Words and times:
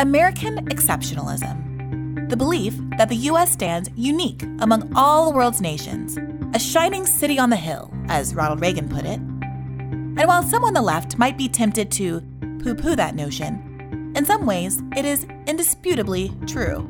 American 0.00 0.64
exceptionalism. 0.70 2.30
The 2.30 2.36
belief 2.36 2.74
that 2.96 3.10
the 3.10 3.16
US 3.16 3.52
stands 3.52 3.90
unique 3.96 4.42
among 4.60 4.90
all 4.96 5.26
the 5.26 5.36
world's 5.36 5.60
nations, 5.60 6.16
a 6.54 6.58
shining 6.58 7.04
city 7.04 7.38
on 7.38 7.50
the 7.50 7.56
hill, 7.56 7.92
as 8.08 8.34
Ronald 8.34 8.62
Reagan 8.62 8.88
put 8.88 9.04
it. 9.04 9.18
And 9.18 10.24
while 10.26 10.42
some 10.42 10.64
on 10.64 10.72
the 10.72 10.80
left 10.80 11.18
might 11.18 11.36
be 11.36 11.50
tempted 11.50 11.90
to 11.92 12.22
poo 12.62 12.74
poo 12.74 12.96
that 12.96 13.14
notion, 13.14 14.12
in 14.16 14.24
some 14.24 14.46
ways 14.46 14.82
it 14.96 15.04
is 15.04 15.26
indisputably 15.46 16.32
true. 16.46 16.88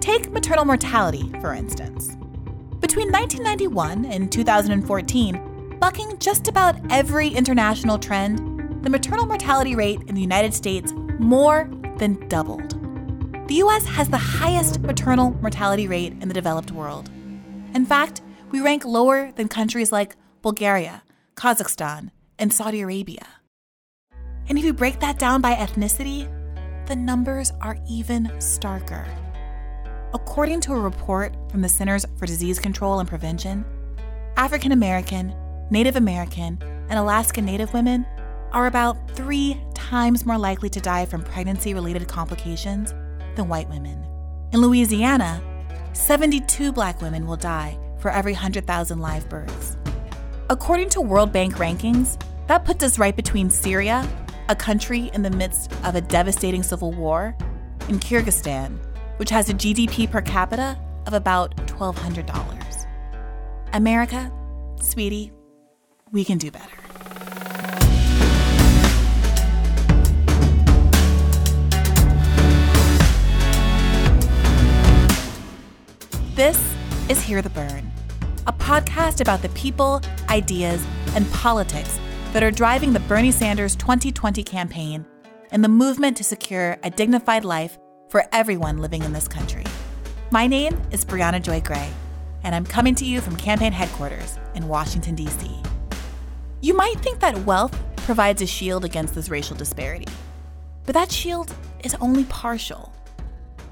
Take 0.00 0.32
maternal 0.32 0.64
mortality, 0.64 1.30
for 1.40 1.54
instance. 1.54 2.08
Between 2.80 3.12
1991 3.12 4.04
and 4.06 4.32
2014, 4.32 5.78
bucking 5.78 6.18
just 6.18 6.48
about 6.48 6.74
every 6.90 7.28
international 7.28 8.00
trend, 8.00 8.82
the 8.82 8.90
maternal 8.90 9.26
mortality 9.26 9.76
rate 9.76 10.00
in 10.08 10.16
the 10.16 10.20
United 10.20 10.52
States 10.52 10.92
more 11.20 11.70
than 12.02 12.18
doubled. 12.26 12.72
The 13.46 13.54
US 13.64 13.84
has 13.84 14.08
the 14.08 14.18
highest 14.18 14.80
maternal 14.80 15.30
mortality 15.40 15.86
rate 15.86 16.12
in 16.20 16.26
the 16.26 16.34
developed 16.34 16.72
world. 16.72 17.08
In 17.74 17.86
fact, 17.86 18.22
we 18.50 18.60
rank 18.60 18.84
lower 18.84 19.30
than 19.36 19.46
countries 19.46 19.92
like 19.92 20.16
Bulgaria, 20.42 21.04
Kazakhstan, 21.36 22.10
and 22.40 22.52
Saudi 22.52 22.80
Arabia. 22.80 23.24
And 24.48 24.58
if 24.58 24.64
you 24.64 24.72
break 24.72 24.98
that 24.98 25.20
down 25.20 25.40
by 25.40 25.54
ethnicity, 25.54 26.28
the 26.88 26.96
numbers 26.96 27.52
are 27.60 27.78
even 27.88 28.24
starker. 28.38 29.06
According 30.12 30.60
to 30.62 30.72
a 30.72 30.80
report 30.80 31.36
from 31.52 31.62
the 31.62 31.68
Centers 31.68 32.04
for 32.18 32.26
Disease 32.26 32.58
Control 32.58 32.98
and 32.98 33.08
Prevention, 33.08 33.64
African 34.36 34.72
American, 34.72 35.32
Native 35.70 35.94
American, 35.94 36.58
and 36.90 36.98
Alaska 36.98 37.40
Native 37.40 37.72
women 37.72 38.04
are 38.52 38.66
about 38.66 39.10
three 39.12 39.60
times 39.74 40.26
more 40.26 40.38
likely 40.38 40.68
to 40.70 40.80
die 40.80 41.06
from 41.06 41.22
pregnancy 41.22 41.74
related 41.74 42.06
complications 42.08 42.92
than 43.34 43.48
white 43.48 43.68
women. 43.68 44.04
In 44.52 44.60
Louisiana, 44.60 45.42
72 45.92 46.72
black 46.72 47.00
women 47.00 47.26
will 47.26 47.36
die 47.36 47.78
for 47.98 48.10
every 48.10 48.32
100,000 48.32 49.00
live 49.00 49.28
births. 49.28 49.76
According 50.50 50.90
to 50.90 51.00
World 51.00 51.32
Bank 51.32 51.54
rankings, 51.54 52.22
that 52.46 52.64
puts 52.64 52.84
us 52.84 52.98
right 52.98 53.16
between 53.16 53.48
Syria, 53.48 54.06
a 54.48 54.56
country 54.56 55.10
in 55.14 55.22
the 55.22 55.30
midst 55.30 55.72
of 55.84 55.94
a 55.94 56.00
devastating 56.00 56.62
civil 56.62 56.92
war, 56.92 57.34
and 57.88 58.00
Kyrgyzstan, 58.00 58.78
which 59.16 59.30
has 59.30 59.48
a 59.48 59.54
GDP 59.54 60.10
per 60.10 60.20
capita 60.20 60.78
of 61.06 61.14
about 61.14 61.56
$1,200. 61.68 62.86
America, 63.72 64.30
sweetie, 64.80 65.32
we 66.10 66.24
can 66.24 66.36
do 66.36 66.50
better. 66.50 66.81
This 76.34 76.74
is 77.10 77.20
Hear 77.20 77.42
the 77.42 77.50
Bern, 77.50 77.92
a 78.46 78.54
podcast 78.54 79.20
about 79.20 79.42
the 79.42 79.50
people, 79.50 80.00
ideas, 80.30 80.82
and 81.14 81.30
politics 81.30 82.00
that 82.32 82.42
are 82.42 82.50
driving 82.50 82.94
the 82.94 83.00
Bernie 83.00 83.30
Sanders 83.30 83.76
2020 83.76 84.42
campaign 84.42 85.04
and 85.50 85.62
the 85.62 85.68
movement 85.68 86.16
to 86.16 86.24
secure 86.24 86.78
a 86.84 86.88
dignified 86.88 87.44
life 87.44 87.76
for 88.08 88.24
everyone 88.32 88.78
living 88.78 89.02
in 89.02 89.12
this 89.12 89.28
country. 89.28 89.64
My 90.30 90.46
name 90.46 90.80
is 90.90 91.04
Briahna 91.04 91.42
Joy 91.42 91.60
Gray, 91.60 91.90
and 92.44 92.54
I'm 92.54 92.64
coming 92.64 92.94
to 92.94 93.04
you 93.04 93.20
from 93.20 93.36
campaign 93.36 93.72
headquarters 93.72 94.38
in 94.54 94.68
Washington, 94.68 95.14
D.C. 95.14 95.60
You 96.62 96.72
might 96.72 96.98
think 97.00 97.20
that 97.20 97.44
wealth 97.44 97.78
provides 97.98 98.40
a 98.40 98.46
shield 98.46 98.86
against 98.86 99.14
this 99.14 99.28
racial 99.28 99.54
disparity, 99.54 100.08
but 100.86 100.94
that 100.94 101.12
shield 101.12 101.54
is 101.84 101.94
only 101.96 102.24
partial. 102.24 102.90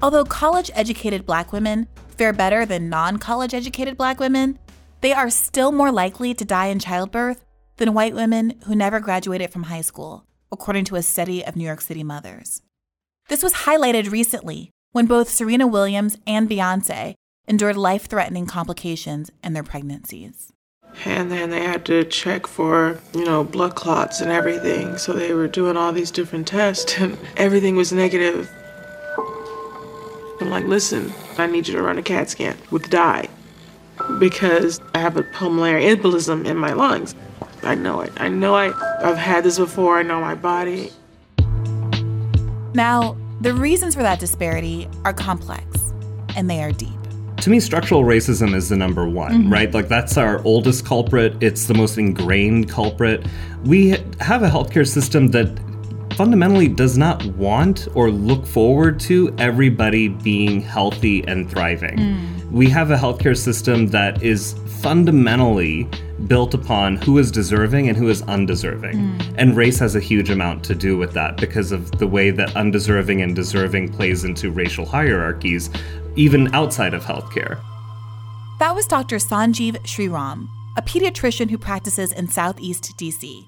Although 0.03 0.25
college 0.25 0.71
educated 0.73 1.27
black 1.27 1.53
women 1.53 1.87
fare 2.17 2.33
better 2.33 2.65
than 2.65 2.89
non 2.89 3.17
college 3.17 3.53
educated 3.53 3.97
black 3.97 4.19
women, 4.19 4.57
they 5.01 5.13
are 5.13 5.29
still 5.29 5.71
more 5.71 5.91
likely 5.91 6.33
to 6.33 6.43
die 6.43 6.67
in 6.67 6.79
childbirth 6.79 7.45
than 7.77 7.93
white 7.93 8.15
women 8.15 8.55
who 8.65 8.75
never 8.75 8.99
graduated 8.99 9.51
from 9.51 9.63
high 9.63 9.81
school, 9.81 10.25
according 10.51 10.85
to 10.85 10.95
a 10.95 11.03
study 11.03 11.45
of 11.45 11.55
New 11.55 11.65
York 11.65 11.81
City 11.81 12.03
mothers. 12.03 12.63
This 13.29 13.43
was 13.43 13.53
highlighted 13.53 14.11
recently 14.11 14.71
when 14.91 15.05
both 15.05 15.29
Serena 15.29 15.67
Williams 15.67 16.17
and 16.25 16.49
Beyonce 16.49 17.13
endured 17.47 17.77
life 17.77 18.07
threatening 18.07 18.47
complications 18.47 19.29
in 19.43 19.53
their 19.53 19.63
pregnancies. 19.63 20.51
And 21.05 21.31
then 21.31 21.51
they 21.51 21.63
had 21.63 21.85
to 21.85 22.03
check 22.05 22.47
for, 22.47 22.99
you 23.13 23.23
know, 23.23 23.43
blood 23.43 23.75
clots 23.75 24.19
and 24.19 24.31
everything. 24.31 24.97
So 24.97 25.13
they 25.13 25.33
were 25.33 25.47
doing 25.47 25.77
all 25.77 25.93
these 25.93 26.11
different 26.11 26.47
tests, 26.47 26.97
and 26.99 27.17
everything 27.37 27.75
was 27.75 27.93
negative. 27.93 28.49
I'm 30.41 30.49
like, 30.49 30.65
listen, 30.65 31.13
I 31.37 31.47
need 31.47 31.67
you 31.67 31.75
to 31.75 31.81
run 31.81 31.97
a 31.97 32.01
CAT 32.01 32.29
scan 32.29 32.57
with 32.71 32.89
dye 32.89 33.27
because 34.19 34.81
I 34.93 34.99
have 34.99 35.17
a 35.17 35.23
pulmonary 35.23 35.83
embolism 35.83 36.45
in 36.45 36.57
my 36.57 36.73
lungs. 36.73 37.15
I 37.63 37.75
know 37.75 38.01
it. 38.01 38.11
I 38.17 38.27
know 38.27 38.55
I, 38.55 38.73
I've 39.03 39.17
had 39.17 39.43
this 39.43 39.59
before. 39.59 39.99
I 39.99 40.03
know 40.03 40.19
my 40.19 40.35
body. 40.35 40.91
Now, 42.73 43.17
the 43.41 43.53
reasons 43.53 43.95
for 43.95 44.01
that 44.01 44.19
disparity 44.19 44.87
are 45.05 45.13
complex 45.13 45.93
and 46.35 46.49
they 46.49 46.63
are 46.63 46.71
deep. 46.71 46.89
To 47.37 47.49
me, 47.49 47.59
structural 47.59 48.03
racism 48.03 48.53
is 48.53 48.69
the 48.69 48.77
number 48.77 49.09
one, 49.09 49.31
mm-hmm. 49.31 49.53
right? 49.53 49.73
Like, 49.73 49.87
that's 49.87 50.15
our 50.15 50.43
oldest 50.43 50.85
culprit. 50.85 51.41
It's 51.41 51.65
the 51.65 51.73
most 51.73 51.97
ingrained 51.97 52.69
culprit. 52.69 53.25
We 53.63 53.89
have 54.19 54.43
a 54.43 54.49
healthcare 54.49 54.87
system 54.87 55.29
that 55.29 55.49
fundamentally 56.15 56.67
does 56.67 56.97
not 56.97 57.25
want 57.35 57.87
or 57.95 58.11
look 58.11 58.45
forward 58.45 58.99
to 59.01 59.33
everybody 59.37 60.07
being 60.07 60.61
healthy 60.61 61.25
and 61.27 61.49
thriving. 61.49 61.97
Mm. 61.97 62.51
We 62.51 62.69
have 62.69 62.91
a 62.91 62.97
healthcare 62.97 63.37
system 63.37 63.87
that 63.87 64.21
is 64.21 64.53
fundamentally 64.81 65.87
built 66.27 66.53
upon 66.53 66.97
who 66.97 67.17
is 67.17 67.31
deserving 67.31 67.87
and 67.87 67.97
who 67.97 68.09
is 68.09 68.21
undeserving. 68.23 68.95
Mm. 68.95 69.35
And 69.37 69.55
race 69.55 69.79
has 69.79 69.95
a 69.95 69.99
huge 69.99 70.29
amount 70.29 70.63
to 70.65 70.75
do 70.75 70.97
with 70.97 71.13
that 71.13 71.37
because 71.37 71.71
of 71.71 71.91
the 71.93 72.07
way 72.07 72.31
that 72.31 72.55
undeserving 72.55 73.21
and 73.21 73.35
deserving 73.35 73.93
plays 73.93 74.23
into 74.23 74.51
racial 74.51 74.85
hierarchies, 74.85 75.69
even 76.15 76.53
outside 76.53 76.93
of 76.93 77.03
healthcare. 77.03 77.61
That 78.59 78.75
was 78.75 78.85
Dr. 78.85 79.17
Sanjeev 79.17 79.77
Sriram, 79.83 80.47
a 80.77 80.81
pediatrician 80.81 81.49
who 81.49 81.57
practices 81.57 82.11
in 82.11 82.27
Southeast 82.27 82.95
DC, 82.97 83.47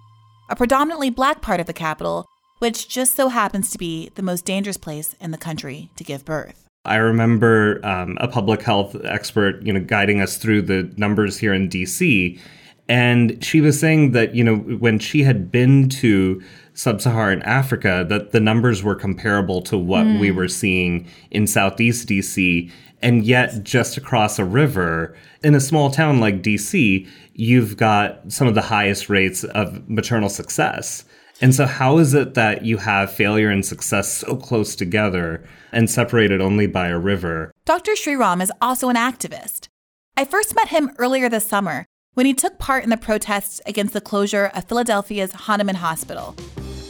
a 0.49 0.55
predominantly 0.55 1.09
black 1.09 1.41
part 1.41 1.59
of 1.59 1.67
the 1.67 1.73
capital 1.73 2.25
which 2.63 2.87
just 2.87 3.17
so 3.17 3.27
happens 3.27 3.71
to 3.71 3.77
be 3.77 4.09
the 4.15 4.21
most 4.21 4.45
dangerous 4.45 4.77
place 4.77 5.17
in 5.19 5.31
the 5.31 5.37
country 5.37 5.89
to 5.97 6.03
give 6.05 6.23
birth. 6.23 6.65
I 6.85 6.95
remember 6.95 7.85
um, 7.85 8.17
a 8.21 8.27
public 8.29 8.61
health 8.61 8.95
expert, 9.03 9.61
you 9.63 9.73
know, 9.73 9.81
guiding 9.81 10.21
us 10.21 10.37
through 10.37 10.61
the 10.61 10.89
numbers 10.95 11.37
here 11.37 11.53
in 11.53 11.67
DC, 11.67 12.39
and 12.87 13.43
she 13.43 13.59
was 13.59 13.77
saying 13.77 14.11
that 14.11 14.33
you 14.33 14.45
know 14.45 14.55
when 14.55 14.97
she 14.97 15.23
had 15.23 15.51
been 15.51 15.89
to 15.89 16.41
sub-Saharan 16.73 17.41
Africa, 17.41 18.05
that 18.07 18.31
the 18.31 18.39
numbers 18.39 18.81
were 18.81 18.95
comparable 18.95 19.61
to 19.63 19.77
what 19.77 20.05
mm. 20.05 20.21
we 20.21 20.31
were 20.31 20.47
seeing 20.47 21.05
in 21.31 21.47
Southeast 21.47 22.07
DC, 22.07 22.71
and 23.01 23.25
yet 23.25 23.61
just 23.65 23.97
across 23.97 24.39
a 24.39 24.45
river 24.45 25.17
in 25.43 25.53
a 25.53 25.59
small 25.59 25.91
town 25.91 26.21
like 26.21 26.41
DC, 26.41 27.05
you've 27.33 27.75
got 27.75 28.31
some 28.31 28.47
of 28.47 28.55
the 28.55 28.61
highest 28.61 29.09
rates 29.09 29.43
of 29.43 29.89
maternal 29.89 30.29
success. 30.29 31.03
And 31.43 31.53
so, 31.53 31.65
how 31.65 31.97
is 31.97 32.13
it 32.13 32.35
that 32.35 32.63
you 32.63 32.77
have 32.77 33.11
failure 33.11 33.49
and 33.49 33.65
success 33.65 34.09
so 34.09 34.37
close 34.37 34.77
together 34.77 35.43
and 35.73 35.89
separated 35.89 36.39
only 36.39 36.67
by 36.67 36.87
a 36.87 36.97
river? 36.97 37.51
Dr. 37.65 37.91
Sriram 37.95 38.41
is 38.41 38.49
also 38.61 38.87
an 38.87 38.95
activist. 38.95 39.67
I 40.15 40.23
first 40.23 40.55
met 40.55 40.69
him 40.69 40.91
earlier 40.97 41.27
this 41.27 41.45
summer 41.45 41.85
when 42.13 42.25
he 42.25 42.33
took 42.33 42.59
part 42.59 42.85
in 42.85 42.91
the 42.91 42.95
protests 42.95 43.59
against 43.65 43.91
the 43.91 43.99
closure 43.99 44.51
of 44.55 44.63
Philadelphia's 44.69 45.33
Hahnemann 45.33 45.75
Hospital. 45.75 46.33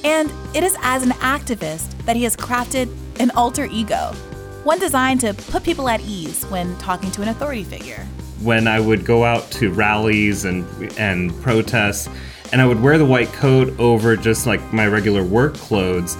And 0.03 0.31
it 0.53 0.64
is 0.64 0.78
as 0.84 1.02
an 1.02 1.14
activist 1.14 1.90
that 2.06 2.16
he 2.16 2.24
has 2.24 2.38
crafted 2.38 2.96
an 3.20 3.31
alter 3.31 3.66
ego, 3.72 4.14
one 4.66 4.78
designed 4.78 5.22
to 5.22 5.34
put 5.34 5.64
people 5.64 5.90
at 5.90 6.02
ease 6.02 6.44
when 6.46 6.78
talking 6.78 7.09
to 7.09 7.23
an 7.23 7.29
authority 7.29 7.64
figure. 7.64 8.06
When 8.44 8.67
I 8.67 8.79
would 8.79 9.03
go 9.03 9.23
out 9.23 9.49
to 9.53 9.72
rallies 9.72 10.46
and, 10.46 10.67
and 10.99 11.34
protests, 11.41 12.08
and 12.53 12.61
I 12.61 12.67
would 12.67 12.79
wear 12.79 13.00
the 13.00 13.05
white 13.05 13.34
coat 13.34 13.78
over 13.79 14.16
just 14.16 14.46
like 14.46 14.72
my 14.72 14.85
regular 14.85 15.23
work 15.23 15.55
clothes. 15.55 16.16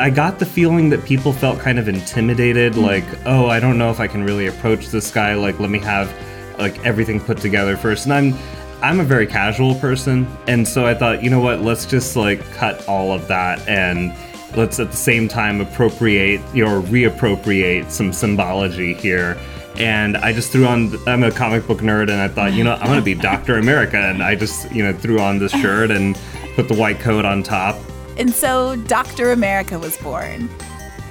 I 0.00 0.08
got 0.08 0.38
the 0.38 0.46
feeling 0.46 0.88
that 0.88 1.04
people 1.04 1.30
felt 1.30 1.60
kind 1.60 1.78
of 1.78 1.88
intimidated, 1.88 2.72
mm. 2.72 2.82
like, 2.82 3.04
oh, 3.26 3.48
I 3.48 3.60
don't 3.60 3.76
know 3.76 3.90
if 3.90 4.00
I 4.00 4.08
can 4.08 4.24
really 4.24 4.46
approach 4.46 4.88
this 4.88 5.10
guy. 5.10 5.34
Like, 5.34 5.60
let 5.60 5.68
me 5.68 5.78
have 5.80 6.10
like 6.58 6.84
everything 6.86 7.20
put 7.20 7.36
together 7.36 7.76
first. 7.76 8.06
And 8.06 8.14
I'm 8.14 8.34
I'm 8.82 8.98
a 8.98 9.04
very 9.04 9.26
casual 9.26 9.74
person, 9.74 10.26
and 10.46 10.66
so 10.66 10.86
I 10.86 10.94
thought, 10.94 11.22
you 11.22 11.28
know 11.28 11.40
what, 11.40 11.60
let's 11.60 11.84
just 11.84 12.16
like 12.16 12.42
cut 12.52 12.88
all 12.88 13.12
of 13.12 13.28
that 13.28 13.66
and 13.68 14.14
let's 14.56 14.80
at 14.80 14.90
the 14.90 14.96
same 14.96 15.28
time 15.28 15.60
appropriate 15.60 16.40
or 16.40 16.80
reappropriate 16.80 17.90
some 17.90 18.12
symbology 18.12 18.94
here 18.94 19.38
and 19.78 20.16
I 20.16 20.32
just 20.32 20.52
threw 20.52 20.66
on. 20.66 20.96
I'm 21.06 21.22
a 21.22 21.30
comic 21.30 21.66
book 21.66 21.78
nerd, 21.78 22.10
and 22.10 22.20
I 22.20 22.28
thought, 22.28 22.52
you 22.52 22.64
know, 22.64 22.74
I'm 22.74 22.86
gonna 22.86 23.02
be 23.02 23.14
Doctor 23.14 23.58
America, 23.58 23.96
and 23.96 24.22
I 24.22 24.34
just, 24.34 24.70
you 24.72 24.84
know, 24.84 24.92
threw 24.92 25.20
on 25.20 25.38
this 25.38 25.52
shirt 25.52 25.90
and 25.90 26.18
put 26.54 26.68
the 26.68 26.74
white 26.74 27.00
coat 27.00 27.24
on 27.24 27.42
top. 27.42 27.76
And 28.16 28.32
so 28.32 28.76
Doctor 28.76 29.32
America 29.32 29.78
was 29.78 29.96
born. 29.98 30.48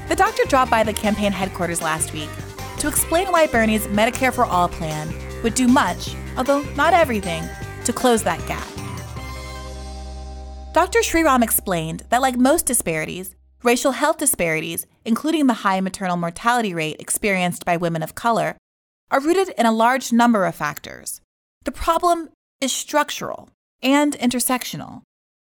The 0.07 0.15
doctor 0.15 0.44
dropped 0.45 0.71
by 0.71 0.83
the 0.83 0.94
campaign 0.94 1.31
headquarters 1.31 1.81
last 1.81 2.13
week 2.13 2.30
to 2.80 2.88
explain 2.88 3.27
why 3.27 3.48
Bernie's 3.48 3.88
Medicare 3.88 4.33
for 4.33 4.45
All 4.45 4.68
plan 4.68 5.13
would 5.44 5.56
do 5.56 5.68
much, 5.68 6.16
although 6.38 6.62
not 6.75 6.94
everything, 6.94 7.44
to 7.86 7.94
close 7.94 8.24
that 8.24 8.45
gap. 8.48 8.68
Dr. 10.74 11.00
Sriram 11.00 11.44
explained 11.44 12.04
that, 12.09 12.21
like 12.21 12.36
most 12.36 12.66
disparities, 12.66 13.36
racial 13.63 13.94
health 13.94 14.18
disparities, 14.18 14.86
including 15.06 15.48
the 15.48 15.62
high 15.65 15.81
maternal 15.81 16.18
mortality 16.18 16.74
rate 16.74 16.98
experienced 17.00 17.65
by 17.65 17.77
women 17.77 18.04
of 18.04 18.15
color, 18.15 18.57
are 19.10 19.19
rooted 19.19 19.50
in 19.57 19.65
a 19.65 19.71
large 19.71 20.12
number 20.12 20.45
of 20.45 20.56
factors. 20.56 21.21
The 21.63 21.71
problem 21.71 22.30
is 22.60 22.71
structural 22.71 23.50
and 23.81 24.13
intersectional. 24.13 25.01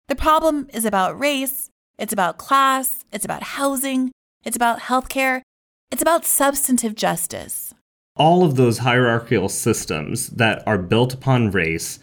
The 0.08 0.16
problem 0.16 0.68
is 0.72 0.84
about 0.84 1.18
race, 1.18 1.70
it's 1.98 2.12
about 2.12 2.38
class, 2.38 3.04
it's 3.12 3.24
about 3.24 3.42
housing, 3.42 4.12
it's 4.44 4.56
about 4.56 4.80
healthcare, 4.80 5.42
it's 5.90 6.02
about 6.02 6.24
substantive 6.24 6.94
justice. 6.94 7.74
All 8.16 8.44
of 8.44 8.56
those 8.56 8.78
hierarchical 8.78 9.48
systems 9.48 10.28
that 10.30 10.62
are 10.66 10.78
built 10.78 11.14
upon 11.14 11.50
race 11.50 11.98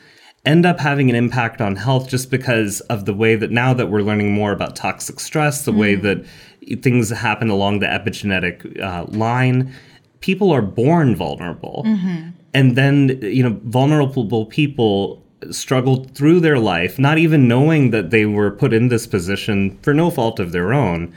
end 0.46 0.66
up 0.66 0.80
having 0.80 1.10
an 1.10 1.16
impact 1.16 1.62
on 1.62 1.76
health 1.76 2.10
just 2.10 2.30
because 2.32 2.82
of 2.82 3.06
the 3.06 3.14
way 3.14 3.36
that 3.36 3.52
now 3.52 3.74
that 3.74 3.88
we're 3.88 4.02
learning 4.02 4.32
more 4.32 4.52
about 4.52 4.76
toxic 4.76 5.20
stress, 5.20 5.66
the 5.66 5.72
mm. 5.72 5.78
way 5.78 5.96
that 5.96 6.26
things 6.82 7.10
happen 7.10 7.50
along 7.50 7.80
the 7.80 7.86
epigenetic 7.86 8.80
uh, 8.82 9.06
line, 9.10 9.74
people 10.20 10.52
are 10.52 10.62
born 10.62 11.16
vulnerable. 11.16 11.84
Mm-hmm. 11.86 12.30
And 12.54 12.76
then, 12.76 13.20
you 13.22 13.44
know, 13.44 13.60
vulnerable 13.64 14.46
people 14.46 15.22
struggle 15.52 16.06
through 16.16 16.40
their 16.40 16.58
life, 16.58 16.98
not 16.98 17.18
even 17.18 17.48
knowing 17.48 17.92
that 17.92 18.10
they 18.10 18.26
were 18.26 18.52
put 18.52 18.74
in 18.74 18.88
this 18.88 19.06
position 19.06 19.78
for 19.82 19.94
no 19.94 20.10
fault 20.10 20.40
of 20.40 20.52
their 20.52 20.74
own. 20.74 21.14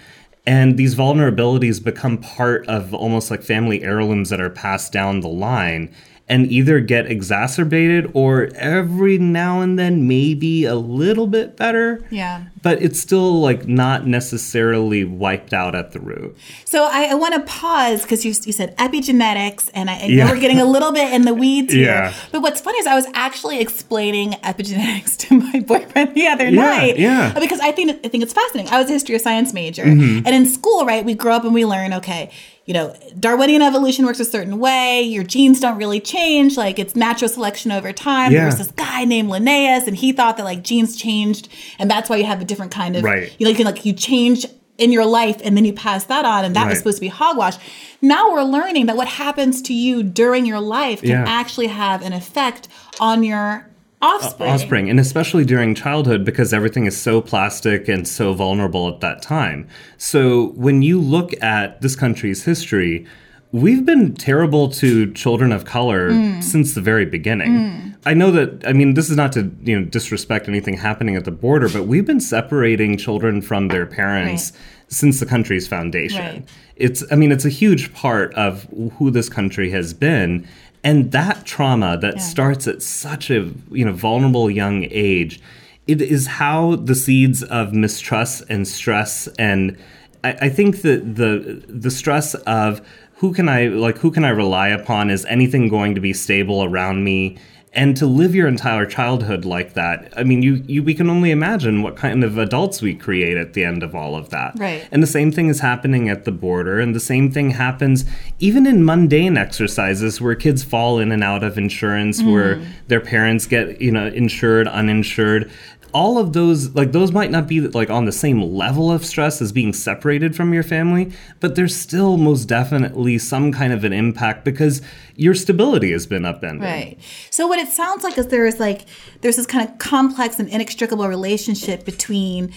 And 0.47 0.77
these 0.77 0.95
vulnerabilities 0.95 1.83
become 1.83 2.19
part 2.19 2.67
of 2.69 2.95
almost 2.95 3.31
like 3.31 3.43
family 3.43 3.83
heirlooms 3.83 4.31
that 4.31 4.41
are 4.41 4.51
passed 4.51 4.93
down 4.93 5.21
the 5.21 5.29
line 5.29 5.95
and 6.29 6.51
either 6.53 6.79
get 6.81 7.11
exacerbated 7.11 8.11
or 8.13 8.51
every 8.55 9.17
now 9.17 9.61
and 9.61 9.79
then 9.79 10.07
maybe 10.07 10.67
a 10.67 10.75
little 10.75 11.27
bit 11.27 11.57
better. 11.57 12.05
Yeah. 12.11 12.45
But 12.63 12.83
it's 12.83 13.01
still 13.01 13.41
like 13.41 13.67
not 13.67 14.07
necessarily 14.07 15.05
wiped 15.05 15.55
out 15.55 15.75
at 15.75 15.93
the 15.93 16.01
root. 16.01 16.37
So 16.67 16.85
I, 16.85 17.13
I 17.13 17.15
want 17.15 17.35
to 17.35 17.41
pause 17.41 18.03
because 18.03 18.25
you, 18.25 18.31
you 18.45 18.53
said 18.53 18.77
epigenetics, 18.77 19.71
and 19.73 19.89
I, 19.89 20.01
I 20.01 20.05
yeah. 20.07 20.25
know 20.25 20.33
we're 20.33 20.41
getting 20.41 20.61
a 20.61 20.67
little 20.67 20.93
bit 20.93 21.13
in 21.15 21.23
the 21.23 21.33
weeds 21.33 21.73
here. 21.73 21.87
Yeah. 21.87 22.15
But 22.31 22.43
what's 22.43 22.61
funny 22.61 22.79
is 22.79 22.87
I 22.87 22.95
was 22.95 23.07
actually 23.15 23.61
explaining 23.61 24.33
epigenetics 24.33 25.17
to 25.29 25.39
my 25.39 25.61
boyfriend 25.61 26.15
the 26.15 26.27
other 26.27 26.49
yeah, 26.49 26.63
night. 26.63 26.99
Yeah. 26.99 27.39
Because 27.39 27.61
I 27.61 27.73
think 27.73 28.05
I 28.05 28.09
think 28.09 28.23
it's 28.23 28.33
fascinating. 28.35 28.71
I 28.71 28.79
was 28.79 28.91
a 28.91 28.93
history 28.93 29.15
of 29.15 29.23
science 29.23 29.55
major, 29.55 29.85
mm-hmm. 29.85 30.27
and 30.27 30.35
in 30.35 30.47
school, 30.47 30.85
right, 30.85 31.05
we 31.05 31.15
grow 31.15 31.37
up 31.37 31.45
and 31.45 31.55
we 31.55 31.65
learn 31.65 31.95
okay 31.95 32.31
you 32.69 32.75
know, 32.75 32.95
Darwinian 33.19 33.63
evolution 33.63 34.05
works 34.05 34.21
a 34.21 34.27
certain 34.27 34.59
way. 34.59 35.01
Your 35.01 35.25
genes 35.25 35.59
don't 35.59 35.79
really 35.79 36.01
change. 36.01 36.59
Like 36.59 36.79
it's 36.79 36.95
natural 36.95 37.31
selection 37.31 37.73
over 37.73 37.95
time. 37.95 38.31
Yeah. 38.31 38.41
There 38.41 38.47
was 38.47 38.59
this 38.59 38.71
guy 38.73 39.07
named 39.07 39.31
Linnaeus, 39.31 39.87
and 39.87 39.97
he 39.97 40.13
thought 40.13 40.37
that 40.37 40.45
like 40.45 40.65
genes 40.65 40.95
changed, 40.95 41.49
and 41.79 41.91
that's 41.91 42.11
why 42.11 42.17
you 42.17 42.27
have 42.27 42.43
a 42.43 42.45
different 42.45 42.71
kind 42.71 42.95
of 42.95 43.05
right. 43.05 43.35
You 43.39 43.47
like, 43.47 43.59
like 43.59 43.87
you 43.87 43.95
change 43.95 44.45
in 44.77 44.93
your 44.93 45.07
life, 45.07 45.41
and 45.43 45.57
then 45.57 45.65
you 45.65 45.73
pass 45.73 46.05
that 46.05 46.27
on, 46.27 46.45
and 46.45 46.55
that 46.57 46.65
right. 46.65 46.69
was 46.69 46.79
supposed 46.79 46.99
to 46.99 47.01
be 47.01 47.09
hogwash. 47.09 47.57
Now 48.03 48.31
we're 48.33 48.43
learning 48.43 48.85
that 48.85 48.99
what 48.99 49.09
happens 49.09 49.63
to 49.63 49.73
you 49.73 50.03
during 50.03 50.45
your 50.45 50.61
life 50.61 51.01
can 51.01 51.09
yeah. 51.09 51.25
actually 51.27 51.69
have 51.69 52.03
an 52.03 52.13
effect 52.13 52.69
on 53.01 53.25
your 53.25 53.67
offspring. 54.01 54.49
Uh, 54.49 54.53
offspring, 54.53 54.91
and 54.91 55.01
especially 55.01 55.45
during 55.45 55.75
childhood 55.75 56.25
because 56.25 56.53
everything 56.53 56.87
is 56.87 56.97
so 56.97 57.21
plastic 57.21 57.89
and 57.89 58.07
so 58.07 58.33
vulnerable 58.33 58.89
at 58.89 59.01
that 59.01 59.23
time. 59.23 59.69
So 59.97 60.49
when 60.51 60.83
you 60.83 61.01
look 61.01 61.33
at 61.43 61.81
this 61.81 61.97
country's 61.97 62.45
history, 62.45 63.07
we've 63.53 63.85
been 63.85 64.15
terrible 64.15 64.69
to 64.69 65.13
children 65.15 65.53
of 65.53 65.65
color 65.65 66.11
mm. 66.11 66.43
since 66.43 66.75
the 66.75 66.81
very 66.81 67.07
beginning. 67.07 67.53
Mm. 67.53 67.97
I 68.07 68.15
know 68.15 68.31
that 68.31 68.67
I 68.67 68.73
mean 68.73 68.95
this 68.95 69.11
is 69.11 69.17
not 69.17 69.33
to, 69.33 69.51
you 69.63 69.79
know, 69.79 69.87
disrespect 69.87 70.49
anything 70.49 70.77
happening 70.77 71.17
at 71.17 71.25
the 71.25 71.31
border, 71.31 71.69
but 71.69 71.85
we've 71.85 72.07
been 72.07 72.21
separating 72.21 72.97
children 72.97 73.43
from 73.43 73.69
their 73.69 73.87
parents 73.87 74.53
right. 74.53 74.61
since 74.89 75.21
the 75.21 75.27
country's 75.27 75.67
foundation. 75.67 76.25
Right. 76.25 76.49
It's 76.77 77.05
I 77.11 77.17
mean 77.17 77.33
it's 77.33 77.45
a 77.45 77.51
huge 77.51 77.93
part 77.93 78.33
of 78.35 78.65
who 78.99 79.11
this 79.11 79.29
country 79.29 79.71
has 79.71 79.93
been 79.93 80.47
and 80.85 81.13
that 81.13 81.45
trauma 81.45 81.99
that 81.99 82.17
yeah. 82.17 82.23
starts 82.23 82.67
at 82.67 82.83
such 82.83 83.31
a 83.31 83.53
you 83.71 83.85
know 83.85 83.93
vulnerable 83.93 84.51
young 84.51 84.87
age 84.91 85.41
it 85.87 86.03
is 86.03 86.27
how 86.27 86.77
the 86.77 86.95
seeds 86.95 87.43
of 87.45 87.73
mistrust 87.73 88.43
and 88.49 88.69
stress 88.69 89.27
and 89.39 89.77
I, 90.25 90.33
I 90.43 90.49
think 90.49 90.83
that 90.83 91.17
the 91.17 91.63
the 91.69 91.91
stress 91.91 92.35
of 92.35 92.87
who 93.15 93.33
can 93.33 93.49
I 93.49 93.67
like 93.67 93.99
who 93.99 94.11
can 94.11 94.25
I 94.25 94.31
rely 94.31 94.69
upon 94.69 95.11
is 95.11 95.25
anything 95.25 95.69
going 95.69 95.95
to 95.95 96.01
be 96.01 96.13
stable 96.13 96.63
around 96.65 97.05
me 97.05 97.39
and 97.73 97.97
to 97.97 98.07
live 98.07 98.35
your 98.35 98.49
entire 98.49 98.87
childhood 98.87 99.45
like 99.45 99.75
that 99.75 100.13
i 100.17 100.25
mean 100.25 100.43
you, 100.43 100.63
you 100.67 100.83
we 100.83 100.95
can 100.95 101.11
only 101.11 101.31
imagine 101.31 101.83
what 101.83 101.97
kind 101.97 102.25
of 102.25 102.39
adults 102.39 102.81
we 102.81 102.95
create 102.95 103.37
at 103.37 103.53
the 103.53 103.65
end 103.65 103.83
of 103.83 103.95
all 103.95 104.17
of 104.17 104.31
that. 104.31 104.59
Right. 104.59 104.87
And 104.91 105.03
the 105.03 105.07
same 105.07 105.31
thing 105.31 105.49
is 105.49 105.61
happening 105.61 106.09
at 106.09 106.25
the 106.25 106.33
border 106.33 106.81
and 106.81 106.95
the 106.95 107.01
same 107.01 107.31
thing 107.31 107.51
happens 107.51 108.05
even 108.39 108.67
in 108.67 108.85
mundane 108.85 109.37
exercises 109.37 110.21
where 110.21 110.35
kids 110.35 110.63
fall 110.63 110.99
in 110.99 111.13
and 111.13 111.23
out 111.23 111.45
of 111.45 111.59
insurance 111.59 112.23
mm. 112.23 112.33
where 112.33 112.61
their 112.89 113.01
parents 113.01 113.47
get 113.47 113.81
you 113.81 113.93
know 113.93 114.07
insured 114.07 114.67
uninsured 114.69 115.51
all 115.93 116.19
of 116.19 116.33
those 116.33 116.75
like 116.75 116.93
those 116.93 117.13
might 117.13 117.31
not 117.31 117.47
be 117.47 117.61
like 117.61 117.91
on 117.91 118.05
the 118.05 118.13
same 118.13 118.43
level 118.43 118.91
of 118.91 119.05
stress 119.05 119.41
as 119.41 119.53
being 119.53 119.73
separated 119.73 120.37
from 120.37 120.53
your 120.53 120.63
family 120.63 121.13
but 121.41 121.55
there's 121.55 121.75
still 121.75 122.17
most 122.17 122.45
definitely 122.45 123.19
some 123.19 123.53
kind 123.53 123.73
of 123.73 123.85
an 123.85 123.93
impact 123.93 124.45
because 124.45 124.83
your 125.19 125.35
stability 125.35 125.91
has 125.91 126.07
been 126.07 126.25
upended. 126.25 126.63
Right. 126.63 126.97
So 127.29 127.49
what 127.49 127.59
it 127.59 127.69
sounds 127.69 128.05
like 128.05 128.17
is 128.17 128.29
there's 128.29 128.61
like 128.61 128.87
there's 129.21 129.35
this 129.35 129.47
kind 129.47 129.69
of 129.69 129.77
complex 129.79 130.39
and 130.39 130.49
inextricable 130.49 131.09
relationship 131.09 131.85
between 131.85 132.53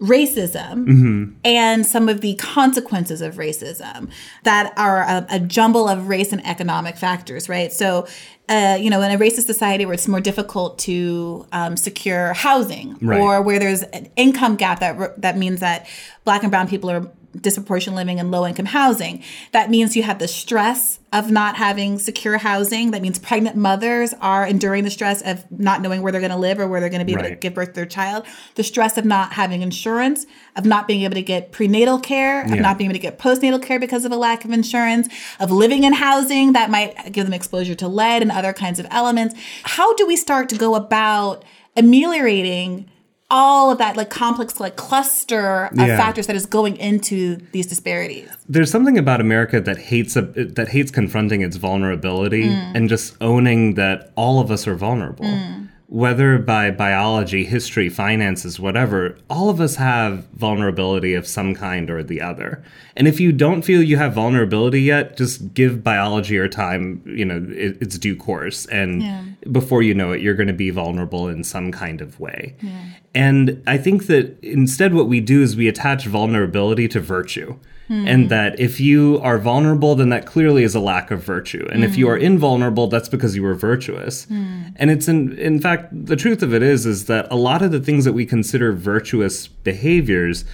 racism 0.00 0.84
mm-hmm. 0.86 1.32
and 1.42 1.86
some 1.86 2.08
of 2.10 2.20
the 2.20 2.34
consequences 2.34 3.22
of 3.22 3.36
racism 3.36 4.10
that 4.42 4.74
are 4.76 5.00
a, 5.00 5.26
a, 5.30 5.40
jumble 5.40 5.88
of 5.88 6.08
race 6.08 6.32
and 6.32 6.46
economic 6.46 6.96
factors, 6.96 7.48
right? 7.48 7.72
So, 7.72 8.06
uh, 8.50 8.76
you 8.78 8.90
know, 8.90 9.00
in 9.00 9.10
a 9.10 9.18
racist 9.18 9.46
society 9.46 9.86
where 9.86 9.94
it's 9.94 10.06
more 10.06 10.20
difficult 10.20 10.78
to 10.80 11.46
um, 11.52 11.78
secure 11.78 12.34
housing, 12.34 12.98
right. 13.00 13.18
or 13.18 13.40
where 13.40 13.58
there's 13.58 13.84
an 13.84 14.10
income 14.16 14.56
gap 14.56 14.80
that 14.80 15.22
that 15.22 15.38
means 15.38 15.60
that 15.60 15.88
black 16.24 16.42
and 16.42 16.50
brown 16.50 16.68
people 16.68 16.90
are 16.90 17.10
disproportionate 17.40 17.96
living 17.96 18.18
in 18.18 18.30
low 18.30 18.46
income 18.46 18.66
housing. 18.66 19.22
That 19.52 19.70
means 19.70 19.96
you 19.96 20.02
have 20.02 20.18
the 20.18 20.28
stress 20.28 20.98
of 21.12 21.30
not 21.30 21.56
having 21.56 21.98
secure 21.98 22.36
housing. 22.36 22.90
That 22.90 23.00
means 23.00 23.18
pregnant 23.18 23.56
mothers 23.56 24.14
are 24.20 24.46
enduring 24.46 24.84
the 24.84 24.90
stress 24.90 25.22
of 25.22 25.50
not 25.50 25.80
knowing 25.80 26.02
where 26.02 26.12
they're 26.12 26.20
going 26.20 26.30
to 26.30 26.36
live 26.36 26.58
or 26.58 26.68
where 26.68 26.80
they're 26.80 26.90
going 26.90 27.00
to 27.00 27.06
be 27.06 27.14
right. 27.14 27.24
able 27.24 27.34
to 27.34 27.40
give 27.40 27.54
birth 27.54 27.68
to 27.68 27.74
their 27.74 27.86
child. 27.86 28.26
The 28.56 28.62
stress 28.62 28.98
of 28.98 29.04
not 29.04 29.32
having 29.32 29.62
insurance, 29.62 30.26
of 30.56 30.64
not 30.64 30.86
being 30.86 31.02
able 31.02 31.14
to 31.14 31.22
get 31.22 31.52
prenatal 31.52 31.98
care, 31.98 32.44
of 32.44 32.50
yeah. 32.50 32.56
not 32.56 32.76
being 32.76 32.90
able 32.90 32.98
to 32.98 33.02
get 33.02 33.18
postnatal 33.18 33.62
care 33.62 33.78
because 33.78 34.04
of 34.04 34.12
a 34.12 34.16
lack 34.16 34.44
of 34.44 34.50
insurance, 34.50 35.08
of 35.40 35.50
living 35.50 35.84
in 35.84 35.92
housing 35.92 36.52
that 36.52 36.70
might 36.70 37.12
give 37.12 37.24
them 37.24 37.34
exposure 37.34 37.74
to 37.76 37.88
lead 37.88 38.22
and 38.22 38.30
other 38.30 38.52
kinds 38.52 38.78
of 38.78 38.86
elements. 38.90 39.34
How 39.62 39.94
do 39.94 40.06
we 40.06 40.16
start 40.16 40.48
to 40.50 40.56
go 40.56 40.74
about 40.74 41.44
ameliorating 41.76 42.90
all 43.28 43.72
of 43.72 43.78
that 43.78 43.96
like 43.96 44.10
complex 44.10 44.60
like 44.60 44.76
cluster 44.76 45.66
of 45.66 45.76
yeah. 45.76 45.96
factors 45.96 46.26
that 46.28 46.36
is 46.36 46.46
going 46.46 46.76
into 46.76 47.36
these 47.52 47.66
disparities. 47.66 48.28
There's 48.48 48.70
something 48.70 48.96
about 48.96 49.20
America 49.20 49.60
that 49.60 49.78
hates 49.78 50.16
a, 50.16 50.22
that 50.22 50.68
hates 50.68 50.90
confronting 50.90 51.42
its 51.42 51.56
vulnerability 51.56 52.48
mm. 52.48 52.72
and 52.74 52.88
just 52.88 53.16
owning 53.20 53.74
that 53.74 54.12
all 54.16 54.40
of 54.40 54.50
us 54.50 54.66
are 54.66 54.76
vulnerable. 54.76 55.24
Mm 55.24 55.68
whether 55.88 56.36
by 56.38 56.70
biology, 56.70 57.44
history, 57.44 57.88
finances, 57.88 58.58
whatever, 58.58 59.16
all 59.30 59.48
of 59.48 59.60
us 59.60 59.76
have 59.76 60.26
vulnerability 60.30 61.14
of 61.14 61.26
some 61.28 61.54
kind 61.54 61.88
or 61.90 62.02
the 62.02 62.20
other. 62.20 62.64
And 62.96 63.06
if 63.06 63.20
you 63.20 63.30
don't 63.30 63.62
feel 63.62 63.82
you 63.82 63.96
have 63.96 64.12
vulnerability 64.12 64.82
yet, 64.82 65.16
just 65.16 65.54
give 65.54 65.84
biology 65.84 66.34
your 66.34 66.48
time, 66.48 67.02
you 67.06 67.24
know, 67.24 67.46
it, 67.50 67.80
its 67.80 67.98
due 67.98 68.16
course. 68.16 68.66
And 68.66 69.02
yeah. 69.02 69.24
before 69.52 69.82
you 69.82 69.94
know 69.94 70.10
it, 70.10 70.20
you're 70.20 70.34
going 70.34 70.48
to 70.48 70.52
be 70.52 70.70
vulnerable 70.70 71.28
in 71.28 71.44
some 71.44 71.70
kind 71.70 72.00
of 72.00 72.18
way. 72.18 72.56
Yeah. 72.60 72.84
And 73.14 73.62
I 73.68 73.78
think 73.78 74.06
that 74.06 74.36
instead, 74.42 74.92
what 74.92 75.06
we 75.06 75.20
do 75.20 75.40
is 75.40 75.54
we 75.54 75.68
attach 75.68 76.06
vulnerability 76.06 76.88
to 76.88 77.00
virtue. 77.00 77.56
Mm. 77.88 78.08
And 78.08 78.30
that 78.30 78.58
if 78.58 78.80
you 78.80 79.20
are 79.22 79.38
vulnerable, 79.38 79.94
then 79.94 80.08
that 80.08 80.26
clearly 80.26 80.64
is 80.64 80.74
a 80.74 80.80
lack 80.80 81.12
of 81.12 81.22
virtue. 81.22 81.68
And 81.70 81.82
mm. 81.82 81.86
if 81.86 81.96
you 81.96 82.08
are 82.08 82.16
hmm. 82.16 82.24
invulnerable, 82.24 82.88
that's 82.88 83.08
because 83.08 83.36
you 83.36 83.44
were 83.44 83.54
virtuous. 83.54 84.26
Mm. 84.26 84.74
And 84.74 84.90
it's 84.90 85.06
in 85.06 85.38
in 85.38 85.60
fact 85.60 85.90
the 85.92 86.16
truth 86.16 86.42
of 86.42 86.52
it 86.52 86.62
is 86.62 86.84
is 86.84 87.06
that 87.06 87.28
a 87.30 87.36
lot 87.36 87.62
of 87.62 87.70
the 87.70 87.78
things 87.78 88.04
that 88.04 88.12
we 88.12 88.26
consider 88.26 88.72
virtuous 88.72 89.46
behaviors 89.46 90.44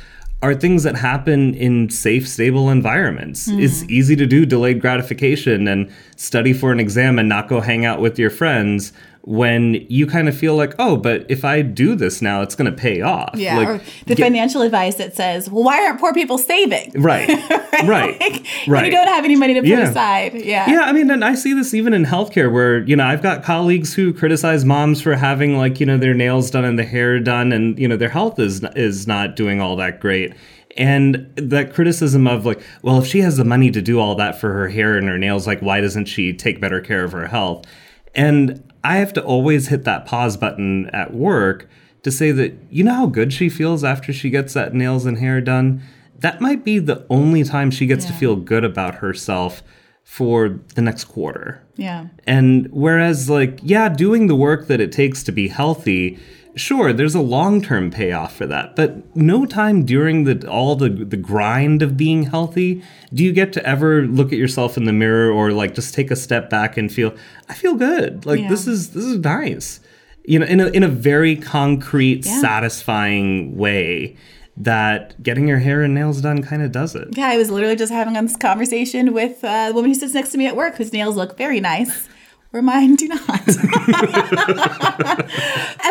are 0.43 0.55
things 0.55 0.83
that 0.83 0.97
happen 0.97 1.55
in 1.55 1.89
safe, 1.89 2.29
stable 2.29 2.69
environments. 2.69 3.49
Mm. 3.49 3.63
It's 3.63 3.85
easy 3.85 4.17
to 4.17 4.27
do 4.27 4.45
delayed 4.45 4.81
gratification 4.81 5.69
and 5.69 5.91
study 6.17 6.53
for 6.53 6.73
an 6.73 6.81
exam 6.81 7.19
and 7.19 7.29
not 7.29 7.49
go 7.49 7.61
hang 7.61 7.87
out 7.87 8.01
with 8.01 8.19
your 8.19 8.31
friends 8.31 8.93
when 9.25 9.75
you 9.89 10.05
kind 10.07 10.29
of 10.29 10.37
feel 10.37 10.57
like, 10.57 10.75
oh, 10.81 10.97
but 10.97 11.25
if 11.31 11.45
I 11.45 11.63
do 11.63 11.95
this 11.95 12.21
now, 12.21 12.43
it's 12.43 12.57
going 12.57 12.69
to 12.71 12.77
pay 12.77 13.03
off. 13.03 13.31
Yeah. 13.35 13.57
Like, 13.57 13.69
or 13.69 13.81
the 14.07 14.17
get- 14.17 14.25
financial 14.25 14.63
advice 14.63 14.97
that 14.97 15.15
says, 15.15 15.49
well, 15.49 15.63
why 15.63 15.85
aren't 15.87 16.01
poor 16.01 16.13
people 16.13 16.39
saving? 16.39 16.93
Right. 16.97 17.29
right. 17.85 18.19
Like, 18.21 18.47
right. 18.67 18.87
You 18.87 18.91
don't 18.91 19.07
have 19.07 19.25
any 19.25 19.37
money 19.37 19.55
to 19.55 19.61
put 19.61 19.69
Yeah. 19.69 19.89
aside. 19.91 20.35
Yeah. 20.35 20.69
Yeah, 20.69 20.81
I 20.81 20.93
mean, 20.93 21.09
and 21.09 21.25
I 21.25 21.37
see 21.37 21.55
this 21.55 21.73
even 21.73 21.95
in 21.95 22.05
healthcare 22.05 22.53
where, 22.53 22.81
you 22.83 22.97
know, 22.97 23.05
I've 23.05 23.23
got 23.23 23.45
colleagues 23.45 23.95
who 23.95 24.13
criticize 24.13 24.65
moms 24.65 25.01
for 25.01 25.15
having 25.15 25.57
like, 25.57 25.79
you 25.79 25.87
know, 25.87 25.99
their 25.99 26.15
nails 26.15 26.51
done 26.51 26.65
and 26.65 26.77
the 26.77 26.85
hair 26.85 27.21
done 27.21 27.53
and, 27.53 27.79
you 27.79 27.87
know, 27.87 27.97
their 27.97 28.09
health 28.09 28.41
is 28.41 28.65
is 28.75 29.07
not 29.07 29.37
doing 29.37 29.61
all 29.61 29.77
that 29.77 30.01
great. 30.01 30.35
And 30.77 31.31
that 31.37 31.75
criticism 31.75 32.27
of 32.27 32.45
like, 32.47 32.61
well, 32.83 32.99
if 32.99 33.07
she 33.07 33.21
has 33.21 33.37
the 33.37 33.45
money 33.45 33.71
to 33.71 33.83
do 33.83 34.01
all 34.01 34.15
that 34.17 34.41
for 34.41 34.53
her 34.53 34.69
hair 34.69 34.97
and 34.97 35.07
her 35.07 35.19
nails, 35.19 35.47
like 35.47 35.61
why 35.61 35.81
doesn't 35.81 36.07
she 36.07 36.33
take 36.33 36.61
better 36.61 36.81
care 36.81 37.05
of 37.05 37.13
her 37.13 37.27
health? 37.29 37.67
And 38.15 38.63
I 38.85 38.97
have 38.97 39.13
to 39.15 39.23
always 39.23 39.69
hit 39.69 39.85
that 39.85 40.07
pause 40.07 40.37
button 40.37 40.89
at 40.91 41.15
work 41.15 41.69
to 42.03 42.11
say 42.11 42.33
that 42.33 42.55
you 42.71 42.85
know 42.85 42.95
how 42.95 43.07
good 43.07 43.33
she 43.33 43.49
feels 43.49 43.85
after 43.85 44.13
she 44.13 44.31
gets 44.31 44.55
that 44.55 44.75
nails 44.75 45.07
and 45.07 45.19
hair 45.19 45.41
done? 45.41 45.83
That 46.19 46.41
might 46.41 46.65
be 46.65 46.79
the 46.79 47.05
only 47.11 47.45
time 47.45 47.71
she 47.71 47.87
gets 47.87 48.05
to 48.07 48.13
feel 48.13 48.37
good 48.37 48.65
about 48.65 48.97
herself 48.97 49.63
for 50.05 50.61
the 50.75 50.83
next 50.83 51.05
quarter. 51.05 51.63
Yeah. 51.77 52.07
And 52.27 52.69
whereas, 52.71 53.31
like, 53.31 53.59
yeah, 53.63 53.89
doing 53.89 54.27
the 54.27 54.35
work 54.35 54.67
that 54.67 54.81
it 54.81 54.93
takes 54.93 55.23
to 55.25 55.33
be 55.33 55.49
healthy, 55.49 56.19
sure, 56.55 56.93
there's 56.93 57.15
a 57.15 57.21
long 57.21 57.63
term 57.63 57.91
payoff 57.91 58.35
for 58.37 58.47
that. 58.47 58.77
But 58.77 59.15
no 59.17 59.47
time 59.47 59.85
during 59.85 60.25
the 60.25 60.49
all 60.49 60.77
the 60.77 60.89
the 60.89 61.17
grind 61.17 61.83
of 61.83 61.97
being 61.97 62.25
healthy 62.25 62.83
do 63.13 63.23
you 63.25 63.33
get 63.33 63.53
to 63.55 63.67
ever 63.67 64.07
look 64.07 64.33
at 64.33 64.39
yourself 64.39 64.77
in 64.77 64.85
the 64.85 64.93
mirror 64.93 65.31
or 65.31 65.53
like 65.53 65.75
just 65.75 65.95
take 65.95 66.11
a 66.11 66.17
step 66.17 66.49
back 66.49 66.77
and 66.77 66.91
feel, 66.91 67.15
I 67.49 67.55
feel 67.55 67.75
good. 67.75 68.25
Like 68.27 68.41
Yeah. 68.41 68.49
this 68.49 68.67
is 68.67 68.91
this 68.91 69.05
is 69.05 69.19
nice. 69.19 69.81
You 70.25 70.39
know, 70.39 70.47
in 70.47 70.61
a 70.61 70.67
in 70.69 70.83
a 70.83 70.89
very 70.89 71.37
concrete, 71.37 72.25
Yeah. 72.27 72.41
satisfying 72.41 73.57
way 73.57 74.17
that 74.57 75.21
getting 75.23 75.49
your 75.49 75.59
hair 75.59 75.83
and 75.83 75.95
nails 75.95 76.21
done 76.21 76.43
kind 76.43 76.63
of 76.63 76.71
does 76.73 76.95
it. 76.95 77.09
Yeah, 77.17 77.29
I 77.29 77.37
was 77.39 77.51
literally 77.51 77.77
just 77.77 77.91
having 77.93 78.13
this 78.15 78.37
conversation 78.37 79.15
with 79.15 79.43
uh, 79.43 79.69
the 79.69 79.75
woman 79.75 79.91
who 79.91 79.95
sits 79.95 80.13
next 80.15 80.31
to 80.33 80.39
me 80.39 80.47
at 80.47 80.55
work 80.57 80.77
whose 80.77 80.93
nails 80.93 81.17
look 81.17 81.37
very 81.39 81.59
nice. 81.61 82.09
Where 82.53 82.63
mine 82.63 82.97
do 82.97 83.09
not. 83.09 83.21
I 83.31 83.47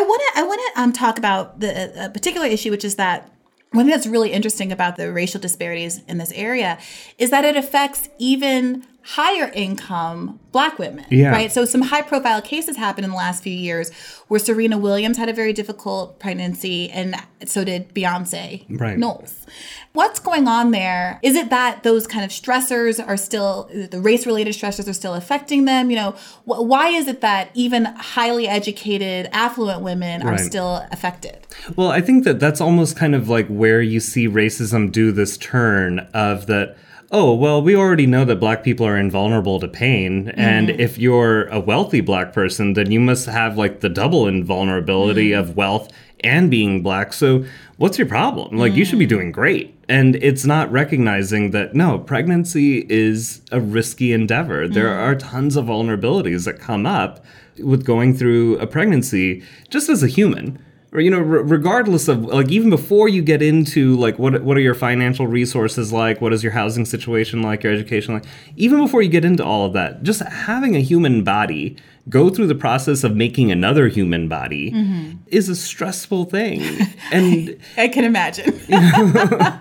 want 0.08 0.22
to. 0.22 0.32
I 0.36 0.44
want 0.44 0.62
to 0.62 0.82
um, 0.82 0.94
talk 0.94 1.18
about 1.18 1.60
the 1.60 2.12
particular 2.14 2.46
issue, 2.46 2.70
which 2.70 2.86
is 2.86 2.96
that 2.96 3.32
one 3.72 3.86
thing 3.86 3.92
that's 3.92 4.06
really 4.06 4.32
interesting 4.32 4.72
about 4.72 4.96
the 4.96 5.12
racial 5.12 5.40
disparities 5.40 6.02
in 6.08 6.20
this 6.20 6.32
area 6.34 6.78
is 7.18 7.32
that 7.32 7.46
it 7.46 7.56
affects 7.56 8.10
even 8.20 8.86
higher 9.04 9.50
income 9.56 10.40
black 10.52 10.78
women 10.78 11.04
Yeah. 11.10 11.32
right 11.32 11.52
so 11.52 11.66
some 11.66 11.82
high 11.82 12.02
profile 12.04 12.42
cases 12.42 12.78
happened 12.78 13.06
in 13.06 13.12
the 13.12 13.18
last 13.18 13.42
few 13.42 13.54
years 13.54 13.92
where 14.28 14.40
serena 14.40 14.78
williams 14.78 15.18
had 15.18 15.28
a 15.28 15.34
very 15.34 15.54
difficult 15.54 16.20
pregnancy 16.20 16.90
and 16.92 17.16
so 17.46 17.64
did 17.64 17.94
beyonce 17.96 18.64
Right. 18.70 18.98
knowles 19.00 19.48
what's 19.94 20.20
going 20.20 20.48
on 20.48 20.70
there 20.72 21.20
is 21.24 21.36
it 21.36 21.50
that 21.50 21.82
those 21.84 22.06
kind 22.06 22.24
of 22.24 22.30
stressors 22.32 23.06
are 23.06 23.18
still 23.18 23.70
the 23.74 24.00
race 24.00 24.26
related 24.28 24.54
stressors 24.54 24.88
are 24.88 24.94
still 24.94 25.16
affecting 25.16 25.66
them 25.66 25.90
you 25.90 25.96
know 25.96 26.12
wh- 26.46 26.62
why 26.62 26.90
is 26.90 27.08
it 27.08 27.22
that 27.22 27.50
even 27.56 27.86
highly 27.86 28.48
educated 28.48 29.28
affluent 29.32 29.82
women 29.82 30.22
are 30.22 30.38
still 30.38 30.86
affected 30.92 31.40
Well, 31.76 31.90
I 31.90 32.02
think 32.02 32.24
that 32.26 32.40
that's 32.40 32.62
almost 32.62 32.96
kind 32.96 33.16
of 33.16 33.28
like 33.30 33.48
where 33.48 33.82
you 33.82 34.00
see 34.00 34.28
racism 34.28 34.92
do 34.92 35.12
this 35.12 35.38
turn 35.38 36.00
of 36.14 36.46
that. 36.48 36.78
Oh, 37.14 37.34
well, 37.34 37.62
we 37.62 37.76
already 37.76 38.08
know 38.08 38.24
that 38.24 38.40
black 38.40 38.64
people 38.64 38.88
are 38.88 38.98
invulnerable 38.98 39.60
to 39.60 39.68
pain. 39.68 40.30
And 40.30 40.70
mm-hmm. 40.70 40.80
if 40.80 40.98
you're 40.98 41.48
a 41.48 41.60
wealthy 41.60 42.00
black 42.00 42.32
person, 42.32 42.72
then 42.74 42.90
you 42.90 43.02
must 43.02 43.26
have 43.26 43.58
like 43.58 43.82
the 43.82 43.90
double 43.90 44.28
invulnerability 44.28 45.32
mm-hmm. 45.32 45.42
of 45.42 45.58
wealth 45.58 45.92
and 46.22 46.50
being 46.50 46.82
black. 46.82 47.12
So, 47.12 47.44
what's 47.76 47.98
your 47.98 48.08
problem? 48.08 48.58
Like, 48.58 48.74
you 48.74 48.86
should 48.86 49.00
be 49.00 49.08
mm. 49.08 49.10
doing 49.10 49.32
great. 49.32 49.76
And 49.90 50.16
it's 50.18 50.46
not 50.46 50.72
recognizing 50.72 51.52
that 51.52 51.74
no, 51.74 52.00
pregnancy 52.00 52.86
is 52.90 53.42
a 53.52 53.60
risky 53.60 54.14
endeavor. 54.14 54.68
There 54.68 54.88
mm-hmm. 54.88 55.02
are 55.02 55.16
tons 55.16 55.58
of 55.58 55.66
vulnerabilities 55.66 56.46
that 56.46 56.60
come 56.60 56.86
up 56.86 57.26
with 57.58 57.86
going 57.86 58.16
through 58.16 58.58
a 58.60 58.68
pregnancy 58.68 59.44
just 59.70 59.90
as 59.90 60.02
a 60.02 60.08
human 60.08 60.64
or 60.94 61.00
you 61.00 61.10
know 61.10 61.20
re- 61.20 61.42
regardless 61.44 62.08
of 62.08 62.24
like 62.26 62.50
even 62.50 62.70
before 62.70 63.08
you 63.08 63.22
get 63.22 63.42
into 63.42 63.96
like 63.98 64.20
what 64.20 64.44
what 64.44 64.58
are 64.58 64.62
your 64.62 64.76
financial 64.76 65.28
resources 65.28 65.92
like? 65.92 66.22
What 66.22 66.34
is 66.34 66.44
your 66.44 66.52
housing 66.52 66.86
situation 66.86 67.42
like? 67.42 67.64
Your 67.64 67.74
education 67.74 68.14
like? 68.14 68.26
Even 68.56 68.80
before 68.80 69.02
you 69.02 69.10
get 69.10 69.26
into 69.26 69.44
all 69.44 69.66
of 69.66 69.74
that 69.74 70.04
just 70.04 70.22
having 70.22 70.76
a 70.76 70.82
human 70.82 71.24
body 71.24 71.78
go 72.10 72.30
through 72.30 72.48
the 72.48 72.56
process 72.56 73.04
of 73.04 73.16
making 73.16 73.52
another 73.52 73.88
human 73.88 74.28
body 74.28 74.72
is 75.28 75.50
a 75.50 75.56
stressful 75.56 76.26
thing. 76.26 76.62
And 77.12 77.58
i 77.78 77.88
can 77.88 78.04
imagine. 78.04 78.60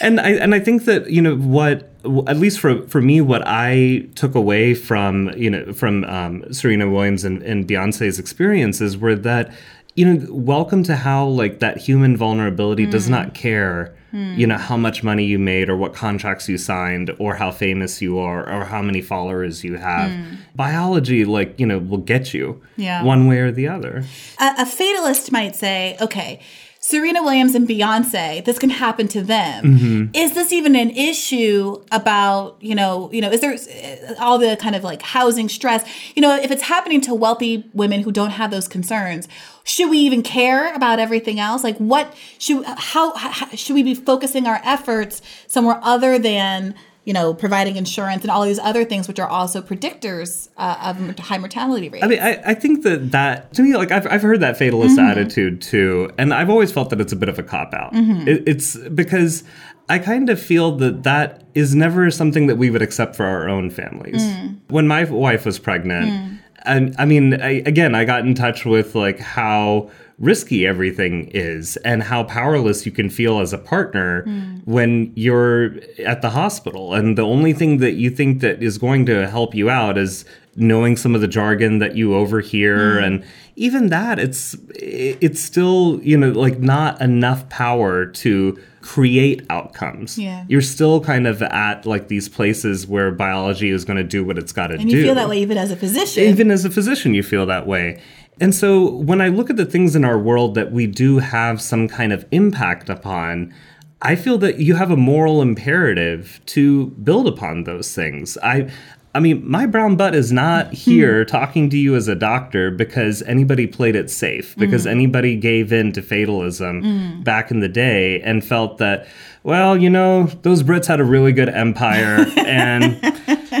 And 0.00 0.20
I 0.20 0.32
and 0.32 0.54
I 0.54 0.60
think 0.60 0.84
that 0.84 1.10
you 1.10 1.22
know 1.22 1.36
what 1.36 1.90
at 2.26 2.36
least 2.36 2.60
for 2.60 2.86
for 2.88 3.00
me 3.00 3.20
what 3.20 3.42
I 3.46 4.06
took 4.14 4.34
away 4.34 4.74
from 4.74 5.30
you 5.36 5.50
know 5.50 5.72
from 5.72 6.04
um, 6.04 6.52
Serena 6.52 6.90
Williams 6.90 7.24
and, 7.24 7.42
and 7.42 7.66
Beyonce's 7.66 8.18
experiences 8.18 8.96
were 8.98 9.16
that 9.16 9.52
you 9.94 10.06
know 10.06 10.26
welcome 10.32 10.82
to 10.82 10.96
how 10.96 11.26
like 11.26 11.58
that 11.58 11.76
human 11.76 12.16
vulnerability 12.16 12.86
does 12.86 13.08
not 13.08 13.26
hmm. 13.26 13.32
care 13.32 13.94
hmm. 14.10 14.34
you 14.36 14.46
know 14.46 14.56
how 14.56 14.76
much 14.76 15.02
money 15.02 15.24
you 15.24 15.38
made 15.38 15.68
or 15.68 15.76
what 15.76 15.92
contracts 15.92 16.48
you 16.48 16.56
signed 16.56 17.10
or 17.18 17.34
how 17.34 17.50
famous 17.50 18.00
you 18.00 18.18
are 18.18 18.48
or 18.48 18.64
how 18.64 18.80
many 18.80 19.02
followers 19.02 19.64
you 19.64 19.76
have. 19.76 20.10
Hmm. 20.10 20.34
Biology 20.54 21.24
like 21.24 21.58
you 21.58 21.66
know 21.66 21.78
will 21.78 21.98
get 21.98 22.32
you 22.32 22.62
Yeah. 22.76 23.02
one 23.02 23.26
way 23.26 23.38
or 23.38 23.52
the 23.52 23.68
other. 23.68 24.04
A, 24.40 24.54
a 24.58 24.66
fatalist 24.66 25.30
might 25.30 25.56
say, 25.56 25.96
okay, 26.00 26.40
Serena 26.84 27.22
Williams 27.22 27.54
and 27.54 27.68
Beyonce, 27.68 28.44
this 28.44 28.58
can 28.58 28.68
happen 28.68 29.06
to 29.06 29.22
them. 29.22 29.64
Mm-hmm. 29.64 30.14
Is 30.14 30.34
this 30.34 30.52
even 30.52 30.74
an 30.74 30.90
issue 30.90 31.80
about, 31.92 32.56
you 32.60 32.74
know, 32.74 33.08
you 33.12 33.20
know, 33.20 33.30
is 33.30 33.40
there 33.40 33.52
uh, 33.52 34.14
all 34.18 34.36
the 34.36 34.56
kind 34.56 34.74
of 34.74 34.82
like 34.82 35.00
housing 35.00 35.48
stress? 35.48 35.88
You 36.16 36.22
know, 36.22 36.34
if 36.34 36.50
it's 36.50 36.64
happening 36.64 37.00
to 37.02 37.14
wealthy 37.14 37.70
women 37.72 38.02
who 38.02 38.10
don't 38.10 38.30
have 38.30 38.50
those 38.50 38.66
concerns, 38.66 39.28
should 39.62 39.90
we 39.90 39.98
even 39.98 40.24
care 40.24 40.74
about 40.74 40.98
everything 40.98 41.38
else? 41.38 41.62
Like 41.62 41.78
what 41.78 42.12
should 42.38 42.64
how, 42.64 43.14
how 43.14 43.46
should 43.54 43.74
we 43.74 43.84
be 43.84 43.94
focusing 43.94 44.48
our 44.48 44.60
efforts 44.64 45.22
somewhere 45.46 45.78
other 45.82 46.18
than 46.18 46.74
you 47.04 47.12
know, 47.12 47.34
providing 47.34 47.76
insurance 47.76 48.22
and 48.22 48.30
all 48.30 48.44
these 48.44 48.60
other 48.60 48.84
things, 48.84 49.08
which 49.08 49.18
are 49.18 49.28
also 49.28 49.60
predictors 49.60 50.48
uh, 50.56 50.94
of 50.94 51.18
high 51.18 51.38
mortality 51.38 51.88
rates. 51.88 52.04
I 52.04 52.06
mean, 52.06 52.20
I, 52.20 52.40
I 52.46 52.54
think 52.54 52.84
that 52.84 53.10
that 53.10 53.52
to 53.54 53.62
me, 53.62 53.76
like 53.76 53.90
I've, 53.90 54.06
I've 54.06 54.22
heard 54.22 54.40
that 54.40 54.56
fatalist 54.56 54.96
mm-hmm. 54.96 55.10
attitude 55.10 55.60
too, 55.60 56.10
and 56.16 56.32
I've 56.32 56.50
always 56.50 56.70
felt 56.70 56.90
that 56.90 57.00
it's 57.00 57.12
a 57.12 57.16
bit 57.16 57.28
of 57.28 57.38
a 57.38 57.42
cop 57.42 57.74
out. 57.74 57.92
Mm-hmm. 57.92 58.28
It, 58.28 58.42
it's 58.46 58.76
because 58.76 59.42
I 59.88 59.98
kind 59.98 60.30
of 60.30 60.40
feel 60.40 60.76
that 60.76 61.02
that 61.02 61.42
is 61.54 61.74
never 61.74 62.10
something 62.10 62.46
that 62.46 62.56
we 62.56 62.70
would 62.70 62.82
accept 62.82 63.16
for 63.16 63.26
our 63.26 63.48
own 63.48 63.70
families. 63.70 64.22
Mm. 64.22 64.60
When 64.68 64.86
my 64.86 65.04
wife 65.04 65.44
was 65.44 65.58
pregnant, 65.58 66.08
mm. 66.08 66.38
and 66.64 66.94
I 66.98 67.04
mean, 67.04 67.40
I, 67.40 67.62
again, 67.66 67.96
I 67.96 68.04
got 68.04 68.24
in 68.24 68.34
touch 68.34 68.64
with 68.64 68.94
like 68.94 69.18
how 69.18 69.90
risky 70.22 70.64
everything 70.64 71.28
is 71.34 71.76
and 71.78 72.04
how 72.04 72.22
powerless 72.22 72.86
you 72.86 72.92
can 72.92 73.10
feel 73.10 73.40
as 73.40 73.52
a 73.52 73.58
partner 73.58 74.22
hmm. 74.22 74.54
when 74.64 75.12
you're 75.16 75.74
at 76.06 76.22
the 76.22 76.30
hospital 76.30 76.94
and 76.94 77.18
the 77.18 77.22
only 77.22 77.52
thing 77.52 77.78
that 77.78 77.94
you 77.94 78.08
think 78.08 78.40
that 78.40 78.62
is 78.62 78.78
going 78.78 79.04
to 79.04 79.28
help 79.28 79.52
you 79.52 79.68
out 79.68 79.98
is 79.98 80.24
knowing 80.54 80.96
some 80.96 81.16
of 81.16 81.20
the 81.20 81.26
jargon 81.26 81.80
that 81.80 81.96
you 81.96 82.14
overhear 82.14 82.98
hmm. 82.98 83.04
and 83.04 83.24
even 83.56 83.88
that 83.88 84.20
it's 84.20 84.56
it's 84.76 85.40
still 85.40 86.00
you 86.04 86.16
know 86.16 86.30
like 86.30 86.60
not 86.60 87.00
enough 87.00 87.48
power 87.48 88.06
to 88.06 88.56
create 88.80 89.44
outcomes 89.50 90.18
Yeah. 90.18 90.44
you're 90.48 90.60
still 90.60 91.00
kind 91.00 91.26
of 91.26 91.42
at 91.42 91.84
like 91.86 92.08
these 92.08 92.28
places 92.28 92.86
where 92.86 93.10
biology 93.10 93.70
is 93.70 93.84
going 93.84 93.96
to 93.96 94.04
do 94.04 94.24
what 94.24 94.38
it's 94.38 94.52
got 94.52 94.68
to 94.68 94.76
do 94.76 94.82
and 94.82 94.90
you 94.90 95.02
feel 95.02 95.14
that 95.14 95.28
way 95.28 95.38
even 95.38 95.58
as 95.58 95.70
a 95.70 95.76
physician. 95.76 96.24
even 96.24 96.50
as 96.50 96.64
a 96.64 96.70
physician, 96.70 97.14
you 97.14 97.22
feel 97.22 97.46
that 97.46 97.66
way. 97.66 98.00
And 98.42 98.52
so 98.52 98.90
when 98.90 99.20
I 99.20 99.28
look 99.28 99.50
at 99.50 99.56
the 99.56 99.64
things 99.64 99.94
in 99.94 100.04
our 100.04 100.18
world 100.18 100.56
that 100.56 100.72
we 100.72 100.88
do 100.88 101.20
have 101.20 101.62
some 101.62 101.86
kind 101.86 102.12
of 102.12 102.26
impact 102.32 102.88
upon, 102.88 103.54
I 104.02 104.16
feel 104.16 104.36
that 104.38 104.58
you 104.58 104.74
have 104.74 104.90
a 104.90 104.96
moral 104.96 105.40
imperative 105.40 106.40
to 106.46 106.86
build 106.86 107.28
upon 107.28 107.62
those 107.62 107.94
things. 107.94 108.36
I 108.42 108.68
I 109.14 109.20
mean, 109.20 109.48
my 109.48 109.66
brown 109.66 109.96
butt 109.96 110.16
is 110.16 110.32
not 110.32 110.68
hmm. 110.68 110.72
here 110.72 111.24
talking 111.24 111.70
to 111.70 111.76
you 111.78 111.94
as 111.94 112.08
a 112.08 112.16
doctor 112.16 112.72
because 112.72 113.22
anybody 113.22 113.68
played 113.68 113.94
it 113.94 114.10
safe, 114.10 114.54
hmm. 114.54 114.60
because 114.60 114.88
anybody 114.88 115.36
gave 115.36 115.72
in 115.72 115.92
to 115.92 116.02
fatalism 116.02 116.82
hmm. 116.82 117.22
back 117.22 117.52
in 117.52 117.60
the 117.60 117.68
day 117.68 118.20
and 118.22 118.44
felt 118.44 118.78
that, 118.78 119.06
well, 119.44 119.76
you 119.76 119.90
know, 119.90 120.24
those 120.42 120.64
Brits 120.64 120.86
had 120.86 120.98
a 120.98 121.04
really 121.04 121.32
good 121.32 121.48
empire 121.48 122.26
and 122.38 122.94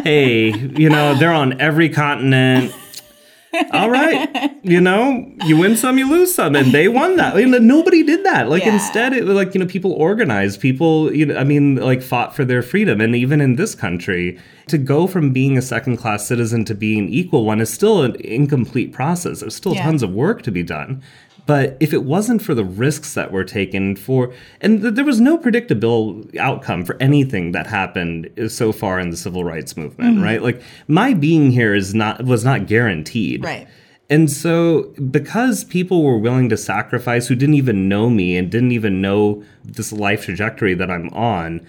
hey, 0.04 0.50
you 0.50 0.90
know, 0.90 1.14
they're 1.14 1.32
on 1.32 1.60
every 1.60 1.88
continent 1.88 2.74
All 3.72 3.90
right, 3.90 4.54
you 4.62 4.80
know, 4.80 5.30
you 5.44 5.56
win 5.58 5.76
some, 5.76 5.98
you 5.98 6.08
lose 6.08 6.34
some, 6.34 6.56
and 6.56 6.72
they 6.72 6.88
won 6.88 7.16
that. 7.16 7.36
Mean, 7.36 7.50
nobody 7.66 8.02
did 8.02 8.24
that. 8.24 8.48
Like 8.48 8.64
Yeah. 8.64 8.74
instead, 8.74 9.12
it 9.12 9.24
was 9.24 9.34
like 9.36 9.54
you 9.54 9.60
know, 9.60 9.66
people 9.66 9.92
organized, 9.92 10.60
people, 10.60 11.14
you 11.14 11.26
know, 11.26 11.36
I 11.36 11.44
mean, 11.44 11.76
like 11.76 12.02
fought 12.02 12.34
for 12.34 12.44
their 12.44 12.62
freedom, 12.62 13.00
and 13.00 13.14
even 13.14 13.40
in 13.40 13.56
this 13.56 13.74
country, 13.74 14.38
to 14.68 14.78
go 14.78 15.06
from 15.06 15.32
being 15.32 15.58
a 15.58 15.62
second 15.62 15.98
class 15.98 16.26
citizen 16.26 16.64
to 16.66 16.74
being 16.74 17.08
equal 17.08 17.44
one 17.44 17.60
is 17.60 17.68
still 17.70 18.02
an 18.02 18.16
incomplete 18.20 18.92
process. 18.92 19.40
There's 19.40 19.54
still 19.54 19.74
Yeah. 19.74 19.82
tons 19.84 20.02
of 20.02 20.12
work 20.12 20.42
to 20.42 20.50
be 20.50 20.62
done. 20.62 21.02
But 21.44 21.76
if 21.80 21.92
it 21.92 22.04
wasn't 22.04 22.40
for 22.40 22.54
the 22.54 22.64
risks 22.64 23.14
that 23.14 23.32
were 23.32 23.42
taken 23.44 23.96
for, 23.96 24.32
and 24.60 24.80
th- 24.80 24.94
there 24.94 25.04
was 25.04 25.20
no 25.20 25.36
predictable 25.36 26.24
outcome 26.38 26.84
for 26.84 26.96
anything 27.00 27.50
that 27.52 27.66
happened 27.66 28.30
so 28.48 28.70
far 28.72 29.00
in 29.00 29.10
the 29.10 29.16
civil 29.16 29.42
rights 29.42 29.76
movement, 29.76 30.14
Mm-hmm. 30.16 30.24
right? 30.24 30.42
Like 30.42 30.62
my 30.86 31.14
being 31.14 31.50
here 31.50 31.74
is 31.74 31.94
not 31.94 32.24
was 32.24 32.44
not 32.44 32.66
guaranteed, 32.66 33.42
Right. 33.44 33.66
and 34.08 34.30
so, 34.30 34.92
because 35.10 35.64
people 35.64 36.04
were 36.04 36.18
willing 36.18 36.48
to 36.50 36.56
sacrifice 36.56 37.26
who 37.26 37.34
didn't 37.34 37.56
even 37.56 37.88
know 37.88 38.08
me 38.08 38.36
and 38.36 38.48
didn't 38.50 38.72
even 38.72 39.00
know 39.00 39.42
this 39.64 39.92
life 39.92 40.24
trajectory 40.26 40.74
that 40.74 40.90
I'm 40.92 41.08
on, 41.10 41.60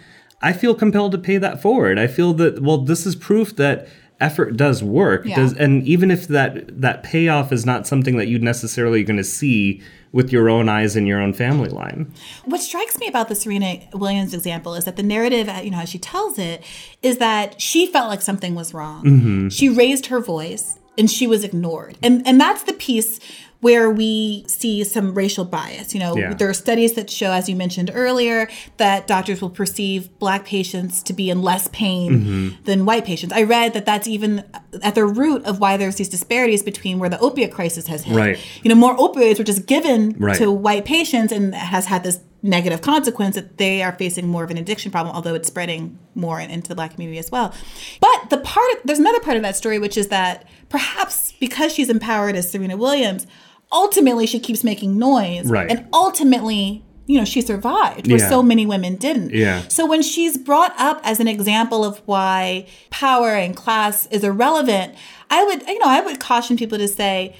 I 0.41 0.53
feel 0.53 0.75
compelled 0.75 1.13
to 1.13 1.17
pay 1.17 1.37
that 1.37 1.61
forward. 1.61 1.97
I 1.97 2.05
feel 2.07 2.33
that, 2.35 2.61
well, 2.61 2.77
this 2.77 3.05
is 3.07 3.15
proof 3.15 3.55
that 3.55 3.87
effort 4.23 4.57
does 4.57 4.81
work. 4.81 5.25
Yeah. 5.25 5.35
Does, 5.35 5.53
and 5.53 5.85
even 5.87 6.09
if 6.09 6.27
that, 6.29 6.81
that 6.81 7.03
payoff 7.03 7.51
is 7.51 7.65
not 7.65 7.85
something 7.85 8.17
that 8.17 8.27
you 8.27 8.39
necessarily 8.39 9.03
going 9.03 9.17
to 9.17 9.23
see 9.23 9.81
with 10.13 10.31
your 10.31 10.49
own 10.49 10.69
eyes 10.69 10.95
in 10.95 11.05
your 11.05 11.19
own 11.19 11.33
family 11.33 11.69
line. 11.69 12.13
What 12.45 12.61
strikes 12.61 12.97
me 12.99 13.07
about 13.07 13.29
the 13.29 13.35
Serena 13.35 13.79
Williams 13.93 14.33
example 14.33 14.75
is 14.75 14.85
that 14.85 14.95
the 14.95 15.03
narrative, 15.03 15.49
you 15.63 15.71
know, 15.71 15.79
as 15.79 15.89
she 15.89 15.99
tells 15.99 16.37
it, 16.39 16.63
is 17.01 17.17
that 17.17 17.59
she 17.59 17.87
felt 17.87 18.09
like 18.09 18.21
something 18.21 18.55
was 18.55 18.73
wrong. 18.73 19.03
Mm-hmm. 19.03 19.49
She 19.49 19.69
raised 19.69 20.05
her 20.05 20.19
voice 20.19 20.79
and 20.97 21.09
she 21.09 21.25
was 21.25 21.43
ignored, 21.43 21.97
and 22.03 22.25
and 22.27 22.39
that's 22.39 22.63
the 22.63 22.73
piece 22.73 23.19
where 23.63 23.89
we 23.89 24.43
see 24.47 24.83
some 24.83 25.13
racial 25.15 25.45
bias. 25.45 25.93
You 25.93 25.99
know, 26.01 26.15
Yeah. 26.17 26.33
there 26.33 26.49
are 26.49 26.53
studies 26.53 26.93
that 26.93 27.09
show, 27.09 27.31
as 27.31 27.47
you 27.49 27.55
mentioned 27.55 27.89
earlier, 27.93 28.49
that 28.77 29.07
doctors 29.07 29.41
will 29.41 29.49
perceive 29.49 30.09
black 30.19 30.45
patients 30.45 31.01
to 31.03 31.13
be 31.13 31.29
in 31.29 31.41
less 31.41 31.69
pain 31.71 32.11
Mm-hmm. 32.11 32.63
than 32.65 32.85
white 32.85 33.05
patients. 33.05 33.33
I 33.33 33.43
read 33.43 33.73
that 33.73 33.85
that's 33.85 34.07
even 34.07 34.43
at 34.81 34.95
the 34.95 35.05
root 35.05 35.43
of 35.45 35.59
why 35.59 35.77
there's 35.77 35.95
these 35.95 36.09
disparities 36.09 36.61
between 36.61 36.99
where 36.99 37.09
the 37.09 37.19
opiate 37.19 37.51
crisis 37.53 37.87
has 37.87 38.03
hit. 38.03 38.15
Right. 38.15 38.37
You 38.63 38.69
know, 38.69 38.75
more 38.75 38.95
opioids 38.97 39.37
were 39.39 39.43
just 39.45 39.65
given 39.65 40.15
Right. 40.19 40.37
to 40.37 40.51
white 40.51 40.85
patients 40.85 41.31
and 41.31 41.55
has 41.55 41.85
had 41.85 42.03
this 42.03 42.19
negative 42.45 42.81
consequence 42.81 43.35
that 43.35 43.57
they 43.57 43.81
are 43.81 43.93
facing 43.93 44.27
more 44.27 44.43
of 44.43 44.51
an 44.51 44.57
addiction 44.57 44.91
problem, 44.91 45.15
although 45.15 45.33
it's 45.33 45.47
spreading 45.47 45.97
more 46.13 46.41
into 46.41 46.67
the 46.67 46.75
black 46.75 46.91
community 46.93 47.17
as 47.17 47.31
well. 47.31 47.53
But 48.01 48.29
the 48.29 48.37
part, 48.37 48.81
there's 48.83 48.99
another 48.99 49.21
part 49.21 49.37
of 49.37 49.43
that 49.43 49.55
story, 49.55 49.79
which 49.79 49.97
is 49.97 50.09
that 50.09 50.45
perhaps 50.67 51.31
because 51.39 51.73
she's 51.73 51.89
empowered 51.89 52.35
as 52.35 52.51
Serena 52.51 52.75
Williams, 52.75 53.25
ultimately 53.73 54.25
she 54.27 54.39
keeps 54.39 54.63
making 54.63 54.97
noise. 54.97 55.47
Right. 55.49 55.69
And 55.69 55.87
ultimately, 55.91 56.85
you 57.07 57.17
know, 57.17 57.25
she 57.25 57.41
survived 57.41 58.07
where 58.07 58.19
Yeah. 58.19 58.29
so 58.29 58.41
many 58.41 58.65
women 58.65 58.95
didn't. 58.95 59.31
Yeah. 59.33 59.63
So 59.67 59.85
when 59.85 60.01
she's 60.01 60.37
brought 60.37 60.73
up 60.79 61.01
as 61.03 61.19
an 61.19 61.27
example 61.27 61.83
of 61.83 62.01
why 62.05 62.65
power 62.91 63.31
and 63.35 63.55
class 63.55 64.05
is 64.07 64.23
irrelevant, 64.23 64.95
I 65.29 65.43
would, 65.43 65.67
you 65.67 65.79
know, 65.79 65.87
I 65.87 65.99
would 66.01 66.19
caution 66.19 66.55
people 66.55 66.77
to 66.77 66.87
say, 66.87 67.35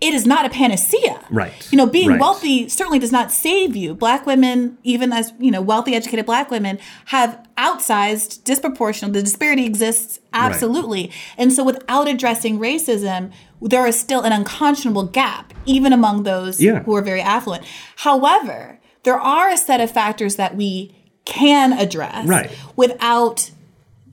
it 0.00 0.12
is 0.12 0.26
not 0.26 0.44
a 0.44 0.50
panacea. 0.50 1.18
Right. 1.30 1.52
You 1.70 1.78
know, 1.78 1.86
being 1.86 2.10
Right. 2.10 2.20
wealthy 2.20 2.68
certainly 2.68 2.98
does 2.98 3.12
not 3.12 3.32
save 3.32 3.74
you. 3.74 3.94
Black 3.94 4.26
women, 4.26 4.76
even 4.82 5.10
as, 5.12 5.32
you 5.38 5.50
know, 5.50 5.62
wealthy, 5.62 5.94
educated 5.94 6.26
black 6.26 6.50
women, 6.50 6.78
have 7.06 7.38
outsized, 7.56 8.40
disproportional, 8.42 9.12
the 9.12 9.22
disparity 9.22 9.64
exists 9.64 10.18
absolutely. 10.34 11.10
And 11.38 11.50
so 11.52 11.64
without 11.64 12.08
addressing 12.08 12.58
racism, 12.58 13.30
there 13.62 13.86
is 13.86 13.98
still 13.98 14.20
an 14.20 14.32
unconscionable 14.32 15.04
gap, 15.04 15.54
even 15.64 15.94
among 15.94 16.24
those 16.24 16.60
Yeah. 16.60 16.80
who 16.82 16.94
are 16.94 17.02
very 17.02 17.22
affluent. 17.22 17.64
However, 17.96 18.78
there 19.04 19.18
are 19.18 19.48
a 19.48 19.56
set 19.56 19.80
of 19.80 19.90
factors 19.90 20.36
that 20.36 20.56
we 20.56 20.94
can 21.24 21.72
address 21.72 22.26
Right. 22.26 22.50
without 22.76 23.50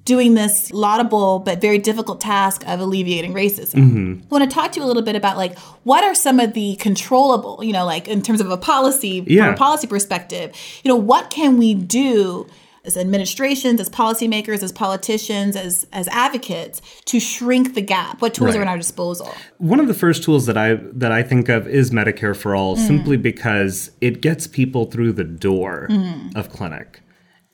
doing 0.05 0.33
this 0.33 0.71
laudable 0.71 1.39
but 1.39 1.61
very 1.61 1.77
difficult 1.77 2.19
task 2.19 2.67
of 2.67 2.79
alleviating 2.79 3.33
racism. 3.33 3.75
Mm-hmm. 3.75 4.21
I 4.23 4.27
want 4.29 4.49
to 4.49 4.53
talk 4.53 4.71
to 4.73 4.79
you 4.79 4.85
a 4.85 4.87
little 4.87 5.01
bit 5.01 5.15
about 5.15 5.37
like 5.37 5.57
what 5.83 6.03
are 6.03 6.15
some 6.15 6.39
of 6.39 6.53
the 6.53 6.75
controllable, 6.77 7.63
you 7.63 7.71
know, 7.73 7.85
like 7.85 8.07
in 8.07 8.21
terms 8.21 8.41
of 8.41 8.49
a 8.49 8.57
policy 8.57 9.23
Yeah. 9.27 9.45
from 9.45 9.53
a 9.53 9.57
policy 9.57 9.87
perspective, 9.87 10.55
you 10.83 10.89
know, 10.89 10.95
what 10.97 11.29
can 11.29 11.57
we 11.57 11.73
do 11.73 12.47
as 12.85 12.97
administrations, 12.97 13.79
as 13.79 13.89
policymakers, 13.89 14.61
as 14.61 14.73
politicians, 14.73 15.55
as 15.55 15.87
as 15.93 16.09
advocates 16.09 16.81
to 17.05 17.17
shrink 17.17 17.75
the 17.75 17.81
gap? 17.81 18.21
What 18.21 18.33
tools 18.33 18.57
are 18.57 18.61
in 18.61 18.67
our 18.67 18.77
disposal? 18.77 19.33
One 19.57 19.79
of 19.79 19.87
the 19.87 19.93
first 19.93 20.21
tools 20.23 20.47
that 20.47 20.57
I 20.57 20.75
that 20.91 21.13
I 21.13 21.23
think 21.23 21.47
of 21.47 21.65
is 21.65 21.91
Medicare 21.91 22.35
for 22.35 22.55
All, 22.55 22.75
simply 22.75 23.15
because 23.15 23.91
it 24.01 24.19
gets 24.19 24.47
people 24.47 24.83
through 24.83 25.13
the 25.13 25.23
door 25.23 25.87
of 26.35 26.49
clinic. 26.49 26.99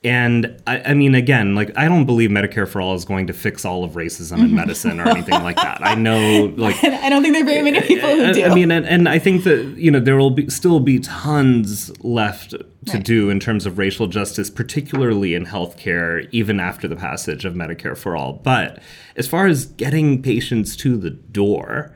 And 0.01 0.61
I, 0.65 0.79
I 0.79 0.93
mean, 0.93 1.13
again, 1.13 1.55
like 1.55 1.77
I 1.77 1.89
don't 1.89 2.05
believe 2.05 2.29
Medicare 2.29 2.65
for 2.65 2.79
All 2.79 2.95
is 2.95 3.03
going 3.03 3.27
to 3.27 3.33
fix 3.33 3.65
all 3.65 3.83
of 3.83 3.91
racism 3.91 4.37
in 4.37 4.45
mm-hmm. 4.45 4.55
medicine 4.55 4.97
or 4.97 5.09
anything 5.09 5.43
like 5.43 5.57
that. 5.57 5.85
I 5.85 5.95
know, 5.95 6.53
like 6.57 6.81
I 6.85 7.09
don't 7.09 7.21
think 7.21 7.33
there 7.33 7.43
are 7.43 7.45
very 7.45 7.61
many 7.61 7.79
eh, 7.79 7.87
people 7.87 8.09
who 8.09 8.23
eh, 8.23 8.29
I- 8.29 8.31
do. 8.31 8.43
I 8.45 8.55
mean, 8.55 8.71
and, 8.71 8.85
and 8.85 9.09
I 9.09 9.19
think 9.19 9.43
that 9.43 9.75
you 9.77 9.91
know 9.91 9.99
there 9.99 10.15
will 10.15 10.31
be 10.31 10.49
still 10.49 10.79
be 10.79 10.99
tons 10.99 11.91
left 12.03 12.51
to 12.51 12.65
Right. 12.93 13.03
do 13.03 13.29
in 13.29 13.41
terms 13.41 13.65
of 13.65 13.77
racial 13.77 14.07
justice, 14.07 14.49
particularly 14.49 15.35
in 15.35 15.45
healthcare, 15.45 16.29
even 16.31 16.61
after 16.61 16.87
the 16.87 16.95
passage 16.95 17.43
of 17.43 17.53
Medicare 17.53 17.97
for 17.97 18.15
All. 18.15 18.33
But 18.33 18.81
as 19.17 19.27
far 19.27 19.47
as 19.47 19.65
getting 19.65 20.21
patients 20.21 20.77
to 20.77 20.95
the 20.95 21.09
door, 21.09 21.93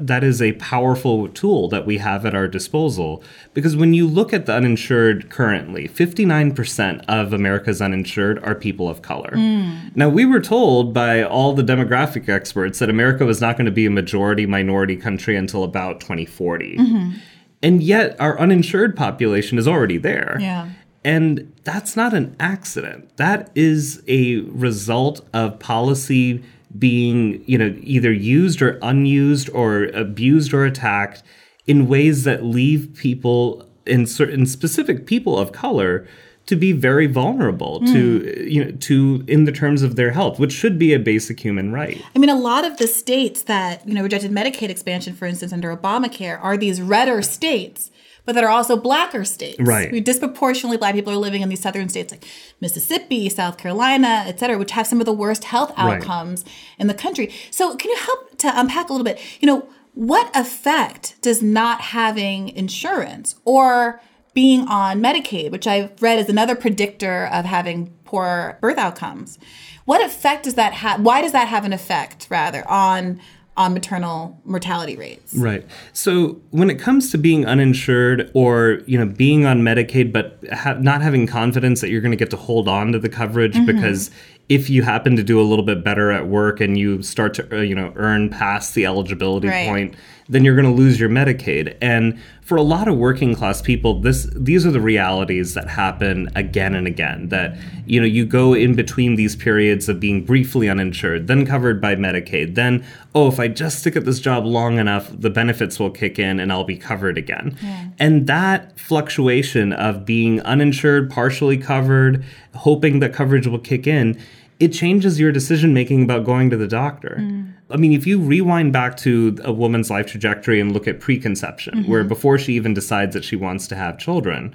that 0.00 0.24
is 0.24 0.40
a 0.40 0.52
powerful 0.54 1.28
tool 1.28 1.68
that 1.68 1.86
we 1.86 1.98
have 1.98 2.24
at 2.24 2.34
our 2.34 2.48
disposal. 2.48 3.22
Because 3.54 3.76
when 3.76 3.92
you 3.94 4.06
look 4.06 4.32
at 4.32 4.46
the 4.46 4.54
uninsured 4.54 5.28
currently 5.30 5.88
59% 5.88 7.04
of 7.06 7.32
america's 7.32 7.82
uninsured 7.82 8.42
are 8.42 8.54
people 8.54 8.88
of 8.88 9.02
color. 9.02 9.32
Hmm. 9.34 9.88
Now 9.94 10.08
we 10.08 10.24
were 10.24 10.40
told 10.40 10.94
by 10.94 11.22
all 11.22 11.52
the 11.52 11.62
demographic 11.62 12.28
experts 12.28 12.78
that 12.78 12.88
america 12.90 13.24
was 13.24 13.40
not 13.40 13.56
going 13.56 13.66
to 13.66 13.72
be 13.72 13.86
a 13.86 13.90
majority 13.90 14.46
minority 14.46 14.96
country 14.96 15.36
until 15.36 15.64
about 15.64 16.00
2040 16.00 16.76
mm-hmm. 16.76 17.18
and 17.62 17.82
yet 17.82 18.18
our 18.20 18.38
uninsured 18.38 18.96
population 18.96 19.58
is 19.58 19.68
already 19.68 19.98
there. 19.98 20.38
Yeah. 20.40 20.70
and 21.04 21.52
that's 21.64 21.96
not 21.96 22.14
an 22.14 22.36
accident. 22.40 23.16
That 23.16 23.50
is 23.54 24.02
a 24.08 24.40
result 24.40 25.26
of 25.32 25.58
policy 25.58 26.42
being, 26.78 27.42
you 27.46 27.58
know, 27.58 27.74
either 27.82 28.12
used 28.12 28.62
or 28.62 28.78
unused 28.82 29.50
or 29.50 29.84
abused 29.86 30.52
or 30.52 30.64
attacked 30.64 31.22
in 31.66 31.88
ways 31.88 32.24
that 32.24 32.44
leave 32.44 32.94
people 32.96 33.68
in 33.86 34.06
certain 34.06 34.46
specific 34.46 35.06
people 35.06 35.38
of 35.38 35.52
color 35.52 36.06
to 36.46 36.56
be 36.56 36.72
very 36.72 37.06
vulnerable 37.06 37.78
to 37.80 38.18
hmm. 38.18 38.48
you 38.48 38.64
know 38.64 38.70
to 38.72 39.24
in 39.28 39.44
the 39.44 39.52
terms 39.52 39.82
of 39.82 39.94
their 39.96 40.10
health, 40.10 40.38
which 40.38 40.52
should 40.52 40.78
be 40.78 40.92
a 40.92 40.98
basic 40.98 41.38
human 41.38 41.72
right. 41.72 42.02
I 42.14 42.18
mean, 42.18 42.30
a 42.30 42.38
lot 42.38 42.64
of 42.64 42.78
the 42.78 42.88
states 42.88 43.44
that 43.44 43.86
you 43.86 43.94
know 43.94 44.02
rejected 44.02 44.32
Medicaid 44.32 44.68
expansion, 44.68 45.14
for 45.14 45.26
instance, 45.26 45.52
under 45.52 45.74
Obamacare, 45.74 46.42
are 46.42 46.56
these 46.56 46.80
redder 46.82 47.22
states, 47.22 47.90
but 48.24 48.34
that 48.34 48.44
are 48.44 48.50
also 48.50 48.76
blacker 48.76 49.24
states. 49.24 49.58
Right. 49.60 49.90
We 49.90 50.00
disproportionately 50.00 50.76
black 50.76 50.94
people 50.94 51.12
are 51.12 51.16
living 51.16 51.42
in 51.42 51.48
these 51.48 51.60
southern 51.60 51.88
states 51.88 52.12
like 52.12 52.24
Mississippi, 52.60 53.28
South 53.28 53.58
Carolina, 53.58 54.24
et 54.26 54.38
cetera, 54.38 54.58
which 54.58 54.72
have 54.72 54.86
some 54.86 55.00
of 55.00 55.06
the 55.06 55.12
worst 55.12 55.44
health 55.44 55.70
Right. 55.76 55.94
outcomes 56.00 56.44
in 56.78 56.86
the 56.86 56.94
country. 56.94 57.32
So, 57.50 57.76
can 57.76 57.90
you 57.90 57.96
help 57.96 58.38
to 58.38 58.52
unpack 58.60 58.88
a 58.88 58.92
little 58.92 59.04
bit? 59.04 59.18
You 59.40 59.46
know, 59.46 59.68
what 59.94 60.30
effect 60.36 61.16
does 61.20 61.42
not 61.42 61.80
having 61.80 62.48
insurance 62.50 63.34
or 63.44 64.00
being 64.32 64.66
on 64.68 65.00
Medicaid, 65.02 65.50
which 65.50 65.66
I've 65.66 66.00
read 66.00 66.18
is 66.20 66.28
another 66.28 66.54
predictor 66.54 67.26
of 67.32 67.44
having 67.44 67.92
poor 68.04 68.58
birth 68.60 68.78
outcomes. 68.78 69.38
What 69.86 70.04
effect 70.04 70.44
does 70.44 70.54
that 70.54 70.72
have? 70.74 71.00
Why 71.00 71.20
does 71.20 71.32
that 71.32 71.48
have 71.48 71.64
an 71.64 71.72
effect, 71.72 72.28
rather, 72.30 72.66
on 72.68 73.20
on 73.60 73.74
maternal 73.74 74.40
mortality 74.44 74.96
rates? 74.96 75.34
Right. 75.34 75.64
So 75.92 76.40
when 76.50 76.70
it 76.70 76.78
comes 76.78 77.10
to 77.12 77.18
being 77.18 77.44
uninsured 77.44 78.30
or 78.34 78.80
you 78.86 78.98
know 78.98 79.06
being 79.06 79.44
on 79.44 79.60
Medicaid 79.60 80.12
but 80.12 80.38
ha- 80.52 80.78
not 80.80 81.02
having 81.02 81.26
confidence 81.26 81.80
that 81.82 81.90
you're 81.90 82.00
going 82.00 82.10
to 82.12 82.16
get 82.24 82.30
to 82.30 82.36
hold 82.36 82.66
on 82.68 82.92
to 82.92 82.98
the 82.98 83.08
coverage 83.08 83.54
Mm-hmm. 83.54 83.66
because 83.66 84.10
if 84.48 84.68
you 84.68 84.82
happen 84.82 85.14
to 85.16 85.22
do 85.22 85.40
a 85.40 85.46
little 85.50 85.64
bit 85.64 85.84
better 85.84 86.10
at 86.10 86.26
work 86.26 86.60
and 86.60 86.76
you 86.76 87.02
start 87.02 87.34
to 87.34 87.56
uh, 87.58 87.60
you 87.60 87.74
know 87.74 87.92
earn 87.96 88.30
past 88.30 88.74
the 88.74 88.86
eligibility 88.86 89.48
Right. 89.48 89.68
point, 89.68 89.94
then 90.30 90.44
you're 90.44 90.54
going 90.54 90.64
to 90.64 90.72
lose 90.72 90.98
your 90.98 91.08
Medicaid. 91.08 91.76
And 91.82 92.18
for 92.40 92.56
a 92.56 92.62
lot 92.62 92.86
of 92.88 92.96
working 92.96 93.34
class 93.34 93.60
people, 93.60 94.00
this 94.00 94.28
these 94.34 94.64
are 94.64 94.70
the 94.70 94.80
realities 94.80 95.54
that 95.54 95.68
happen 95.68 96.30
again 96.34 96.74
and 96.74 96.86
again. 96.86 97.28
That 97.28 97.56
you 97.84 98.00
know 98.00 98.06
you 98.06 98.24
go 98.24 98.54
in 98.54 98.74
between 98.74 99.16
these 99.16 99.34
periods 99.36 99.88
of 99.88 99.98
being 99.98 100.24
briefly 100.24 100.68
uninsured, 100.68 101.26
then 101.26 101.44
covered 101.44 101.80
by 101.80 101.96
Medicaid, 101.96 102.54
then 102.54 102.84
oh 103.14 103.28
if 103.28 103.40
I 103.40 103.48
just 103.48 103.80
stick 103.80 103.96
at 103.96 104.04
this 104.04 104.20
job 104.20 104.44
long 104.46 104.78
enough, 104.78 105.10
the 105.12 105.30
benefits 105.30 105.78
will 105.78 105.90
kick 105.90 106.18
in 106.18 106.38
and 106.38 106.52
I'll 106.52 106.64
be 106.64 106.76
covered 106.76 107.18
again. 107.18 107.56
And 107.98 108.26
that 108.28 108.78
fluctuation 108.78 109.72
of 109.72 110.04
being 110.04 110.40
uninsured, 110.42 111.10
partially 111.10 111.58
covered, 111.58 112.24
hoping 112.54 113.00
that 113.00 113.12
coverage 113.12 113.46
will 113.46 113.58
kick 113.58 113.86
in, 113.86 114.20
it 114.60 114.68
changes 114.68 115.18
your 115.18 115.32
decision 115.32 115.72
making 115.72 116.04
about 116.04 116.24
going 116.24 116.50
to 116.50 116.56
the 116.56 116.68
doctor. 116.68 117.16
Mm. 117.18 117.39
I 117.70 117.76
mean, 117.76 117.92
if 117.92 118.06
you 118.06 118.20
rewind 118.20 118.72
back 118.72 118.96
to 118.98 119.36
a 119.44 119.52
woman's 119.52 119.90
life 119.90 120.06
trajectory 120.06 120.60
and 120.60 120.72
look 120.72 120.88
at 120.88 121.00
preconception, 121.00 121.74
mm-hmm. 121.74 121.90
where 121.90 122.04
before 122.04 122.38
she 122.38 122.54
even 122.54 122.74
decides 122.74 123.14
that 123.14 123.24
she 123.24 123.36
wants 123.36 123.66
to 123.68 123.76
have 123.76 123.98
children, 123.98 124.54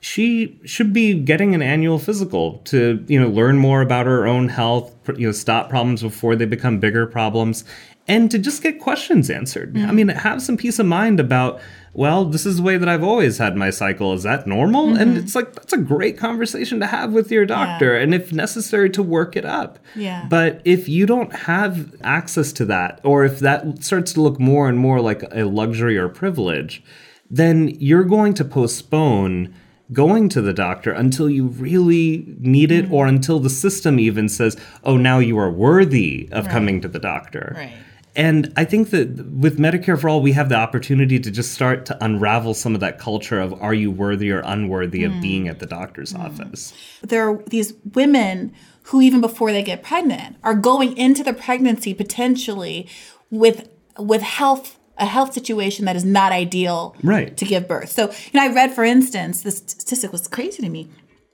she 0.00 0.58
should 0.64 0.92
be 0.92 1.14
getting 1.14 1.54
an 1.54 1.62
annual 1.62 1.98
physical 1.98 2.58
to, 2.58 3.04
you 3.08 3.18
know, 3.20 3.28
learn 3.28 3.56
more 3.56 3.80
about 3.80 4.06
her 4.06 4.26
own 4.26 4.48
health, 4.48 4.94
you 5.16 5.26
know, 5.26 5.32
stop 5.32 5.68
problems 5.68 6.02
before 6.02 6.36
they 6.36 6.44
become 6.44 6.78
bigger 6.78 7.06
problems, 7.06 7.64
and 8.08 8.30
to 8.30 8.38
just 8.38 8.62
get 8.62 8.80
questions 8.80 9.30
answered. 9.30 9.76
I 9.76 9.90
mean, 9.92 10.08
mm-hmm. 10.08 10.18
have 10.18 10.40
some 10.40 10.56
peace 10.56 10.78
of 10.78 10.86
mind 10.86 11.18
about, 11.18 11.60
well, 11.92 12.24
this 12.24 12.46
is 12.46 12.58
the 12.58 12.62
way 12.62 12.76
that 12.76 12.88
I've 12.88 13.02
always 13.02 13.38
had 13.38 13.56
my 13.56 13.70
cycle. 13.70 14.12
Is 14.12 14.22
that 14.22 14.46
normal? 14.46 14.90
And 14.90 15.12
mm-hmm. 15.12 15.24
it's 15.24 15.34
like 15.34 15.54
that's 15.54 15.72
a 15.72 15.78
great 15.78 16.16
conversation 16.16 16.78
to 16.80 16.86
have 16.86 17.12
with 17.12 17.32
your 17.32 17.46
doctor, 17.46 17.96
and 17.96 18.14
if 18.14 18.32
necessary, 18.32 18.90
to 18.90 19.02
work 19.02 19.34
it 19.34 19.44
up. 19.44 19.78
Yeah. 19.94 20.26
But 20.28 20.60
if 20.64 20.88
you 20.88 21.06
don't 21.06 21.34
have 21.34 21.94
access 22.02 22.52
to 22.54 22.64
that, 22.66 23.00
or 23.02 23.24
if 23.24 23.40
that 23.40 23.82
starts 23.82 24.12
to 24.12 24.20
look 24.20 24.38
more 24.38 24.68
and 24.68 24.78
more 24.78 25.00
like 25.00 25.22
a 25.32 25.44
luxury 25.44 25.96
or 25.96 26.08
privilege, 26.08 26.82
then 27.28 27.68
you're 27.80 28.04
going 28.04 28.34
to 28.34 28.44
postpone 28.44 29.52
going 29.92 30.28
to 30.28 30.42
the 30.42 30.52
doctor 30.52 30.90
until 30.92 31.30
you 31.30 31.46
really 31.46 32.26
need 32.38 32.72
it 32.72 32.86
mm-hmm. 32.86 32.94
or 32.94 33.06
until 33.06 33.38
the 33.38 33.50
system 33.50 33.98
even 33.98 34.28
says, 34.28 34.56
oh, 34.84 34.96
now 34.96 35.18
you 35.18 35.38
are 35.38 35.50
worthy 35.50 36.28
of 36.32 36.48
coming 36.48 36.80
to 36.80 36.88
the 36.88 36.98
doctor. 36.98 37.52
Right. 37.56 37.74
And 38.16 38.52
I 38.56 38.64
think 38.64 38.90
that 38.90 39.26
with 39.30 39.58
Medicare 39.58 40.00
for 40.00 40.08
All, 40.08 40.22
we 40.22 40.32
have 40.32 40.48
the 40.48 40.56
opportunity 40.56 41.20
to 41.20 41.30
just 41.30 41.52
start 41.52 41.84
to 41.86 42.04
unravel 42.04 42.54
some 42.54 42.74
of 42.74 42.80
that 42.80 42.98
culture 42.98 43.38
of 43.38 43.52
are 43.62 43.74
you 43.74 43.90
worthy 43.90 44.30
or 44.30 44.40
unworthy 44.40 45.04
of 45.04 45.12
mm. 45.12 45.22
being 45.22 45.48
at 45.48 45.58
the 45.58 45.66
doctor's 45.66 46.12
mm. 46.12 46.20
office? 46.20 46.72
there 47.02 47.28
are 47.28 47.42
these 47.48 47.74
women 47.94 48.52
who 48.84 49.00
even 49.00 49.20
before 49.20 49.52
they 49.52 49.62
get 49.62 49.82
pregnant 49.82 50.36
are 50.42 50.54
going 50.54 50.96
into 50.96 51.22
the 51.22 51.32
pregnancy 51.32 51.92
potentially 51.94 52.88
with 53.30 53.68
with 53.98 54.22
health 54.22 54.78
a 54.98 55.06
health 55.06 55.34
situation 55.34 55.84
that 55.84 55.94
is 55.94 56.04
not 56.04 56.32
ideal 56.32 56.96
Right. 57.02 57.36
to 57.36 57.44
give 57.44 57.68
birth. 57.68 57.90
So, 57.90 58.06
you 58.06 58.40
know, 58.40 58.44
I 58.44 58.52
read 58.54 58.72
for 58.72 58.82
instance, 58.82 59.42
this 59.42 59.58
statistic 59.58 60.10
was 60.10 60.26
crazy 60.26 60.62
to 60.62 60.70
me 60.70 60.88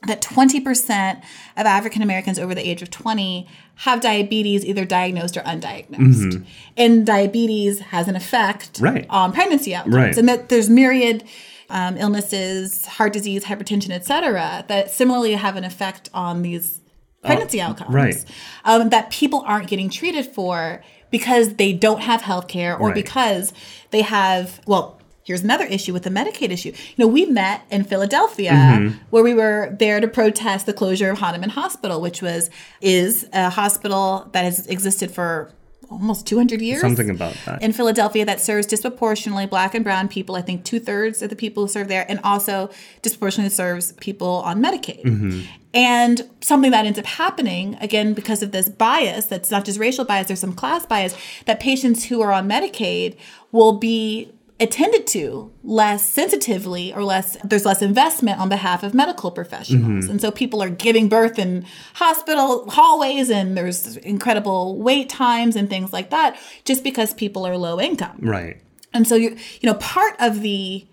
that 0.07 0.21
20% 0.21 1.17
of 1.57 1.67
African 1.67 2.03
Americans 2.03 2.39
over 2.39 2.55
the 2.55 2.69
age 2.69 2.83
of 2.83 2.91
20 2.91 3.47
have 3.77 4.01
diabetes 4.01 4.65
either 4.65 4.85
diagnosed 4.85 5.37
or 5.37 5.41
undiagnosed. 5.41 6.45
And 6.77 7.07
diabetes 7.07 7.81
has 7.81 8.09
an 8.09 8.17
effect 8.17 8.75
Mm-hmm. 8.75 8.85
Right. 8.85 9.07
on 9.11 9.33
pregnancy 9.33 9.75
outcomes. 9.75 9.95
Right. 9.95 10.17
And 10.17 10.29
that 10.29 10.49
there's 10.49 10.69
myriad 10.71 11.25
um, 11.71 11.97
illnesses, 11.97 12.85
heart 12.87 13.13
disease, 13.13 13.45
hypertension, 13.45 13.91
et 13.91 14.05
cetera, 14.05 14.65
that 14.69 14.91
similarly 14.91 15.33
have 15.35 15.57
an 15.57 15.65
effect 15.65 16.11
on 16.13 16.43
these 16.43 16.81
pregnancy 17.25 17.61
outcomes. 17.61 17.91
Oh, 17.91 17.95
right. 17.95 18.25
Um, 18.65 18.89
that 18.91 19.11
people 19.11 19.43
aren't 19.47 19.69
getting 19.69 19.89
treated 19.89 20.27
for 20.27 20.83
because 21.11 21.55
they 21.55 21.73
don't 21.73 22.01
have 22.01 22.23
health 22.23 22.49
care 22.49 22.77
or 22.77 22.89
Right. 22.89 22.95
because 22.95 23.53
they 23.91 24.03
have, 24.03 24.61
well, 24.67 24.99
here's 25.25 25.43
another 25.43 25.65
issue 25.65 25.93
with 25.93 26.03
the 26.03 26.11
Medicaid 26.11 26.51
issue. 26.51 26.71
You 26.71 27.05
know, 27.05 27.07
we 27.07 27.27
met 27.27 27.63
in 27.71 27.85
Philadelphia 27.85 28.51
Mm-hmm. 28.53 28.99
where 29.11 29.23
we 29.23 29.35
were 29.35 29.75
there 29.79 30.01
to 30.01 30.09
protest 30.09 30.67
the 30.67 30.73
closure 30.73 31.11
of 31.11 31.19
Hahnemann 31.19 31.51
Hospital, 31.51 32.01
which 32.01 32.23
was, 32.23 32.51
is 32.81 33.29
a 33.33 33.51
hospital 33.51 34.29
that 34.33 34.45
has 34.45 34.67
existed 34.67 35.11
for 35.11 35.53
almost 35.91 36.27
200 36.27 36.63
years 36.63 36.81
Something 36.81 37.11
about 37.11 37.37
that. 37.45 37.63
in 37.63 37.73
Philadelphia 37.73 38.25
that 38.25 38.41
serves 38.41 38.67
disproportionately 38.67 39.45
black 39.47 39.75
and 39.75 39.85
brown 39.85 40.09
people. 40.09 40.35
I 40.37 40.41
think 40.43 40.65
two 40.65 40.81
thirds 40.81 41.21
of 41.21 41.29
the 41.29 41.37
people 41.37 41.65
who 41.65 41.69
serve 41.69 41.89
there, 41.89 42.07
and 42.09 42.19
also 42.25 42.71
disproportionately 43.03 43.51
serves 43.51 43.93
people 43.93 44.37
on 44.47 44.63
Medicaid. 44.63 45.05
Mm-hmm. 45.05 45.41
And 45.75 46.29
something 46.41 46.71
that 46.71 46.87
ends 46.87 46.99
up 46.99 47.05
happening, 47.07 47.77
again, 47.81 48.15
because 48.15 48.43
of 48.43 48.53
this 48.53 48.69
bias 48.69 49.27
that's 49.27 49.51
not 49.51 49.65
just 49.65 49.79
racial 49.79 50.05
bias, 50.05 50.29
there's 50.29 50.41
some 50.41 50.55
class 50.55 50.87
bias, 50.87 51.15
that 51.47 51.61
patients 51.61 52.05
who 52.05 52.21
are 52.23 52.33
on 52.33 52.49
Medicaid 52.49 53.17
will 53.53 53.79
be 53.79 54.31
attended 54.63 55.07
to 55.09 55.53
less 55.63 56.09
sensitively 56.09 56.95
or 56.95 57.03
less 57.03 57.37
there's 57.45 57.65
less 57.65 57.83
investment 57.83 58.39
on 58.39 58.49
behalf 58.49 58.83
of 58.83 58.95
medical 58.95 59.31
professionals. 59.31 60.05
Mm-hmm. 60.05 60.11
And 60.11 60.21
so 60.21 60.31
people 60.31 60.63
are 60.63 60.71
giving 60.71 61.09
birth 61.09 61.39
in 61.39 61.67
hospital 61.95 62.71
hallways 62.71 63.31
and 63.31 63.57
there's 63.57 63.97
incredible 63.99 64.79
wait 64.79 65.09
times 65.09 65.57
and 65.57 65.69
things 65.69 65.93
like 65.93 66.11
that 66.11 66.39
just 66.65 66.85
because 66.85 67.13
people 67.15 67.45
are 67.47 67.57
low 67.57 67.81
income. 67.81 68.19
Right. 68.21 68.61
and 68.95 69.07
so 69.07 69.15
you 69.15 69.37
you 69.61 69.67
know 69.69 69.75
part 69.75 70.15
of 70.21 70.43
the 70.43 70.87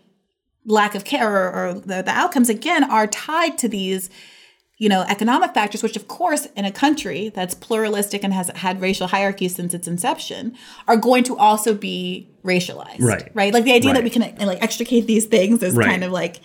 lack 0.66 0.96
of 0.96 1.04
care 1.04 1.32
or, 1.36 1.52
or 1.52 1.74
the, 1.74 2.02
the 2.02 2.12
outcomes 2.12 2.50
again 2.50 2.84
are 2.90 3.08
tied 3.08 3.58
to 3.58 3.68
these 3.68 4.10
you 4.82 4.88
know 4.90 5.02
economic 5.16 5.54
factors 5.54 5.84
which 5.84 5.96
of 5.98 6.08
course 6.08 6.48
in 6.56 6.66
a 6.66 6.72
country 6.72 7.30
that's 7.36 7.54
pluralistic 7.54 8.24
and 8.24 8.34
has 8.34 8.48
had 8.56 8.80
racial 8.82 9.08
hierarchies 9.08 9.54
since 9.56 9.74
its 9.74 9.88
inception 9.88 10.56
are 10.88 10.98
going 10.98 11.24
to 11.24 11.38
also 11.38 11.74
be 11.74 12.28
racialized 12.44 13.02
Right. 13.02 13.30
right 13.36 13.54
like 13.54 13.66
the 13.66 13.74
idea 13.74 13.94
that 13.94 14.04
we 14.04 14.10
can 14.10 14.22
like 14.52 14.62
extricate 14.64 15.06
these 15.06 15.26
things 15.26 15.62
is 15.62 15.76
Right. 15.76 15.88
kind 15.88 16.04
of 16.06 16.12
like 16.12 16.40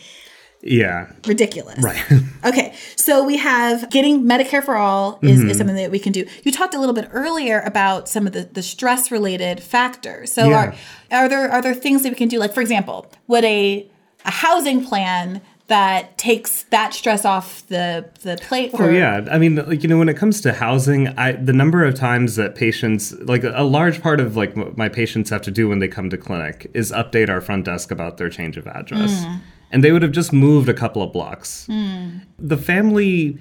Yeah. 0.66 1.12
ridiculous. 1.26 1.78
Right. 1.84 2.02
okay, 2.50 2.74
so 2.96 3.22
we 3.22 3.36
have 3.36 3.90
getting 3.90 4.24
Medicare 4.24 4.64
for 4.64 4.76
all 4.76 5.18
is, 5.22 5.38
Mm-hmm. 5.40 5.50
is 5.50 5.58
something 5.58 5.76
that 5.76 5.90
we 5.90 5.98
can 5.98 6.12
do. 6.12 6.24
You 6.42 6.50
talked 6.52 6.74
a 6.74 6.80
little 6.80 6.94
bit 6.94 7.08
earlier 7.12 7.60
about 7.60 8.08
some 8.08 8.26
of 8.26 8.32
the, 8.32 8.44
the 8.58 8.62
stress 8.62 9.10
related 9.10 9.62
factors. 9.62 10.32
So 10.32 10.48
Yeah. 10.48 10.56
are 10.56 10.74
are 11.18 11.28
there 11.28 11.50
are 11.54 11.60
there 11.62 11.74
things 11.74 12.02
that 12.02 12.08
we 12.10 12.16
can 12.16 12.28
do? 12.28 12.38
Like 12.38 12.54
for 12.54 12.62
example, 12.62 13.06
would 13.28 13.44
a 13.44 13.86
a 14.24 14.30
housing 14.30 14.82
plan 14.84 15.42
that 15.68 16.18
takes 16.18 16.64
that 16.64 16.92
stress 16.92 17.24
off 17.24 17.66
the 17.68 18.09
the 18.22 18.37
plate 18.42 18.70
oh, 18.74 18.77
for 18.77 18.85
Oh 18.85 18.90
yeah, 18.90 19.27
I 19.31 19.38
mean, 19.38 19.57
like 19.57 19.83
you 19.83 19.88
know, 19.88 19.98
when 19.98 20.09
it 20.09 20.16
comes 20.16 20.40
to 20.42 20.53
housing, 20.53 21.09
I 21.18 21.33
the 21.33 21.53
number 21.53 21.85
of 21.85 21.94
times 21.94 22.37
that 22.37 22.55
patients, 22.55 23.12
like 23.20 23.44
a 23.44 23.62
large 23.62 24.03
part 24.03 24.20
of 24.20 24.37
like 24.37 24.55
what 24.57 24.77
my 24.77 24.88
patients 24.88 25.31
have 25.31 25.42
to 25.42 25.50
do 25.50 25.68
when 25.68 25.79
they 25.79 25.88
come 25.88 26.11
to 26.11 26.18
clinic 26.18 26.70
is 26.74 26.92
update 26.92 27.31
our 27.31 27.40
front 27.40 27.64
desk 27.64 27.90
about 27.90 28.18
their 28.18 28.29
change 28.29 28.57
of 28.57 28.66
address, 28.66 29.24
mm. 29.24 29.40
and 29.70 29.83
they 29.83 29.92
would 29.92 30.03
have 30.03 30.12
just 30.12 30.33
moved 30.33 30.68
a 30.68 30.74
couple 30.74 31.03
of 31.03 31.12
blocks. 31.12 31.66
Mm. 31.70 32.22
The 32.38 32.59
family, 32.59 33.38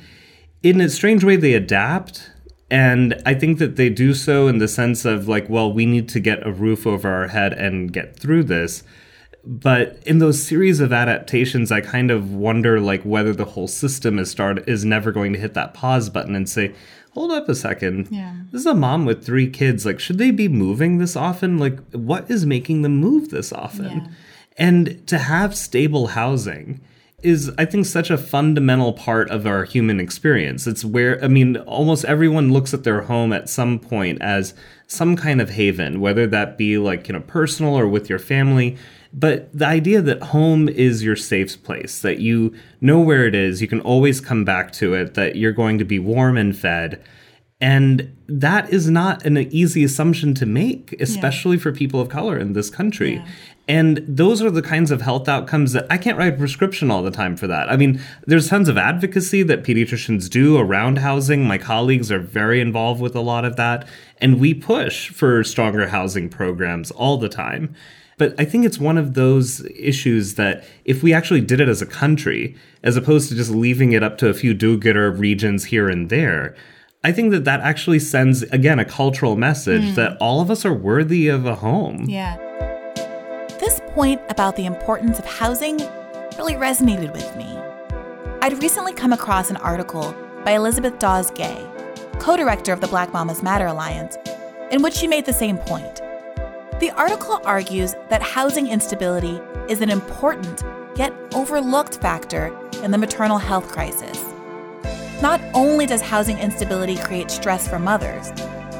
in 0.61 0.79
a 0.79 0.89
strange 0.89 1.23
way, 1.23 1.35
they 1.35 1.53
adapt. 1.53 2.29
And 2.71 3.21
I 3.23 3.35
think 3.35 3.59
that 3.59 3.75
they 3.75 3.89
do 3.89 4.15
so 4.15 4.47
in 4.47 4.57
the 4.57 4.67
sense 4.67 5.05
of 5.05 5.27
like, 5.27 5.47
well, 5.47 5.71
we 5.71 5.85
need 5.85 6.09
to 6.09 6.19
get 6.19 6.47
a 6.47 6.51
roof 6.51 6.87
over 6.87 7.07
our 7.07 7.27
head 7.27 7.53
and 7.53 7.93
get 7.93 8.17
through 8.17 8.45
this 8.45 8.81
but 9.45 10.01
in 10.05 10.19
those 10.19 10.41
series 10.41 10.79
of 10.79 10.93
adaptations 10.93 11.71
i 11.71 11.81
kind 11.81 12.09
of 12.11 12.33
wonder 12.33 12.79
like 12.79 13.03
whether 13.03 13.33
the 13.33 13.45
whole 13.45 13.67
system 13.67 14.17
is 14.17 14.31
start 14.31 14.67
is 14.69 14.85
never 14.85 15.11
going 15.11 15.33
to 15.33 15.39
hit 15.39 15.53
that 15.53 15.73
pause 15.73 16.09
button 16.09 16.35
and 16.35 16.49
say 16.49 16.73
hold 17.13 17.31
up 17.31 17.47
a 17.47 17.55
second. 17.55 18.07
Yeah. 18.09 18.33
this 18.51 18.61
is 18.61 18.65
a 18.65 18.73
mom 18.73 19.05
with 19.05 19.25
three 19.25 19.49
kids. 19.49 19.85
Like 19.85 19.99
should 19.99 20.17
they 20.17 20.31
be 20.31 20.47
moving 20.47 20.97
this 20.97 21.15
often? 21.15 21.57
Like 21.57 21.79
what 21.91 22.29
is 22.29 22.45
making 22.45 22.81
them 22.81 22.97
move 22.97 23.29
this 23.29 23.53
often? 23.53 23.97
Yeah. 23.97 24.07
and 24.57 25.07
to 25.07 25.17
have 25.17 25.55
stable 25.55 26.07
housing 26.07 26.81
is 27.21 27.49
i 27.57 27.63
think 27.63 27.85
such 27.85 28.09
a 28.09 28.17
fundamental 28.17 28.91
part 28.91 29.29
of 29.29 29.45
our 29.47 29.63
human 29.63 29.99
experience. 29.99 30.67
It's 30.67 30.83
where 30.83 31.23
i 31.23 31.27
mean 31.27 31.57
almost 31.57 32.05
everyone 32.05 32.51
looks 32.51 32.73
at 32.73 32.83
their 32.83 33.01
home 33.01 33.31
at 33.31 33.49
some 33.49 33.79
point 33.79 34.21
as 34.21 34.53
some 34.87 35.15
kind 35.15 35.39
of 35.41 35.51
haven 35.51 36.01
whether 36.01 36.27
that 36.27 36.57
be 36.57 36.77
like 36.77 37.07
you 37.07 37.13
know 37.13 37.21
personal 37.21 37.77
or 37.77 37.87
with 37.87 38.09
your 38.09 38.19
family 38.19 38.77
but 39.13 39.55
the 39.57 39.65
idea 39.65 40.01
that 40.01 40.21
home 40.21 40.67
is 40.67 41.03
your 41.03 41.15
safe 41.15 41.61
place 41.63 42.01
that 42.01 42.19
you 42.19 42.53
know 42.81 42.99
where 42.99 43.25
it 43.27 43.35
is 43.35 43.61
you 43.61 43.67
can 43.67 43.81
always 43.81 44.19
come 44.19 44.43
back 44.43 44.71
to 44.71 44.93
it 44.93 45.13
that 45.13 45.35
you're 45.35 45.51
going 45.51 45.77
to 45.77 45.85
be 45.85 45.99
warm 45.99 46.37
and 46.37 46.57
fed 46.57 47.03
and 47.63 48.13
that 48.27 48.73
is 48.73 48.89
not 48.89 49.25
an 49.25 49.37
easy 49.37 49.85
assumption 49.85 50.33
to 50.33 50.45
make, 50.45 50.99
especially 50.99 51.57
for 51.57 51.71
people 51.71 52.01
of 52.01 52.09
color 52.09 52.37
in 52.37 52.51
this 52.51 52.69
country. 52.69 53.13
Yeah. 53.13 53.27
And 53.69 54.03
those 54.05 54.41
are 54.41 54.51
the 54.51 54.61
kinds 54.61 54.91
of 54.91 55.01
health 55.01 55.29
outcomes 55.29 55.71
that 55.71 55.87
I 55.89 55.97
can't 55.97 56.17
write 56.17 56.33
a 56.33 56.37
prescription 56.37 56.91
all 56.91 57.01
the 57.01 57.09
time 57.09 57.37
for 57.37 57.47
that. 57.47 57.71
I 57.71 57.77
mean, 57.77 58.01
there's 58.27 58.49
tons 58.49 58.67
of 58.67 58.77
advocacy 58.77 59.43
that 59.43 59.63
pediatricians 59.63 60.29
do 60.29 60.57
around 60.57 60.97
housing. 60.97 61.45
My 61.45 61.57
colleagues 61.57 62.11
are 62.11 62.19
very 62.19 62.59
involved 62.59 62.99
with 62.99 63.15
a 63.15 63.21
lot 63.21 63.45
of 63.45 63.55
that. 63.55 63.87
And 64.17 64.41
we 64.41 64.53
push 64.53 65.07
for 65.07 65.41
stronger 65.45 65.87
housing 65.87 66.27
programs 66.27 66.91
all 66.91 67.15
the 67.17 67.29
time. 67.29 67.73
But 68.17 68.39
I 68.39 68.45
think 68.45 68.65
it's 68.65 68.79
one 68.79 68.97
of 68.97 69.13
those 69.13 69.65
issues 69.75 70.35
that 70.35 70.63
if 70.85 71.03
we 71.03 71.13
actually 71.13 71.41
did 71.41 71.59
it 71.59 71.67
as 71.67 71.81
a 71.81 71.85
country, 71.85 72.55
as 72.83 72.95
opposed 72.95 73.29
to 73.29 73.35
just 73.35 73.51
leaving 73.51 73.91
it 73.91 74.03
up 74.03 74.17
to 74.19 74.29
a 74.29 74.33
few 74.33 74.53
do 74.53 74.77
gooder 74.77 75.11
regions 75.11 75.65
here 75.65 75.89
and 75.89 76.09
there, 76.09 76.55
I 77.03 77.11
think 77.11 77.31
that 77.31 77.43
that 77.45 77.59
actually 77.59 77.99
sends, 77.99 78.43
again, 78.43 78.79
a 78.79 78.85
cultural 78.85 79.35
message 79.35 79.83
hmm. 79.83 79.95
that 79.95 80.17
all 80.21 80.39
of 80.39 80.49
us 80.49 80.65
are 80.65 80.73
worthy 80.73 81.27
of 81.27 81.45
a 81.45 81.55
home. 81.55 82.05
Yeah. 82.07 82.37
This 83.59 83.81
point 83.89 84.21
about 84.29 84.55
the 84.55 84.65
importance 84.65 85.19
of 85.19 85.25
housing 85.25 85.77
really 86.37 86.53
resonated 86.53 87.11
with 87.13 87.35
me. 87.35 87.45
I'd 88.41 88.61
recently 88.61 88.93
come 88.93 89.13
across 89.13 89.49
an 89.49 89.57
article 89.57 90.15
by 90.43 90.51
Elizabeth 90.51 90.99
Dawes 90.99 91.31
Gay, 91.31 91.65
co 92.19 92.35
director 92.35 92.73
of 92.73 92.81
the 92.81 92.87
Black 92.87 93.13
Mamas 93.13 93.43
Matter 93.43 93.67
Alliance, 93.67 94.17
in 94.71 94.81
which 94.81 94.93
she 94.93 95.07
made 95.07 95.25
the 95.25 95.33
same 95.33 95.57
point. 95.57 96.01
The 96.83 96.91
article 96.91 97.39
argues 97.45 97.95
that 98.09 98.21
housing 98.21 98.67
instability 98.67 99.39
is 99.69 99.79
an 99.79 99.89
important 99.89 100.65
yet 100.97 101.13
overlooked 101.33 102.01
factor 102.01 102.53
in 102.83 102.91
the 102.91 102.97
maternal 102.97 103.37
health 103.37 103.69
crisis. 103.69 104.21
Not 105.21 105.39
only 105.53 105.85
does 105.85 106.01
housing 106.01 106.37
instability 106.39 106.97
create 106.97 107.31
stress 107.31 107.69
for 107.69 107.79
mothers, 107.79 108.31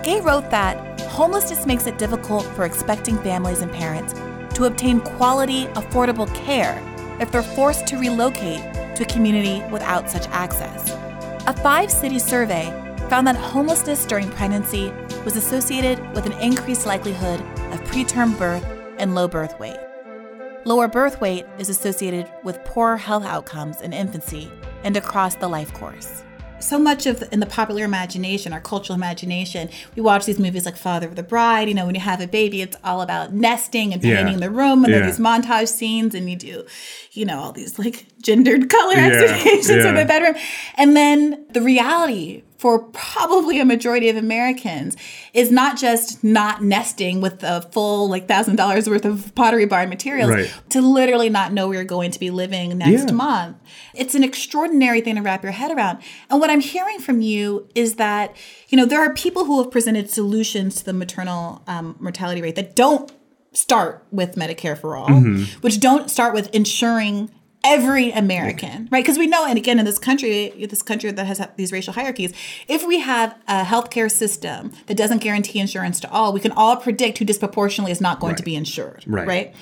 Gay 0.04 0.20
wrote 0.20 0.50
that 0.52 1.00
homelessness 1.04 1.66
makes 1.66 1.88
it 1.88 1.98
difficult 1.98 2.44
for 2.44 2.66
expecting 2.66 3.18
families 3.20 3.62
and 3.62 3.72
parents 3.72 4.12
to 4.58 4.66
obtain 4.66 5.00
quality, 5.00 5.68
affordable 5.68 6.28
care 6.36 6.78
if 7.22 7.32
they're 7.32 7.42
forced 7.42 7.88
to 7.88 7.98
relocate 7.98 8.64
to 8.98 9.04
a 9.04 9.08
community 9.14 9.64
without 9.72 10.10
such 10.10 10.28
access. 10.28 10.92
A 11.48 11.54
five 11.54 11.90
city 11.90 12.20
survey 12.20 12.66
found 13.10 13.26
that 13.28 13.38
homelessness 13.38 14.06
during 14.06 14.30
pregnancy 14.32 14.92
was 15.24 15.38
associated 15.38 16.02
with 16.14 16.26
an 16.26 16.34
increased 16.34 16.86
likelihood 16.86 17.42
preterm 17.94 18.36
birth 18.40 18.66
and 18.98 19.14
low 19.14 19.28
birth 19.28 19.60
weight. 19.60 19.78
Lower 20.66 20.88
birth 20.88 21.22
weight 21.22 21.46
is 21.60 21.70
associated 21.70 22.28
with 22.44 22.64
poorer 22.66 22.98
health 22.98 23.24
outcomes 23.24 23.82
in 23.82 23.94
infancy 23.94 24.52
and 24.84 24.98
across 24.98 25.36
the 25.36 25.48
life 25.48 25.72
course 25.76 26.24
so 26.64 26.80
much 26.80 27.06
of 27.06 27.20
the, 27.20 27.32
in 27.34 27.40
the 27.40 27.46
popular 27.46 27.84
imagination, 27.84 28.54
our 28.54 28.62
cultural 28.62 28.96
imagination, 28.96 29.70
we 29.96 30.02
watch 30.02 30.26
these 30.26 30.40
movies 30.40 30.66
like 30.66 30.78
Father 30.78 31.08
of 31.08 31.16
the 31.16 31.24
Bride. 31.24 31.68
You 31.68 31.74
know, 31.74 31.86
when 31.86 31.96
you 31.96 32.02
have 32.02 32.22
a 32.22 32.28
baby, 32.28 32.62
it's 32.62 32.78
all 32.84 33.02
about 33.02 33.34
nesting 33.34 33.94
and 33.94 34.02
painting 34.02 34.36
yeah. 34.36 34.40
the 34.40 34.50
room, 34.50 34.84
and 34.84 34.92
yeah. 34.92 35.00
there 35.00 35.08
are 35.08 35.12
these 35.12 35.20
montage 35.20 35.68
scenes, 35.68 36.16
and 36.16 36.30
you 36.30 36.36
do, 36.36 36.66
you 37.12 37.26
know, 37.26 37.40
all 37.40 37.52
these 37.52 37.78
like 37.78 38.06
gendered 38.22 38.70
color 38.70 38.96
yeah. 38.96 39.08
explanations 39.08 39.70
yeah. 39.70 39.90
in 39.90 39.96
the 39.96 40.06
bedroom, 40.06 40.36
and 40.76 40.96
then 40.96 41.46
the 41.52 41.62
reality 41.62 42.44
for 42.64 42.80
probably 42.80 43.60
a 43.60 43.66
majority 43.66 44.08
of 44.08 44.16
Americans 44.16 44.96
is 45.34 45.52
not 45.52 45.78
just 45.78 46.24
not 46.24 46.64
nesting 46.64 47.20
with 47.20 47.44
a 47.44 47.62
full 47.74 48.08
like 48.08 48.26
thousand 48.26 48.56
dollars 48.56 48.88
worth 48.88 49.04
of 49.04 49.36
pottery 49.36 49.66
barn 49.66 49.90
materials 49.90 50.32
right. 50.32 50.54
to 50.70 50.80
literally 50.82 51.28
not 51.28 51.52
know 51.52 51.68
where 51.68 51.80
you're 51.80 51.84
going 51.84 52.10
to 52.10 52.20
be 52.22 52.30
living 52.30 52.78
next 52.78 53.10
yeah. 53.10 53.12
month. 53.12 53.58
It's 53.94 54.16
an 54.16 54.24
extraordinary 54.24 55.02
thing 55.02 55.16
to 55.16 55.22
wrap 55.22 55.44
your 55.44 55.52
head 55.52 55.72
around. 55.72 55.98
And 56.30 56.40
what 56.40 56.50
I'm 56.50 56.62
hearing 56.62 57.00
from 57.00 57.20
you 57.20 57.68
is 57.76 57.96
that, 57.96 58.34
you 58.70 58.78
know, 58.78 58.86
there 58.86 59.02
are 59.02 59.14
people 59.14 59.44
who 59.44 59.62
have 59.62 59.70
presented 59.70 60.10
solutions 60.10 60.76
to 60.76 60.86
the 60.86 60.94
maternal 60.94 61.64
um, 61.68 61.98
mortality 62.00 62.42
rate 62.42 62.56
that 62.56 62.78
don't 62.78 63.12
start 63.52 64.06
with 64.10 64.36
Medicare 64.36 64.78
for 64.78 64.96
all, 64.96 65.10
mm-hmm. 65.10 65.60
which 65.60 65.82
don't 65.82 66.10
start 66.10 66.34
with 66.34 66.50
ensuring 66.56 67.30
every 67.64 68.12
American, 68.12 68.88
right? 68.92 69.04
Because 69.04 69.18
we 69.18 69.28
know, 69.28 69.46
and 69.46 69.58
again, 69.58 69.80
in 69.80 69.86
this 69.86 69.98
country, 69.98 70.50
this 70.70 70.82
country 70.82 71.12
that 71.12 71.26
has 71.26 71.42
these 71.56 71.72
racial 71.72 71.94
hierarchies, 71.94 72.34
if 72.68 72.86
we 72.86 73.00
have 73.00 73.36
a 73.48 73.64
healthcare 73.64 74.12
system 74.12 74.72
that 74.88 74.98
doesn't 74.98 75.20
guarantee 75.20 75.60
insurance 75.60 76.00
to 76.02 76.12
all, 76.12 76.34
we 76.34 76.40
can 76.40 76.52
all 76.52 76.76
predict 76.76 77.18
who 77.18 77.26
disproportionately 77.26 77.92
is 77.92 78.02
not 78.02 78.20
going 78.20 78.32
right. 78.32 78.38
to 78.38 78.44
be 78.44 78.56
insured, 78.56 79.04
right. 79.08 79.28
right? 79.28 79.56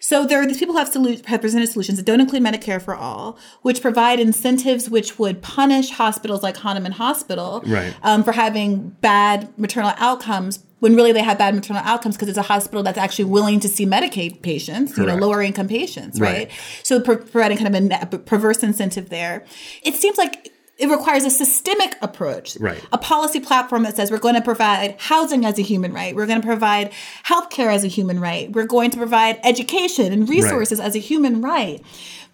So 0.00 0.26
there 0.26 0.40
are 0.40 0.46
these 0.46 0.58
people 0.58 0.74
who 0.74 0.78
have, 0.78 0.90
solu- 0.90 1.24
have 1.26 1.40
presented 1.40 1.68
solutions 1.68 1.98
that 1.98 2.04
don't 2.04 2.20
include 2.20 2.42
Medicare 2.42 2.80
for 2.80 2.94
all, 2.94 3.38
which 3.62 3.80
provide 3.80 4.20
incentives 4.20 4.88
which 4.90 5.18
would 5.18 5.42
punish 5.42 5.90
hospitals 5.90 6.42
like 6.42 6.56
Hahnemann 6.58 6.92
Hospital 6.92 7.62
right. 7.66 7.94
um, 8.02 8.22
for 8.22 8.32
having 8.32 8.90
bad 9.00 9.58
maternal 9.58 9.92
outcomes 9.96 10.58
when 10.80 10.94
really 10.94 11.12
they 11.12 11.22
have 11.22 11.38
bad 11.38 11.54
maternal 11.54 11.82
outcomes 11.84 12.16
because 12.16 12.28
it's 12.28 12.38
a 12.38 12.42
hospital 12.42 12.82
that's 12.82 12.98
actually 12.98 13.24
willing 13.24 13.60
to 13.60 13.68
see 13.68 13.86
Medicaid 13.86 14.42
patients, 14.42 14.94
Correct. 14.94 15.10
you 15.10 15.16
know, 15.16 15.26
lower 15.26 15.42
income 15.42 15.68
patients, 15.68 16.20
right? 16.20 16.48
right. 16.48 16.52
So 16.82 17.00
providing 17.00 17.58
kind 17.58 17.92
of 17.92 18.12
a 18.12 18.18
perverse 18.18 18.62
incentive 18.62 19.08
there. 19.08 19.44
It 19.82 19.94
seems 19.94 20.18
like 20.18 20.52
it 20.78 20.90
requires 20.90 21.24
a 21.24 21.30
systemic 21.30 21.96
approach. 22.02 22.58
Right. 22.60 22.82
A 22.92 22.98
policy 22.98 23.40
platform 23.40 23.84
that 23.84 23.96
says 23.96 24.10
we're 24.10 24.18
going 24.18 24.34
to 24.34 24.42
provide 24.42 24.96
housing 24.98 25.46
as 25.46 25.58
a 25.58 25.62
human 25.62 25.94
right. 25.94 26.14
We're 26.14 26.26
going 26.26 26.40
to 26.40 26.46
provide 26.46 26.92
healthcare 27.24 27.72
as 27.72 27.82
a 27.82 27.88
human 27.88 28.20
right. 28.20 28.52
We're 28.52 28.66
going 28.66 28.90
to 28.90 28.98
provide 28.98 29.40
education 29.42 30.12
and 30.12 30.28
resources 30.28 30.78
right. 30.78 30.86
as 30.86 30.94
a 30.94 30.98
human 30.98 31.40
right 31.40 31.82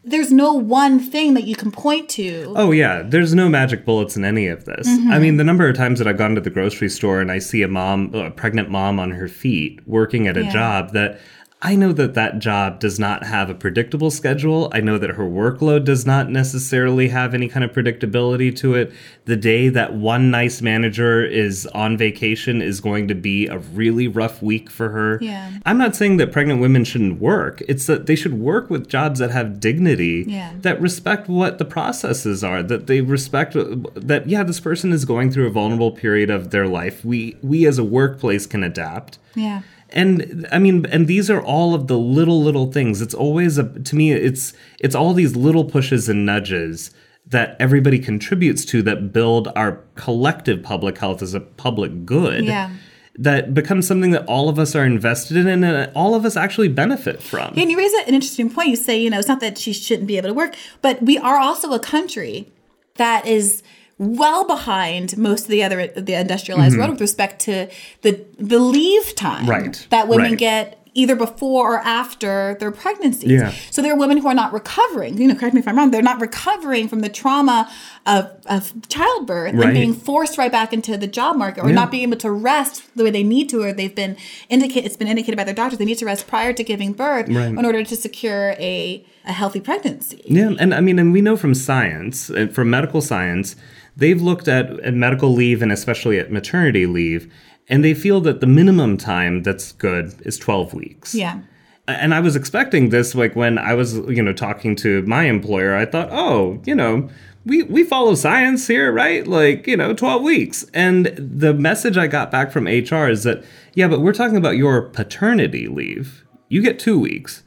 there's 0.05 0.33
no 0.33 0.53
one 0.53 0.99
thing 0.99 1.35
that 1.35 1.45
you 1.45 1.55
can 1.55 1.71
point 1.71 2.09
to. 2.11 2.53
Oh 2.57 2.73
yeah, 2.73 3.03
there's 3.03 3.35
no 3.35 3.49
magic 3.49 3.85
bullets 3.85 4.17
in 4.17 4.25
any 4.25 4.49
of 4.49 4.65
this. 4.65 4.88
Mm-hmm. 4.88 5.11
I 5.12 5.19
mean, 5.19 5.37
the 5.37 5.45
number 5.45 5.69
of 5.69 5.77
times 5.77 5.99
that 5.99 6.09
I've 6.09 6.19
gone 6.19 6.35
to 6.35 6.41
the 6.41 6.51
grocery 6.51 6.88
store 6.88 7.21
and 7.21 7.31
I 7.31 7.38
see 7.38 7.62
a 7.62 7.69
mom, 7.69 8.12
a 8.15 8.31
pregnant 8.31 8.69
mom 8.69 8.99
on 8.99 9.12
her 9.12 9.29
feet 9.29 9.81
working 9.87 10.27
at 10.27 10.37
a 10.37 10.45
yeah. 10.45 10.53
job 10.53 10.93
that 10.93 11.21
I 11.64 11.77
know 11.77 11.92
that 11.92 12.14
that 12.14 12.40
job 12.40 12.81
does 12.81 12.98
not 12.98 13.25
have 13.25 13.48
a 13.48 13.55
predictable 13.55 14.11
schedule. 14.11 14.68
I 14.75 14.81
know 14.81 14.98
that 14.98 15.11
her 15.11 15.25
workload 15.25 15.85
does 15.85 16.05
not 16.05 16.29
necessarily 16.29 17.09
have 17.09 17.35
any 17.35 17.48
kind 17.48 17.62
of 17.62 17.70
predictability 17.70 18.55
to 18.57 18.75
it. 18.75 18.92
The 19.27 19.37
day 19.37 19.68
that 19.68 19.94
one 19.94 20.33
nice 20.33 20.61
manager 20.61 21.25
is 21.25 21.66
on 21.68 21.96
vacation 21.96 22.61
is 22.61 22.81
going 22.81 23.07
to 23.07 23.14
be 23.14 23.46
a 23.46 23.59
really 23.59 24.09
rough 24.09 24.42
week 24.42 24.70
for 24.70 24.88
her. 24.88 25.20
Yeah. 25.22 25.53
I'm 25.64 25.79
not 25.79 25.94
saying 25.94 26.16
that 26.16 26.33
pregnant 26.33 26.61
women 26.61 26.83
shouldn't 26.83 27.20
work. 27.20 27.62
It's 27.68 27.87
that 27.87 28.07
they 28.07 28.16
should 28.16 28.35
work 28.35 28.68
with 28.68 28.88
jobs 28.88 29.20
that 29.20 29.31
have 29.31 29.61
dignity, 29.61 30.25
yeah. 30.27 30.55
that 30.62 30.81
respect 30.81 31.29
what 31.29 31.59
the 31.59 31.64
processes 31.64 32.42
are, 32.42 32.64
that 32.64 32.88
they 32.88 33.03
respect 33.03 33.55
that 33.55 34.25
yeah, 34.27 34.42
this 34.42 34.59
person 34.59 34.92
is 34.92 35.05
going 35.05 35.31
through 35.31 35.46
a 35.46 35.51
vulnerable 35.51 35.92
period 35.92 36.29
of 36.29 36.51
their 36.51 36.66
life. 36.66 37.05
We 37.05 37.37
we 37.40 37.66
as 37.66 37.79
a 37.79 37.85
workplace 37.85 38.46
can 38.46 38.64
adapt. 38.64 39.18
Yeah 39.37 39.62
and 39.92 40.46
i 40.50 40.59
mean 40.59 40.87
and 40.87 41.07
these 41.07 41.31
are 41.31 41.42
all 41.42 41.74
of 41.74 41.87
the 41.87 41.98
little 41.98 42.42
little 42.42 42.70
things 42.70 43.00
it's 43.00 43.14
always 43.14 43.59
a 43.59 43.68
to 43.81 43.96
me 43.96 44.12
it's 44.12 44.52
it's 44.81 44.94
all 44.94 45.14
these 45.14 45.37
little 45.37 45.64
pushes 45.64 46.09
and 46.09 46.26
nudges 46.26 46.90
that 47.26 47.57
everybody 47.61 47.98
contributes 47.98 48.64
to 48.64 48.83
that 48.83 49.12
build 49.12 49.48
our 49.55 49.81
collective 49.94 50.62
public 50.62 50.98
health 50.98 51.22
as 51.22 51.35
a 51.35 51.40
public 51.40 52.05
good 52.05 52.44
yeah 52.44 52.70
that 53.18 53.52
becomes 53.52 53.87
something 53.87 54.11
that 54.12 54.26
all 54.26 54.48
of 54.48 54.59
us 54.59 54.74
are 54.74 54.85
invested 54.85 55.37
in 55.37 55.62
and 55.62 55.92
all 55.94 56.14
of 56.14 56.24
us 56.24 56.37
actually 56.37 56.68
benefit 56.68 57.22
from. 57.22 57.52
Yeah, 57.55 57.62
and 57.62 57.70
you 57.70 57.76
raise 57.76 57.92
an 57.92 58.14
interesting 58.14 58.50
point. 58.50 58.68
You 58.68 58.76
say, 58.76 58.98
you 58.98 59.11
know, 59.11 59.18
it's 59.18 59.28
not 59.28 59.40
that 59.40 59.59
she 59.59 59.72
shouldn't 59.72 60.09
be 60.09 60.16
able 60.16 60.28
to 60.28 60.35
work, 60.35 60.55
but 60.81 61.02
we 61.02 61.18
are 61.18 61.37
also 61.37 61.72
a 61.72 61.78
country 61.78 62.50
that 62.94 63.26
is 63.26 63.62
well 63.98 64.46
behind 64.46 65.16
most 65.16 65.44
of 65.44 65.48
the 65.48 65.62
other 65.62 65.87
the 65.88 66.14
industrialized 66.14 66.72
mm-hmm. 66.72 66.81
world 66.81 66.90
with 66.92 67.00
respect 67.00 67.40
to 67.40 67.68
the 68.02 68.24
the 68.38 68.59
leave 68.59 69.14
time 69.14 69.46
right. 69.46 69.87
that 69.90 70.09
women 70.09 70.33
right. 70.33 70.38
get 70.38 70.83
either 70.94 71.16
before 71.16 71.76
or 71.76 71.78
after 71.78 72.57
their 72.61 72.70
pregnancies. 72.70 73.31
Yeah. 73.31 73.52
So 73.70 73.81
there 73.81 73.92
are 73.94 73.98
women 73.98 74.18
who 74.18 74.28
are 74.28 74.35
not 74.35 74.52
recovering. 74.52 75.16
You 75.16 75.28
know, 75.28 75.35
correct 75.35 75.55
me 75.55 75.61
if 75.61 75.68
I'm 75.68 75.76
wrong. 75.76 75.90
They're 75.90 76.02
not 76.02 76.20
recovering 76.20 76.87
from 76.87 77.00
the 77.00 77.09
trauma 77.09 77.70
of, 78.05 78.31
of 78.46 78.72
childbirth 78.88 79.55
right. 79.55 79.64
and 79.64 79.74
being 79.74 79.94
forced 79.94 80.37
right 80.37 80.52
back 80.52 80.72
into 80.72 80.98
the 80.98 81.07
job 81.07 81.37
market 81.37 81.64
or 81.64 81.68
yeah. 81.68 81.74
not 81.74 81.90
being 81.90 82.02
able 82.02 82.18
to 82.18 82.31
rest 82.31 82.94
the 82.94 83.05
way 83.05 83.11
they 83.11 83.22
need 83.22 83.48
to, 83.50 83.62
or 83.62 83.72
they've 83.72 83.94
been 83.94 84.16
indicated. 84.50 84.85
It's 84.85 84.96
been 84.96 85.09
indicated 85.09 85.37
by 85.37 85.44
their 85.44 85.55
doctors 85.55 85.78
they 85.78 85.87
need 85.87 85.98
to 85.98 86.07
rest 86.07 86.26
prior 86.26 86.52
to 86.52 86.62
giving 86.62 86.92
birth 86.92 87.28
right. 87.28 87.48
in 87.48 87.64
order 87.64 87.85
to 87.85 87.96
secure 87.96 88.50
a 88.59 89.07
a 89.24 89.33
healthy 89.33 89.61
pregnancy. 89.61 90.20
Yeah, 90.24 90.50
and 90.59 90.74
I 90.74 90.81
mean, 90.81 90.98
and 90.98 91.12
we 91.12 91.20
know 91.20 91.37
from 91.37 91.55
science, 91.55 92.28
uh, 92.28 92.48
from 92.48 92.70
medical 92.70 93.00
science 93.00 93.55
they've 93.96 94.20
looked 94.20 94.48
at, 94.48 94.81
at 94.81 94.94
medical 94.94 95.33
leave 95.33 95.62
and 95.62 95.72
especially 95.72 96.18
at 96.18 96.31
maternity 96.31 96.87
leave, 96.87 97.33
and 97.68 97.85
they 97.85 97.94
feel 97.94 98.20
that 98.22 98.40
the 98.40 98.46
minimum 98.46 98.96
time 98.96 99.42
that's 99.42 99.72
good 99.72 100.14
is 100.24 100.38
12 100.38 100.74
weeks. 100.74 101.14
Yeah. 101.14 101.40
And 101.88 102.14
I 102.14 102.20
was 102.20 102.37
expecting 102.37 102.90
this, 102.90 103.14
like 103.14 103.35
when 103.35 103.59
I 103.59 103.74
was, 103.74 103.94
you 103.94 104.22
know, 104.22 104.33
talking 104.33 104.76
to 104.76 105.02
my 105.02 105.24
employer, 105.24 105.74
I 105.74 105.85
thought, 105.85 106.09
oh, 106.12 106.61
you 106.64 106.74
know, 106.74 107.09
we, 107.44 107.64
we 107.64 107.83
follow 107.83 108.14
science 108.14 108.68
here, 108.68 108.92
right? 108.92 109.26
Like, 109.26 109.66
you 109.66 109.76
know, 109.76 109.92
12 109.92 110.22
weeks. 110.22 110.64
And 110.72 111.07
the 111.16 111.52
message 111.52 111.96
I 111.96 112.07
got 112.07 112.31
back 112.31 112.52
from 112.52 112.66
HR 112.66 113.09
is 113.09 113.24
that, 113.24 113.44
yeah, 113.74 113.88
but 113.88 114.00
we're 114.00 114.12
talking 114.12 114.37
about 114.37 114.57
your 114.57 114.83
paternity 114.83 115.66
leave. 115.66 116.24
You 116.48 116.62
get 116.62 116.78
two 116.78 116.98
weeks. 116.98 117.42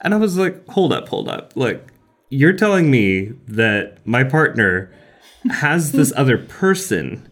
And 0.00 0.14
I 0.14 0.16
was 0.16 0.38
like, 0.38 0.66
hold 0.68 0.92
up, 0.92 1.08
hold 1.08 1.28
up. 1.28 1.52
Like, 1.54 1.86
you're 2.30 2.52
telling 2.52 2.90
me 2.90 3.32
that 3.46 3.98
my 4.06 4.24
partner 4.24 4.90
has 5.50 5.92
this 5.92 6.12
other 6.16 6.38
person 6.38 7.28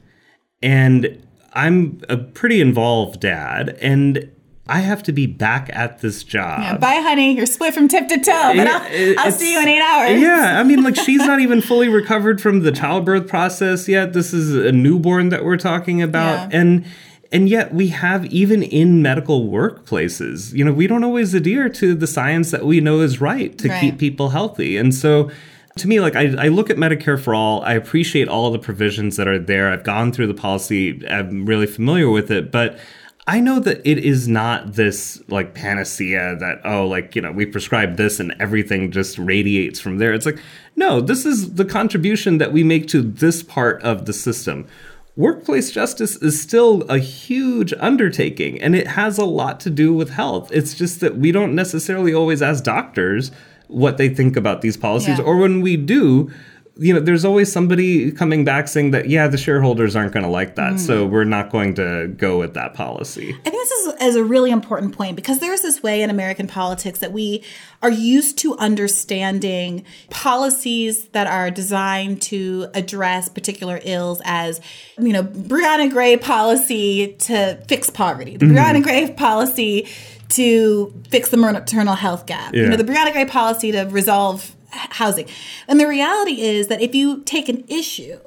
and 0.62 1.22
I'm 1.53 2.01
a 2.09 2.16
pretty 2.16 2.61
involved 2.61 3.20
dad 3.20 3.77
and 3.81 4.31
I 4.68 4.79
have 4.79 5.03
to 5.05 5.12
be 5.12 5.27
back 5.27 5.70
at 5.72 5.98
this 5.98 6.22
job. 6.22 6.61
Yeah, 6.61 6.77
bye, 6.79 7.01
honey. 7.03 7.35
You're 7.35 7.46
split 7.46 7.75
from 7.75 7.88
tip 7.88 8.07
to 8.09 8.16
toe, 8.16 8.53
but 8.57 8.66
I'll, 8.66 9.18
I'll 9.18 9.33
see 9.33 9.53
you 9.53 9.61
in 9.61 9.68
eight 9.68 9.83
hours. 9.83 10.20
Yeah, 10.20 10.61
I 10.61 10.62
mean, 10.62 10.85
like 10.85 10.94
she's 10.94 11.18
not 11.18 11.40
even 11.40 11.61
fully 11.61 11.88
recovered 11.88 12.40
from 12.40 12.61
the 12.61 12.70
childbirth 12.70 13.27
process 13.27 13.88
yet. 13.88 14.12
This 14.12 14.33
is 14.33 14.55
a 14.55 14.70
newborn 14.70 15.31
that 15.31 15.44
we're 15.44 15.57
talking 15.57 16.01
about, 16.01 16.53
yeah. 16.53 16.61
and 16.61 16.87
and 17.33 17.48
yet 17.48 17.75
we 17.75 17.88
have 17.88 18.25
even 18.27 18.62
in 18.62 19.03
medical 19.03 19.48
workplaces, 19.48 20.53
you 20.53 20.64
know, 20.64 20.72
we 20.72 20.87
don't 20.87 21.03
always 21.03 21.35
adhere 21.35 21.68
to 21.70 21.94
the 21.94 22.07
science 22.07 22.53
that 22.53 22.64
we 22.64 22.81
know 22.81 23.01
is 23.01 23.20
right 23.20 23.59
to 23.59 23.68
right. 23.68 23.81
keep 23.81 23.98
people 23.98 24.29
healthy, 24.29 24.77
and 24.77 24.94
so 24.94 25.29
to 25.77 25.89
me, 25.89 26.01
like 26.01 26.17
I, 26.17 26.35
I 26.39 26.49
look 26.49 26.71
at 26.71 26.77
Medicare 26.77 27.21
for 27.21 27.35
all, 27.35 27.63
I 27.63 27.75
appreciate 27.75 28.29
all 28.29 28.51
the 28.51 28.59
provisions 28.59 29.17
that 29.17 29.27
are 29.27 29.39
there. 29.39 29.71
I've 29.71 29.85
gone 29.85 30.13
through 30.13 30.27
the 30.27 30.35
policy, 30.35 31.07
I'm 31.09 31.47
really 31.47 31.67
familiar 31.67 32.11
with 32.11 32.31
it, 32.31 32.51
but 32.51 32.79
I 33.27 33.39
know 33.39 33.61
that 33.61 33.81
it 33.89 33.99
is 33.99 34.27
not 34.27 34.73
this 34.73 35.23
like 35.29 35.55
panacea 35.55 36.37
that, 36.41 36.61
oh, 36.65 36.87
like, 36.87 37.15
you 37.15 37.23
know, 37.23 37.31
we 37.31 37.47
prescribe 37.47 37.97
this 37.97 38.19
and 38.19 38.35
everything 38.41 38.91
just 38.91 39.17
radiates 39.17 39.79
from 39.79 39.99
there. 39.99 40.13
It's 40.13 40.27
like, 40.27 40.41
no, 40.75 41.01
this 41.01 41.25
is 41.25 41.55
the 41.55 41.65
contribution 41.65 42.39
that 42.39 42.53
we 42.53 42.65
make 42.65 42.89
to 42.89 43.01
this 43.01 43.43
part 43.43 43.81
of 43.83 44.07
the 44.07 44.13
system. 44.13 44.67
Workplace 45.15 45.71
justice 45.71 46.17
is 46.17 46.41
still 46.41 46.83
a 46.91 46.99
huge 46.99 47.73
undertaking 47.75 48.61
and 48.61 48.75
it 48.75 48.89
has 48.89 49.19
a 49.19 49.25
lot 49.25 49.61
to 49.61 49.71
do 49.71 49.95
with 49.95 50.11
health. 50.11 50.51
It's 50.53 50.75
just 50.75 51.01
that 51.01 51.17
we 51.17 51.31
don't 51.31 51.55
necessarily 51.55 52.13
always, 52.13 52.43
as 52.43 52.61
doctors, 52.61 53.31
what 53.73 53.97
they 53.97 54.09
think 54.09 54.37
about 54.37 54.61
these 54.61 54.77
policies, 54.77 55.19
yeah. 55.19 55.25
or 55.25 55.37
when 55.37 55.61
we 55.61 55.77
do, 55.77 56.31
you 56.79 56.95
know, 56.95 57.01
there's 57.01 57.25
always 57.25 57.53
somebody 57.53 58.11
coming 58.11 58.47
back 58.47 58.67
saying 58.67 58.93
that, 58.93 59.07
yeah, 59.07 59.29
the 59.29 59.37
shareholders 59.37 59.95
aren't 59.95 60.13
going 60.13 60.25
to 60.25 60.31
like 60.31 60.57
that. 60.57 60.75
Mm. 60.75 60.81
So 60.81 61.05
we're 61.05 61.25
not 61.25 61.51
going 61.51 61.75
to 61.75 62.09
go 62.17 62.39
with 62.39 62.55
that 62.55 62.73
policy. 62.73 63.29
I 63.31 63.51
think 63.51 63.55
this 63.55 63.71
is, 63.71 63.95
is 64.03 64.17
a 64.17 64.25
really 64.25 64.51
important 64.51 64.97
point 64.97 65.17
because 65.17 65.39
there's 65.39 65.61
this 65.61 65.83
way 65.83 66.01
in 66.01 66.09
American 66.09 66.47
politics 66.47 67.01
that 67.01 67.13
we 67.13 67.45
are 67.83 67.91
used 67.91 68.39
to 68.39 68.57
understanding 68.57 69.85
policies 70.09 71.09
that 71.09 71.27
are 71.27 71.51
designed 71.51 72.23
to 72.23 72.69
address 72.73 73.29
particular 73.29 73.79
ills 73.85 74.23
as, 74.25 74.59
you 74.99 75.13
know, 75.13 75.25
Briahna 75.25 75.91
Gray 75.91 76.17
policy 76.17 77.15
to 77.19 77.63
fix 77.69 77.91
poverty, 77.91 78.39
the 78.39 78.47
mm-hmm. 78.47 78.57
Briahna 78.57 78.83
Gray 78.83 79.13
policy 79.13 79.89
to 80.33 80.92
fix 81.09 81.31
the 81.31 81.37
maternal 81.37 81.95
health 81.95 82.27
gap, 82.27 82.55
yeah. 82.55 82.62
you 82.62 82.68
know, 82.68 82.77
the 82.77 82.85
Gray 82.85 83.25
policy 83.25 83.73
to 83.73 83.83
resolve 83.85 84.55
housing. 84.71 85.29
And 85.68 85.79
the 85.79 85.87
reality 85.87 86.40
is 86.40 86.68
that 86.68 86.81
if 86.81 86.95
you 86.95 87.23
take 87.23 87.49
an 87.49 87.64
issue, 87.68 88.18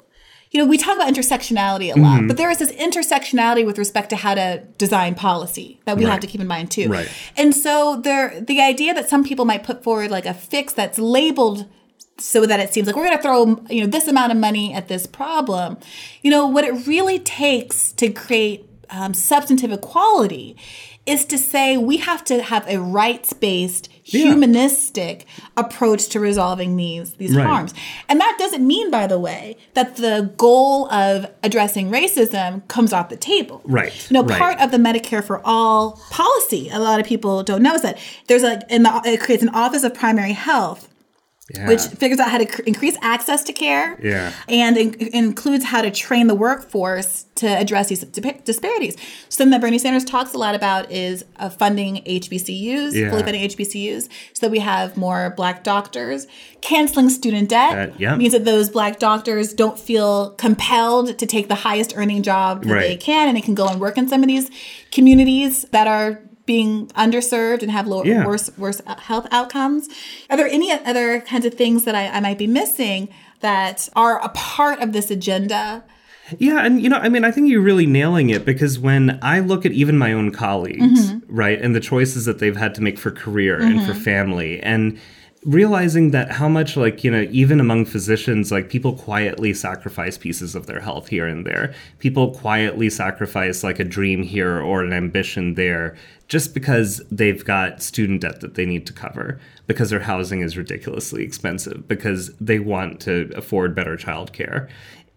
you 0.52 0.62
know, 0.62 0.65
we 0.65 0.78
talk 0.78 0.96
about 0.96 1.13
intersectionality 1.13 1.94
a 1.94 2.00
lot, 2.00 2.20
mm-hmm. 2.20 2.28
but 2.28 2.38
there 2.38 2.50
is 2.50 2.60
this 2.60 2.72
intersectionality 2.74 3.65
with 3.65 3.78
respect 3.78 4.10
to 4.12 4.15
how 4.15 4.36
to 4.36 4.63
design 4.78 5.15
policy 5.15 5.82
that 5.86 5.98
we 5.98 6.06
right. 6.06 6.12
have 6.12 6.22
to 6.22 6.28
keep 6.28 6.39
in 6.39 6.48
mind 6.48 6.72
too. 6.72 6.88
Right. 6.88 7.12
And 7.36 7.54
so 7.54 8.00
there 8.02 8.39
the 8.39 8.62
idea 8.62 8.94
that 8.94 9.10
some 9.10 9.24
people 9.24 9.46
might 9.46 9.63
put 9.63 9.84
forward 9.84 10.12
like 10.12 10.26
a 10.26 10.34
fix 10.34 10.72
that's 10.72 10.98
labeled 10.98 11.65
so 12.18 12.46
that 12.46 12.62
it 12.62 12.74
seems 12.74 12.88
like 12.88 12.96
we're 12.96 13.06
going 13.06 13.18
to 13.18 13.22
throw 13.22 13.62
you 13.70 13.82
know 13.82 13.88
this 13.88 14.08
amount 14.08 14.32
of 14.32 14.38
money 14.38 14.74
at 14.74 14.88
this 14.88 15.06
problem 15.06 15.78
you 16.22 16.32
know 16.32 16.48
what 16.48 16.63
it 16.63 16.88
really 16.88 17.20
takes 17.20 17.91
to 17.91 18.10
create 18.10 18.65
um, 18.89 19.13
substantive 19.13 19.74
equality 19.74 20.56
is 21.06 21.26
to 21.26 21.38
say 21.38 21.78
we 21.78 21.98
have 21.98 22.24
to 22.26 22.41
have 22.41 22.68
a 22.68 22.80
rights 22.80 23.32
based, 23.34 23.89
yeah. 24.06 24.26
humanistic 24.26 25.26
approach 25.56 26.08
to 26.10 26.20
resolving 26.20 26.76
these 26.76 27.13
these 27.13 27.36
right. 27.36 27.46
harms. 27.46 27.74
And 28.10 28.20
that 28.20 28.36
doesn't 28.39 28.65
mean, 28.65 28.89
by 28.89 29.08
the 29.08 29.20
way, 29.20 29.58
that 29.74 29.98
the 29.98 30.34
goal 30.38 30.91
of 30.91 31.32
addressing 31.44 31.91
racism 31.91 32.68
comes 32.68 32.91
off 32.94 33.10
the 33.10 33.18
table. 33.18 33.62
Right. 33.65 34.10
You 34.10 34.15
know, 34.15 34.24
right. 34.24 34.39
part 34.39 34.60
of 34.60 34.72
the 34.72 34.78
Medicare 34.78 35.24
for 35.24 35.41
All 35.46 35.94
policy, 36.10 36.70
a 36.70 36.80
lot 36.80 37.00
of 37.00 37.06
people 37.06 37.44
don't 37.44 37.62
know 37.62 37.76
is 37.76 37.82
that 37.84 38.00
there's 38.28 38.44
a 38.44 38.62
in 38.74 38.84
the, 38.84 39.02
it 39.06 39.20
creates 39.20 39.44
an 39.44 39.50
Office 39.50 39.84
of 39.84 39.94
Primary 39.94 40.34
Health 40.34 40.89
yeah. 41.54 41.68
which 41.68 41.82
figures 41.82 42.20
out 42.20 42.32
how 42.32 42.40
to 42.40 42.46
cr- 42.46 42.64
increase 42.64 42.98
access 43.02 43.44
to 43.44 43.54
care 43.54 44.00
yeah. 44.02 44.34
and 44.50 44.78
in- 44.78 44.96
includes 45.14 45.66
how 45.66 45.82
to 45.82 45.92
train 45.92 46.26
the 46.26 46.34
workforce 46.34 47.26
to 47.36 47.46
address 47.46 47.90
these 47.90 48.04
di- 48.04 48.42
disparities. 48.44 48.98
Something 49.30 49.52
that 49.52 49.62
Bernie 49.62 49.78
Sanders 49.78 50.04
talks 50.04 50.34
a 50.34 50.40
lot 50.40 50.56
about 50.56 50.92
is 50.92 51.24
uh, 51.36 51.50
funding 51.50 51.98
HBCUs, 51.98 52.94
yeah. 52.94 53.12
fully 53.12 53.22
funding 53.22 53.48
HBCUs, 53.48 54.10
so 54.34 54.48
that 54.48 54.52
we 54.52 54.60
have 54.60 54.98
more 54.98 55.34
black 55.38 55.64
doctors. 55.64 56.26
Canceling 56.62 57.10
student 57.10 57.50
debt 57.50 57.90
uh, 57.90 57.94
yeah. 58.00 58.16
means 58.16 58.34
that 58.34 58.46
those 58.46 58.72
black 58.72 58.98
doctors 58.98 59.54
don't 59.54 59.78
feel 59.78 60.32
compelled 60.32 61.20
to 61.20 61.26
take 61.28 61.48
the 61.48 61.56
highest 61.56 61.94
earning 61.96 62.24
job 62.24 62.64
that 62.64 62.74
right. 62.74 62.82
they 62.88 62.98
can, 62.98 63.28
and 63.28 63.38
they 63.38 63.42
can 63.42 63.54
go 63.54 63.68
and 63.68 63.80
work 63.80 64.00
in 64.00 64.08
some 64.08 64.24
of 64.24 64.28
these 64.28 64.50
communities 64.92 65.64
that 65.72 65.86
are 65.86 66.22
being 66.46 66.88
underserved 66.90 67.62
and 67.62 67.72
have 67.72 67.88
lower, 67.88 68.06
yeah. 68.06 68.26
worse 68.26 68.50
worse 68.58 68.82
health 69.00 69.28
outcomes. 69.32 69.90
Are 70.30 70.38
there 70.38 70.48
any 70.48 70.72
other 70.72 71.22
kinds 71.22 71.46
of 71.46 71.54
things 71.54 71.86
that 71.86 71.96
I, 71.96 72.08
I 72.08 72.20
might 72.20 72.38
be 72.38 72.48
missing 72.48 73.10
that 73.42 73.90
are 73.96 74.24
a 74.24 74.30
part 74.30 74.80
of 74.82 74.94
this 74.94 75.12
agenda? 75.12 75.84
Yeah, 76.40 76.66
and 76.66 76.82
you 76.82 76.90
know, 76.90 76.98
I 76.98 77.10
mean, 77.10 77.24
I 77.24 77.32
think 77.32 77.50
you're 77.50 77.62
really 77.62 77.86
nailing 77.86 78.30
it 78.32 78.46
because 78.46 78.80
when 78.80 79.20
I 79.22 79.40
look 79.40 79.66
at 79.66 79.72
even 79.74 79.98
my 79.98 80.12
own 80.12 80.32
colleagues, 80.32 81.12
mm-hmm. 81.12 81.36
right, 81.36 81.62
and 81.62 81.76
the 81.76 81.80
choices 81.80 82.26
that 82.26 82.40
they've 82.40 82.56
had 82.56 82.74
to 82.76 82.82
make 82.82 82.98
for 82.98 83.12
career 83.12 83.60
mm-hmm. 83.60 83.78
and 83.78 83.86
for 83.86 83.94
mm-hmm. 83.94 84.02
family, 84.02 84.60
and 84.62 85.00
realizing 85.46 86.10
that 86.10 86.32
how 86.32 86.50
much 86.50 86.76
like 86.76 87.04
you 87.04 87.12
know 87.12 87.28
even 87.30 87.60
among 87.60 87.86
physicians 87.86 88.52
like 88.52 88.68
people 88.68 88.94
quietly 88.94 89.54
sacrifice 89.54 90.18
pieces 90.18 90.56
of 90.56 90.66
their 90.66 90.80
health 90.80 91.08
here 91.08 91.28
and 91.28 91.46
there. 91.46 91.74
People 92.00 92.32
quietly 92.32 92.90
sacrifice 92.90 93.64
like 93.64 93.80
a 93.80 93.84
dream 93.84 94.24
here 94.24 94.60
or 94.60 94.84
an 94.84 94.92
ambition 94.92 95.54
there 95.54 95.96
just 96.28 96.56
because 96.56 97.04
they've 97.12 97.46
got 97.46 97.82
student 97.84 98.22
debt 98.22 98.42
that 98.42 98.56
they 98.56 98.66
need 98.66 98.88
to 98.88 98.94
cover 98.94 99.40
because 99.68 99.92
their 99.92 100.00
housing 100.00 100.42
is 100.42 100.58
ridiculously 100.58 101.24
expensive 101.24 101.88
because 101.88 102.36
they 102.38 102.58
want 102.58 103.00
to 103.02 103.32
afford 103.36 103.76
better 103.76 103.96
childcare. 103.96 104.68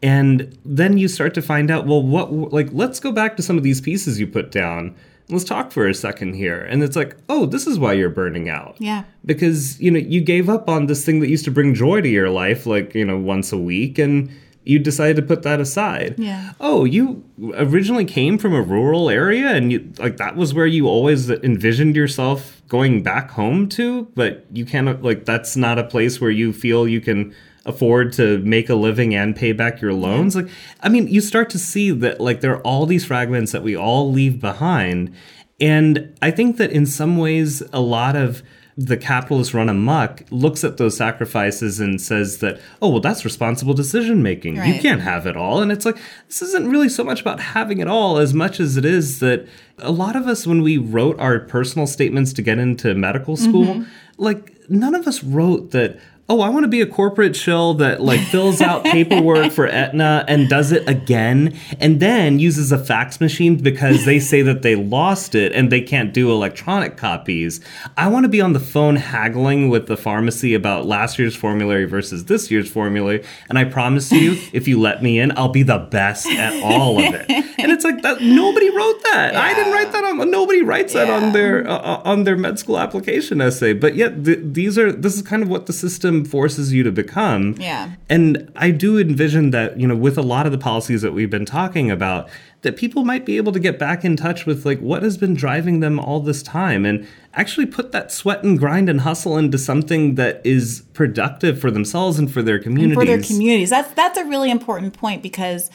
And 0.02 0.56
then 0.64 0.98
you 0.98 1.08
start 1.08 1.32
to 1.34 1.42
find 1.42 1.70
out 1.70 1.86
well 1.86 2.02
what 2.02 2.30
like 2.52 2.68
let's 2.72 3.00
go 3.00 3.12
back 3.12 3.36
to 3.38 3.42
some 3.42 3.56
of 3.56 3.64
these 3.64 3.80
pieces 3.80 4.20
you 4.20 4.26
put 4.26 4.52
down 4.52 4.94
let's 5.30 5.44
talk 5.44 5.72
for 5.72 5.86
a 5.86 5.94
second 5.94 6.34
here. 6.34 6.60
And 6.60 6.82
it's 6.82 6.96
like, 6.96 7.16
oh, 7.28 7.46
this 7.46 7.66
is 7.66 7.78
why 7.78 7.92
you're 7.92 8.08
burning 8.08 8.48
out. 8.48 8.76
Yeah. 8.78 9.04
Because, 9.24 9.80
you 9.80 9.90
know, 9.90 9.98
you 9.98 10.20
gave 10.20 10.48
up 10.48 10.68
on 10.68 10.86
this 10.86 11.04
thing 11.04 11.20
that 11.20 11.28
used 11.28 11.44
to 11.44 11.50
bring 11.50 11.74
joy 11.74 12.00
to 12.00 12.08
your 12.08 12.30
life, 12.30 12.66
like, 12.66 12.94
you 12.94 13.04
know, 13.04 13.18
once 13.18 13.52
a 13.52 13.58
week, 13.58 13.98
and 13.98 14.30
you 14.68 14.78
decided 14.78 15.16
to 15.16 15.22
put 15.22 15.42
that 15.44 15.60
aside. 15.60 16.14
Yeah. 16.18 16.52
Oh, 16.60 16.84
you 16.84 17.24
originally 17.54 18.04
came 18.04 18.36
from 18.36 18.52
a 18.52 18.60
rural 18.60 19.08
area 19.08 19.48
and 19.48 19.72
you 19.72 19.90
like 19.98 20.18
that 20.18 20.36
was 20.36 20.52
where 20.52 20.66
you 20.66 20.86
always 20.86 21.30
envisioned 21.30 21.96
yourself 21.96 22.60
going 22.68 23.02
back 23.02 23.30
home 23.30 23.66
to, 23.70 24.04
but 24.14 24.44
you 24.52 24.66
cannot 24.66 25.02
like 25.02 25.24
that's 25.24 25.56
not 25.56 25.78
a 25.78 25.84
place 25.84 26.20
where 26.20 26.30
you 26.30 26.52
feel 26.52 26.86
you 26.86 27.00
can 27.00 27.34
afford 27.68 28.12
to 28.12 28.38
make 28.38 28.68
a 28.68 28.74
living 28.74 29.14
and 29.14 29.36
pay 29.36 29.52
back 29.52 29.80
your 29.80 29.92
loans 29.92 30.34
like 30.34 30.48
i 30.80 30.88
mean 30.88 31.06
you 31.06 31.20
start 31.20 31.50
to 31.50 31.58
see 31.58 31.90
that 31.90 32.20
like 32.20 32.40
there 32.40 32.52
are 32.54 32.62
all 32.62 32.86
these 32.86 33.04
fragments 33.04 33.52
that 33.52 33.62
we 33.62 33.76
all 33.76 34.10
leave 34.10 34.40
behind 34.40 35.12
and 35.60 36.16
i 36.22 36.30
think 36.30 36.56
that 36.56 36.70
in 36.72 36.86
some 36.86 37.16
ways 37.16 37.62
a 37.72 37.80
lot 37.80 38.16
of 38.16 38.42
the 38.78 38.96
capitalist 38.96 39.54
run 39.54 39.68
amok 39.68 40.22
looks 40.30 40.62
at 40.62 40.76
those 40.76 40.96
sacrifices 40.96 41.80
and 41.80 42.00
says 42.00 42.38
that, 42.38 42.60
oh, 42.80 42.88
well, 42.88 43.00
that's 43.00 43.24
responsible 43.24 43.74
decision 43.74 44.22
making. 44.22 44.56
Right. 44.56 44.72
You 44.72 44.80
can't 44.80 45.00
have 45.00 45.26
it 45.26 45.36
all. 45.36 45.60
And 45.60 45.72
it's 45.72 45.84
like, 45.84 45.98
this 46.28 46.42
isn't 46.42 46.70
really 46.70 46.88
so 46.88 47.02
much 47.02 47.20
about 47.20 47.40
having 47.40 47.80
it 47.80 47.88
all 47.88 48.18
as 48.18 48.32
much 48.32 48.60
as 48.60 48.76
it 48.76 48.84
is 48.84 49.18
that 49.18 49.48
a 49.78 49.90
lot 49.90 50.14
of 50.14 50.28
us, 50.28 50.46
when 50.46 50.62
we 50.62 50.78
wrote 50.78 51.18
our 51.18 51.40
personal 51.40 51.88
statements 51.88 52.32
to 52.34 52.42
get 52.42 52.60
into 52.60 52.94
medical 52.94 53.36
school, 53.36 53.74
mm-hmm. 53.74 53.90
like, 54.16 54.54
none 54.70 54.94
of 54.94 55.08
us 55.08 55.24
wrote 55.24 55.72
that, 55.72 55.98
oh, 56.30 56.42
I 56.42 56.50
want 56.50 56.64
to 56.64 56.68
be 56.68 56.82
a 56.82 56.86
corporate 56.86 57.34
shill 57.34 57.74
that 57.74 58.02
like 58.02 58.20
fills 58.20 58.60
out 58.60 58.84
paperwork 58.84 59.50
for 59.50 59.66
Aetna 59.66 60.26
and 60.28 60.48
does 60.48 60.72
it 60.72 60.86
again 60.86 61.58
and 61.80 62.00
then 62.00 62.38
uses 62.38 62.70
a 62.70 62.78
fax 62.78 63.18
machine 63.18 63.56
because 63.56 64.04
they 64.04 64.20
say 64.20 64.42
that 64.42 64.60
they 64.60 64.74
lost 64.74 65.34
it 65.34 65.52
and 65.52 65.72
they 65.72 65.80
can't 65.80 66.12
do 66.12 66.30
electronic 66.30 66.98
copies. 66.98 67.60
I 67.96 68.08
want 68.08 68.24
to 68.24 68.28
be 68.28 68.42
on 68.42 68.52
the 68.52 68.60
phone 68.60 68.96
haggling 68.96 69.70
with 69.70 69.86
the 69.86 69.96
pharmacy 69.96 70.52
about 70.54 70.84
last 70.84 71.18
year's 71.18 71.34
formulary 71.34 71.86
versus 71.86 72.26
this 72.26 72.50
year's 72.50 72.70
formulary. 72.70 73.24
And 73.48 73.58
I 73.58 73.64
promise 73.64 74.12
you, 74.12 74.32
if 74.52 74.68
you 74.68 74.78
let 74.78 75.02
me 75.02 75.18
in, 75.18 75.36
I'll 75.36 75.48
be 75.48 75.62
the 75.62 75.78
best 75.78 76.26
at 76.26 76.62
all 76.62 76.98
of 76.98 77.14
it. 77.14 77.30
And 77.58 77.72
it's 77.72 77.84
like 77.84 78.02
that. 78.02 78.20
Nobody 78.20 78.68
wrote 78.68 79.02
that. 79.12 79.32
Yeah. 79.32 79.40
I 79.40 79.54
didn't 79.54 79.72
write 79.72 79.92
that 79.92 80.04
on. 80.04 80.30
Nobody 80.30 80.62
writes 80.62 80.94
yeah. 80.94 81.06
that 81.06 81.22
on 81.22 81.32
their 81.32 81.66
uh, 81.66 81.78
uh, 81.78 82.02
on 82.04 82.24
their 82.24 82.36
med 82.36 82.58
school 82.58 82.78
application 82.78 83.40
essay. 83.40 83.72
But 83.72 83.94
yet, 83.94 84.24
th- 84.24 84.40
these 84.42 84.78
are 84.78 84.92
this 84.92 85.16
is 85.16 85.22
kind 85.22 85.42
of 85.42 85.48
what 85.48 85.66
the 85.66 85.72
system 85.72 86.17
forces 86.24 86.72
you 86.72 86.82
to 86.82 86.92
become. 86.92 87.54
Yeah. 87.58 87.92
And 88.08 88.50
I 88.56 88.70
do 88.70 88.98
envision 88.98 89.50
that, 89.50 89.78
you 89.78 89.86
know, 89.86 89.96
with 89.96 90.18
a 90.18 90.22
lot 90.22 90.46
of 90.46 90.52
the 90.52 90.58
policies 90.58 91.02
that 91.02 91.12
we've 91.12 91.30
been 91.30 91.44
talking 91.44 91.90
about, 91.90 92.28
that 92.62 92.76
people 92.76 93.04
might 93.04 93.24
be 93.24 93.36
able 93.36 93.52
to 93.52 93.60
get 93.60 93.78
back 93.78 94.04
in 94.04 94.16
touch 94.16 94.44
with 94.44 94.66
like 94.66 94.80
what 94.80 95.02
has 95.02 95.16
been 95.16 95.34
driving 95.34 95.80
them 95.80 96.00
all 96.00 96.20
this 96.20 96.42
time 96.42 96.84
and 96.84 97.06
actually 97.34 97.66
put 97.66 97.92
that 97.92 98.10
sweat 98.10 98.42
and 98.42 98.58
grind 98.58 98.88
and 98.88 99.02
hustle 99.02 99.38
into 99.38 99.56
something 99.56 100.16
that 100.16 100.40
is 100.44 100.84
productive 100.92 101.60
for 101.60 101.70
themselves 101.70 102.18
and 102.18 102.32
for 102.32 102.42
their 102.42 102.58
communities. 102.58 102.96
And 102.96 103.00
for 103.00 103.06
their 103.06 103.22
communities. 103.22 103.70
That's 103.70 103.92
that's 103.94 104.18
a 104.18 104.24
really 104.24 104.50
important 104.50 104.94
point 104.94 105.22
because 105.22 105.70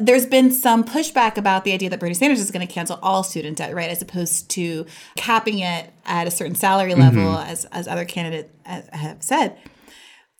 there's 0.00 0.26
been 0.26 0.50
some 0.50 0.84
pushback 0.84 1.36
about 1.36 1.64
the 1.64 1.72
idea 1.72 1.88
that 1.90 2.00
Bernie 2.00 2.14
Sanders 2.14 2.40
is 2.40 2.50
going 2.50 2.66
to 2.66 2.72
cancel 2.72 2.98
all 3.02 3.22
student 3.22 3.58
debt, 3.58 3.74
right, 3.74 3.90
as 3.90 4.02
opposed 4.02 4.50
to 4.50 4.86
capping 5.16 5.60
it 5.60 5.90
at 6.04 6.26
a 6.26 6.30
certain 6.30 6.54
salary 6.54 6.94
level, 6.94 7.22
mm-hmm. 7.22 7.50
as 7.50 7.64
as 7.66 7.88
other 7.88 8.04
candidates 8.04 8.50
have 8.64 9.22
said. 9.22 9.56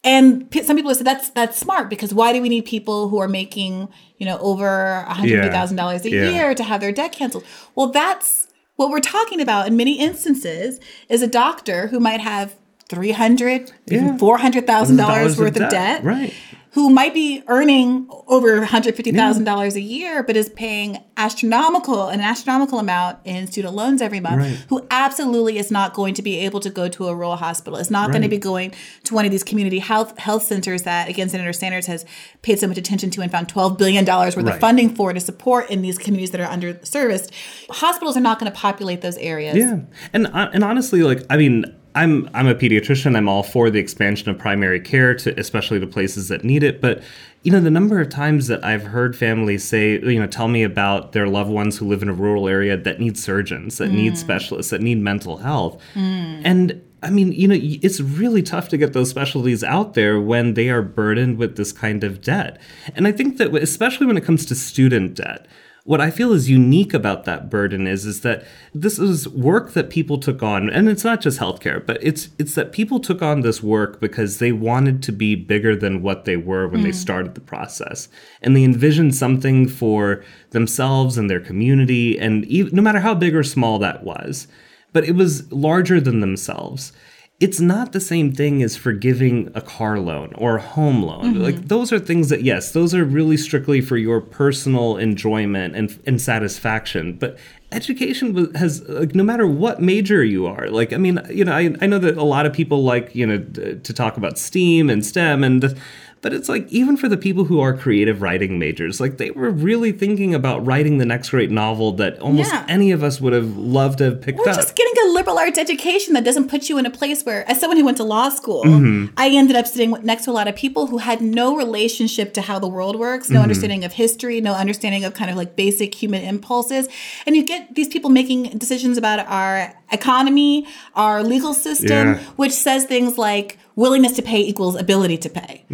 And 0.06 0.48
some 0.64 0.76
people 0.76 0.90
have 0.90 0.98
said 0.98 1.06
that's 1.06 1.30
that's 1.30 1.58
smart 1.58 1.90
because 1.90 2.14
why 2.14 2.32
do 2.32 2.40
we 2.40 2.48
need 2.48 2.64
people 2.64 3.08
who 3.08 3.18
are 3.18 3.26
making 3.28 3.88
you 4.18 4.24
know 4.24 4.38
over 4.38 5.02
one 5.04 5.16
hundred 5.16 5.42
fifty 5.42 5.50
thousand 5.50 5.76
dollars 5.76 6.04
a 6.04 6.10
yeah. 6.10 6.30
year 6.30 6.54
to 6.54 6.62
have 6.62 6.80
their 6.80 6.92
debt 6.92 7.10
canceled? 7.12 7.44
Well, 7.74 7.88
that's 7.88 8.46
what 8.76 8.90
we're 8.90 9.00
talking 9.00 9.40
about 9.40 9.66
in 9.66 9.76
many 9.76 9.98
instances 9.98 10.78
is 11.08 11.22
a 11.22 11.26
doctor 11.26 11.88
who 11.88 11.98
might 11.98 12.20
have 12.20 12.54
three 12.88 13.10
hundred, 13.10 13.72
yeah. 13.86 14.16
four 14.16 14.38
hundred 14.38 14.66
thousand 14.66 14.96
dollars 14.96 15.36
worth 15.38 15.56
of 15.56 15.62
debt, 15.62 15.70
debt, 15.70 16.04
right? 16.04 16.32
Who 16.76 16.90
might 16.90 17.14
be 17.14 17.42
earning 17.46 18.06
over 18.26 18.60
$150,000 18.60 19.46
yeah. 19.46 19.62
a 19.62 19.82
year, 19.82 20.22
but 20.22 20.36
is 20.36 20.50
paying 20.50 21.02
astronomical, 21.16 22.08
an 22.08 22.20
astronomical 22.20 22.78
amount 22.78 23.18
in 23.24 23.46
student 23.46 23.72
loans 23.72 24.02
every 24.02 24.20
month, 24.20 24.42
right. 24.42 24.66
who 24.68 24.86
absolutely 24.90 25.56
is 25.56 25.70
not 25.70 25.94
going 25.94 26.12
to 26.12 26.20
be 26.20 26.36
able 26.40 26.60
to 26.60 26.68
go 26.68 26.86
to 26.86 27.08
a 27.08 27.14
rural 27.14 27.36
hospital, 27.36 27.78
is 27.78 27.90
not 27.90 28.08
right. 28.08 28.12
going 28.12 28.22
to 28.24 28.28
be 28.28 28.36
going 28.36 28.74
to 29.04 29.14
one 29.14 29.24
of 29.24 29.30
these 29.30 29.42
community 29.42 29.78
health 29.78 30.18
health 30.18 30.42
centers 30.42 30.82
that, 30.82 31.08
again, 31.08 31.30
Senator 31.30 31.54
Sanders 31.54 31.86
has 31.86 32.04
paid 32.42 32.58
so 32.58 32.66
much 32.66 32.76
attention 32.76 33.08
to 33.08 33.22
and 33.22 33.32
found 33.32 33.48
$12 33.48 33.78
billion 33.78 34.04
worth 34.04 34.36
right. 34.36 34.46
of 34.46 34.60
funding 34.60 34.94
for 34.94 35.14
to 35.14 35.20
support 35.20 35.70
in 35.70 35.80
these 35.80 35.96
communities 35.96 36.32
that 36.32 36.42
are 36.42 36.54
underserviced. 36.54 37.30
Hospitals 37.70 38.18
are 38.18 38.20
not 38.20 38.38
going 38.38 38.52
to 38.52 38.58
populate 38.58 39.00
those 39.00 39.16
areas. 39.16 39.56
Yeah. 39.56 39.80
And, 40.12 40.26
uh, 40.26 40.50
and 40.52 40.62
honestly, 40.62 41.02
like, 41.02 41.22
I 41.30 41.38
mean, 41.38 41.64
I'm 41.96 42.28
I'm 42.34 42.46
a 42.46 42.54
pediatrician. 42.54 43.16
I'm 43.16 43.28
all 43.28 43.42
for 43.42 43.70
the 43.70 43.80
expansion 43.80 44.30
of 44.30 44.38
primary 44.38 44.78
care 44.78 45.14
to 45.14 45.38
especially 45.40 45.80
to 45.80 45.86
places 45.86 46.28
that 46.28 46.44
need 46.44 46.62
it, 46.62 46.80
but 46.80 47.02
you 47.42 47.50
know 47.50 47.58
the 47.58 47.70
number 47.70 48.00
of 48.00 48.10
times 48.10 48.48
that 48.48 48.62
I've 48.64 48.84
heard 48.84 49.16
families 49.16 49.64
say, 49.64 49.98
you 50.00 50.20
know, 50.20 50.26
tell 50.26 50.48
me 50.48 50.62
about 50.62 51.12
their 51.12 51.26
loved 51.26 51.50
ones 51.50 51.78
who 51.78 51.88
live 51.88 52.02
in 52.02 52.08
a 52.08 52.12
rural 52.12 52.48
area 52.48 52.76
that 52.76 53.00
need 53.00 53.16
surgeons, 53.18 53.78
that 53.78 53.90
mm. 53.90 53.94
need 53.94 54.18
specialists, 54.18 54.70
that 54.70 54.82
need 54.82 54.98
mental 54.98 55.38
health. 55.38 55.82
Mm. 55.94 56.42
And 56.44 56.82
I 57.02 57.10
mean, 57.10 57.32
you 57.32 57.48
know, 57.48 57.56
it's 57.58 58.00
really 58.00 58.42
tough 58.42 58.68
to 58.70 58.76
get 58.76 58.92
those 58.92 59.08
specialties 59.08 59.64
out 59.64 59.94
there 59.94 60.20
when 60.20 60.54
they 60.54 60.68
are 60.70 60.82
burdened 60.82 61.38
with 61.38 61.56
this 61.56 61.72
kind 61.72 62.04
of 62.04 62.20
debt. 62.20 62.60
And 62.94 63.06
I 63.06 63.12
think 63.12 63.38
that 63.38 63.54
especially 63.54 64.06
when 64.06 64.16
it 64.16 64.24
comes 64.24 64.44
to 64.46 64.54
student 64.54 65.14
debt, 65.14 65.46
what 65.86 66.00
I 66.00 66.10
feel 66.10 66.32
is 66.32 66.50
unique 66.50 66.92
about 66.92 67.26
that 67.26 67.48
burden 67.48 67.86
is 67.86 68.04
is 68.06 68.22
that 68.22 68.44
this 68.74 68.98
is 68.98 69.28
work 69.28 69.72
that 69.74 69.88
people 69.88 70.18
took 70.18 70.42
on, 70.42 70.68
and 70.68 70.88
it's 70.88 71.04
not 71.04 71.20
just 71.20 71.38
healthcare, 71.38 71.84
but 71.84 71.98
it's 72.02 72.28
it's 72.40 72.56
that 72.56 72.72
people 72.72 72.98
took 72.98 73.22
on 73.22 73.40
this 73.40 73.62
work 73.62 74.00
because 74.00 74.38
they 74.38 74.50
wanted 74.50 75.00
to 75.04 75.12
be 75.12 75.36
bigger 75.36 75.76
than 75.76 76.02
what 76.02 76.24
they 76.24 76.36
were 76.36 76.66
when 76.66 76.80
mm. 76.80 76.84
they 76.84 76.92
started 76.92 77.36
the 77.36 77.40
process, 77.40 78.08
and 78.42 78.56
they 78.56 78.64
envisioned 78.64 79.14
something 79.14 79.68
for 79.68 80.24
themselves 80.50 81.16
and 81.16 81.30
their 81.30 81.40
community, 81.40 82.18
and 82.18 82.44
even, 82.46 82.74
no 82.74 82.82
matter 82.82 83.00
how 83.00 83.14
big 83.14 83.36
or 83.36 83.44
small 83.44 83.78
that 83.78 84.02
was, 84.02 84.48
but 84.92 85.04
it 85.04 85.14
was 85.14 85.50
larger 85.52 86.00
than 86.00 86.18
themselves 86.18 86.92
it's 87.38 87.60
not 87.60 87.92
the 87.92 88.00
same 88.00 88.32
thing 88.32 88.62
as 88.62 88.76
forgiving 88.76 89.50
a 89.54 89.60
car 89.60 90.00
loan 90.00 90.32
or 90.38 90.56
a 90.56 90.62
home 90.62 91.02
loan. 91.02 91.34
Mm-hmm. 91.34 91.42
Like 91.42 91.68
those 91.68 91.92
are 91.92 91.98
things 91.98 92.30
that 92.30 92.42
yes, 92.42 92.72
those 92.72 92.94
are 92.94 93.04
really 93.04 93.36
strictly 93.36 93.82
for 93.82 93.98
your 93.98 94.22
personal 94.22 94.96
enjoyment 94.96 95.76
and 95.76 95.98
and 96.06 96.20
satisfaction. 96.20 97.18
But 97.18 97.38
education 97.72 98.54
has 98.54 98.88
like 98.88 99.14
no 99.14 99.22
matter 99.22 99.46
what 99.46 99.82
major 99.82 100.24
you 100.24 100.46
are. 100.46 100.70
Like 100.70 100.94
I 100.94 100.96
mean, 100.96 101.20
you 101.30 101.44
know, 101.44 101.52
I 101.52 101.74
I 101.82 101.86
know 101.86 101.98
that 101.98 102.16
a 102.16 102.24
lot 102.24 102.46
of 102.46 102.54
people 102.54 102.82
like 102.84 103.14
you 103.14 103.26
know 103.26 103.38
to 103.38 103.92
talk 103.92 104.16
about 104.16 104.38
STEAM 104.38 104.88
and 104.88 105.04
STEM 105.04 105.44
and 105.44 105.78
but 106.22 106.32
it's 106.32 106.48
like 106.48 106.66
even 106.72 106.96
for 106.96 107.08
the 107.08 107.16
people 107.16 107.44
who 107.44 107.60
are 107.60 107.76
creative 107.76 108.22
writing 108.22 108.58
majors, 108.58 109.00
like 109.00 109.18
they 109.18 109.30
were 109.30 109.50
really 109.50 109.92
thinking 109.92 110.34
about 110.34 110.64
writing 110.64 110.98
the 110.98 111.04
next 111.04 111.30
great 111.30 111.50
novel 111.50 111.92
that 111.92 112.18
almost 112.20 112.52
yeah. 112.52 112.64
any 112.68 112.90
of 112.90 113.02
us 113.02 113.20
would 113.20 113.32
have 113.32 113.56
loved 113.56 113.98
to 113.98 114.04
have 114.04 114.22
picked 114.22 114.40
or 114.40 114.48
up. 114.48 114.56
just 114.56 114.74
getting 114.74 114.94
a 115.04 115.12
liberal 115.12 115.38
arts 115.38 115.58
education 115.58 116.14
that 116.14 116.24
doesn't 116.24 116.48
put 116.48 116.68
you 116.68 116.78
in 116.78 116.86
a 116.86 116.90
place 116.90 117.22
where, 117.22 117.48
as 117.48 117.60
someone 117.60 117.76
who 117.76 117.84
went 117.84 117.98
to 117.98 118.04
law 118.04 118.28
school, 118.28 118.64
mm-hmm. 118.64 119.12
I 119.16 119.28
ended 119.28 119.56
up 119.56 119.66
sitting 119.66 119.90
next 120.02 120.24
to 120.24 120.30
a 120.30 120.32
lot 120.32 120.48
of 120.48 120.56
people 120.56 120.86
who 120.86 120.98
had 120.98 121.20
no 121.20 121.56
relationship 121.56 122.32
to 122.34 122.42
how 122.42 122.58
the 122.58 122.68
world 122.68 122.96
works, 122.96 123.28
no 123.28 123.36
mm-hmm. 123.36 123.42
understanding 123.42 123.84
of 123.84 123.92
history, 123.92 124.40
no 124.40 124.54
understanding 124.54 125.04
of 125.04 125.14
kind 125.14 125.30
of 125.30 125.36
like 125.36 125.54
basic 125.54 125.94
human 125.94 126.22
impulses, 126.22 126.88
and 127.26 127.36
you 127.36 127.44
get 127.44 127.74
these 127.74 127.88
people 127.88 128.10
making 128.10 128.44
decisions 128.58 128.96
about 128.98 129.20
our 129.28 129.74
economy, 129.92 130.66
our 130.94 131.22
legal 131.22 131.54
system, 131.54 132.14
yeah. 132.14 132.18
which 132.36 132.52
says 132.52 132.84
things 132.84 133.18
like 133.18 133.58
willingness 133.76 134.14
to 134.14 134.22
pay 134.22 134.40
equals 134.40 134.74
ability 134.74 135.18
to 135.18 135.28
pay. 135.28 135.64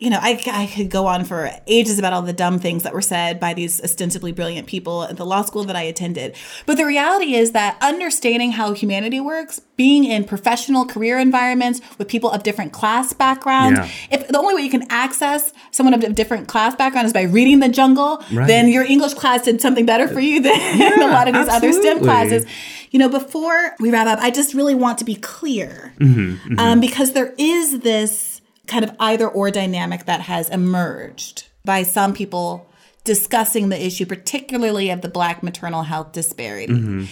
you 0.00 0.08
know, 0.08 0.18
I, 0.20 0.42
I 0.50 0.66
could 0.66 0.90
go 0.90 1.06
on 1.06 1.26
for 1.26 1.50
ages 1.66 1.98
about 1.98 2.14
all 2.14 2.22
the 2.22 2.32
dumb 2.32 2.58
things 2.58 2.84
that 2.84 2.94
were 2.94 3.02
said 3.02 3.38
by 3.38 3.52
these 3.52 3.82
ostensibly 3.82 4.32
brilliant 4.32 4.66
people 4.66 5.04
at 5.04 5.18
the 5.18 5.26
law 5.26 5.42
school 5.42 5.64
that 5.64 5.76
I 5.76 5.82
attended. 5.82 6.36
But 6.64 6.78
the 6.78 6.86
reality 6.86 7.34
is 7.34 7.52
that 7.52 7.76
understanding 7.82 8.52
how 8.52 8.72
humanity 8.72 9.20
works, 9.20 9.60
being 9.76 10.04
in 10.04 10.24
professional 10.24 10.86
career 10.86 11.18
environments 11.18 11.82
with 11.98 12.08
people 12.08 12.30
of 12.30 12.42
different 12.42 12.72
class 12.72 13.12
backgrounds, 13.12 13.78
yeah. 13.78 13.90
if 14.10 14.26
the 14.26 14.38
only 14.38 14.54
way 14.54 14.62
you 14.62 14.70
can 14.70 14.86
access 14.90 15.52
someone 15.70 15.92
of 15.92 16.02
a 16.02 16.08
different 16.08 16.48
class 16.48 16.74
background 16.74 17.06
is 17.06 17.12
by 17.12 17.22
reading 17.22 17.60
The 17.60 17.68
Jungle, 17.68 18.24
right. 18.32 18.46
then 18.46 18.68
your 18.68 18.84
English 18.84 19.14
class 19.14 19.42
did 19.44 19.60
something 19.60 19.84
better 19.84 20.08
for 20.08 20.20
you 20.20 20.40
than 20.40 20.78
yeah, 20.78 20.96
a 21.08 21.12
lot 21.12 21.28
of 21.28 21.34
these 21.34 21.46
absolutely. 21.46 21.68
other 21.68 21.82
STEM 21.82 21.98
classes. 22.00 22.46
You 22.90 22.98
know, 22.98 23.08
before 23.08 23.76
we 23.78 23.90
wrap 23.90 24.06
up, 24.06 24.18
I 24.20 24.30
just 24.30 24.54
really 24.54 24.74
want 24.74 24.98
to 24.98 25.04
be 25.04 25.14
clear 25.14 25.94
mm-hmm, 25.98 26.20
mm-hmm. 26.20 26.58
Um, 26.58 26.80
because 26.80 27.12
there 27.12 27.34
is 27.38 27.80
this 27.80 28.40
kind 28.66 28.84
of 28.84 28.94
either 28.98 29.28
or 29.28 29.50
dynamic 29.50 30.06
that 30.06 30.22
has 30.22 30.48
emerged 30.48 31.46
by 31.64 31.82
some 31.82 32.14
people 32.14 32.68
discussing 33.04 33.68
the 33.68 33.84
issue, 33.84 34.06
particularly 34.06 34.90
of 34.90 35.00
the 35.00 35.08
Black 35.08 35.42
maternal 35.42 35.82
health 35.82 36.12
disparity, 36.12 36.72
mm-hmm. 36.72 37.04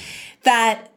that 0.43 0.91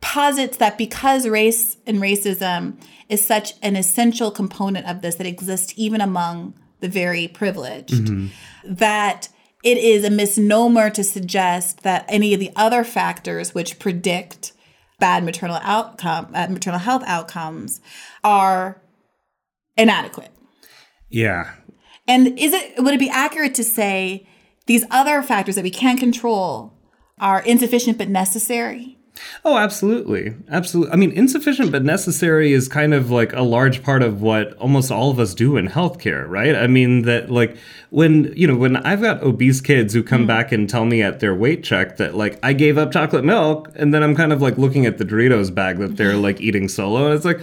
posits 0.00 0.58
that 0.58 0.76
because 0.76 1.26
race 1.26 1.78
and 1.86 1.98
racism 1.98 2.76
is 3.08 3.24
such 3.24 3.54
an 3.62 3.76
essential 3.76 4.30
component 4.30 4.86
of 4.86 5.00
this 5.00 5.14
that 5.16 5.26
exists 5.26 5.72
even 5.76 6.00
among 6.00 6.54
the 6.80 6.88
very 6.88 7.26
privileged, 7.26 7.94
mm-hmm. 7.94 8.26
that 8.64 9.28
it 9.64 9.78
is 9.78 10.04
a 10.04 10.10
misnomer 10.10 10.90
to 10.90 11.02
suggest 11.02 11.82
that 11.82 12.04
any 12.06 12.34
of 12.34 12.40
the 12.40 12.52
other 12.54 12.84
factors 12.84 13.54
which 13.54 13.78
predict 13.78 14.52
bad 15.00 15.24
maternal 15.24 15.58
outcome, 15.62 16.28
uh, 16.34 16.46
maternal 16.48 16.78
health 16.78 17.02
outcomes, 17.06 17.80
are 18.22 18.80
inadequate. 19.76 20.30
Yeah. 21.08 21.54
And 22.06 22.38
is 22.38 22.52
it 22.52 22.74
would 22.82 22.94
it 22.94 23.00
be 23.00 23.08
accurate 23.08 23.54
to 23.54 23.64
say 23.64 24.28
these 24.66 24.84
other 24.90 25.22
factors 25.22 25.54
that 25.54 25.64
we 25.64 25.70
can't 25.70 25.98
control 25.98 26.74
are 27.18 27.40
insufficient 27.42 27.96
but 27.96 28.08
necessary? 28.08 28.98
Oh, 29.44 29.56
absolutely. 29.56 30.34
Absolutely. 30.50 30.92
I 30.92 30.96
mean, 30.96 31.12
insufficient 31.12 31.70
but 31.70 31.84
necessary 31.84 32.52
is 32.52 32.68
kind 32.68 32.92
of 32.92 33.10
like 33.10 33.32
a 33.32 33.42
large 33.42 33.82
part 33.82 34.02
of 34.02 34.22
what 34.22 34.54
almost 34.54 34.90
all 34.90 35.10
of 35.10 35.20
us 35.20 35.34
do 35.34 35.56
in 35.56 35.68
healthcare, 35.68 36.28
right? 36.28 36.54
I 36.54 36.66
mean, 36.66 37.02
that 37.02 37.30
like 37.30 37.56
when, 37.90 38.32
you 38.36 38.46
know, 38.46 38.56
when 38.56 38.76
I've 38.78 39.02
got 39.02 39.22
obese 39.22 39.60
kids 39.60 39.94
who 39.94 40.02
come 40.02 40.24
mm. 40.24 40.28
back 40.28 40.50
and 40.50 40.68
tell 40.68 40.84
me 40.84 41.02
at 41.02 41.20
their 41.20 41.34
weight 41.34 41.62
check 41.62 41.96
that 41.98 42.14
like 42.14 42.38
I 42.42 42.52
gave 42.52 42.76
up 42.76 42.90
chocolate 42.92 43.24
milk, 43.24 43.70
and 43.76 43.94
then 43.94 44.02
I'm 44.02 44.16
kind 44.16 44.32
of 44.32 44.42
like 44.42 44.58
looking 44.58 44.86
at 44.86 44.98
the 44.98 45.04
Doritos 45.04 45.54
bag 45.54 45.78
that 45.78 45.96
they're 45.96 46.16
like 46.16 46.40
eating 46.40 46.68
solo, 46.68 47.06
and 47.06 47.14
it's 47.14 47.24
like, 47.24 47.40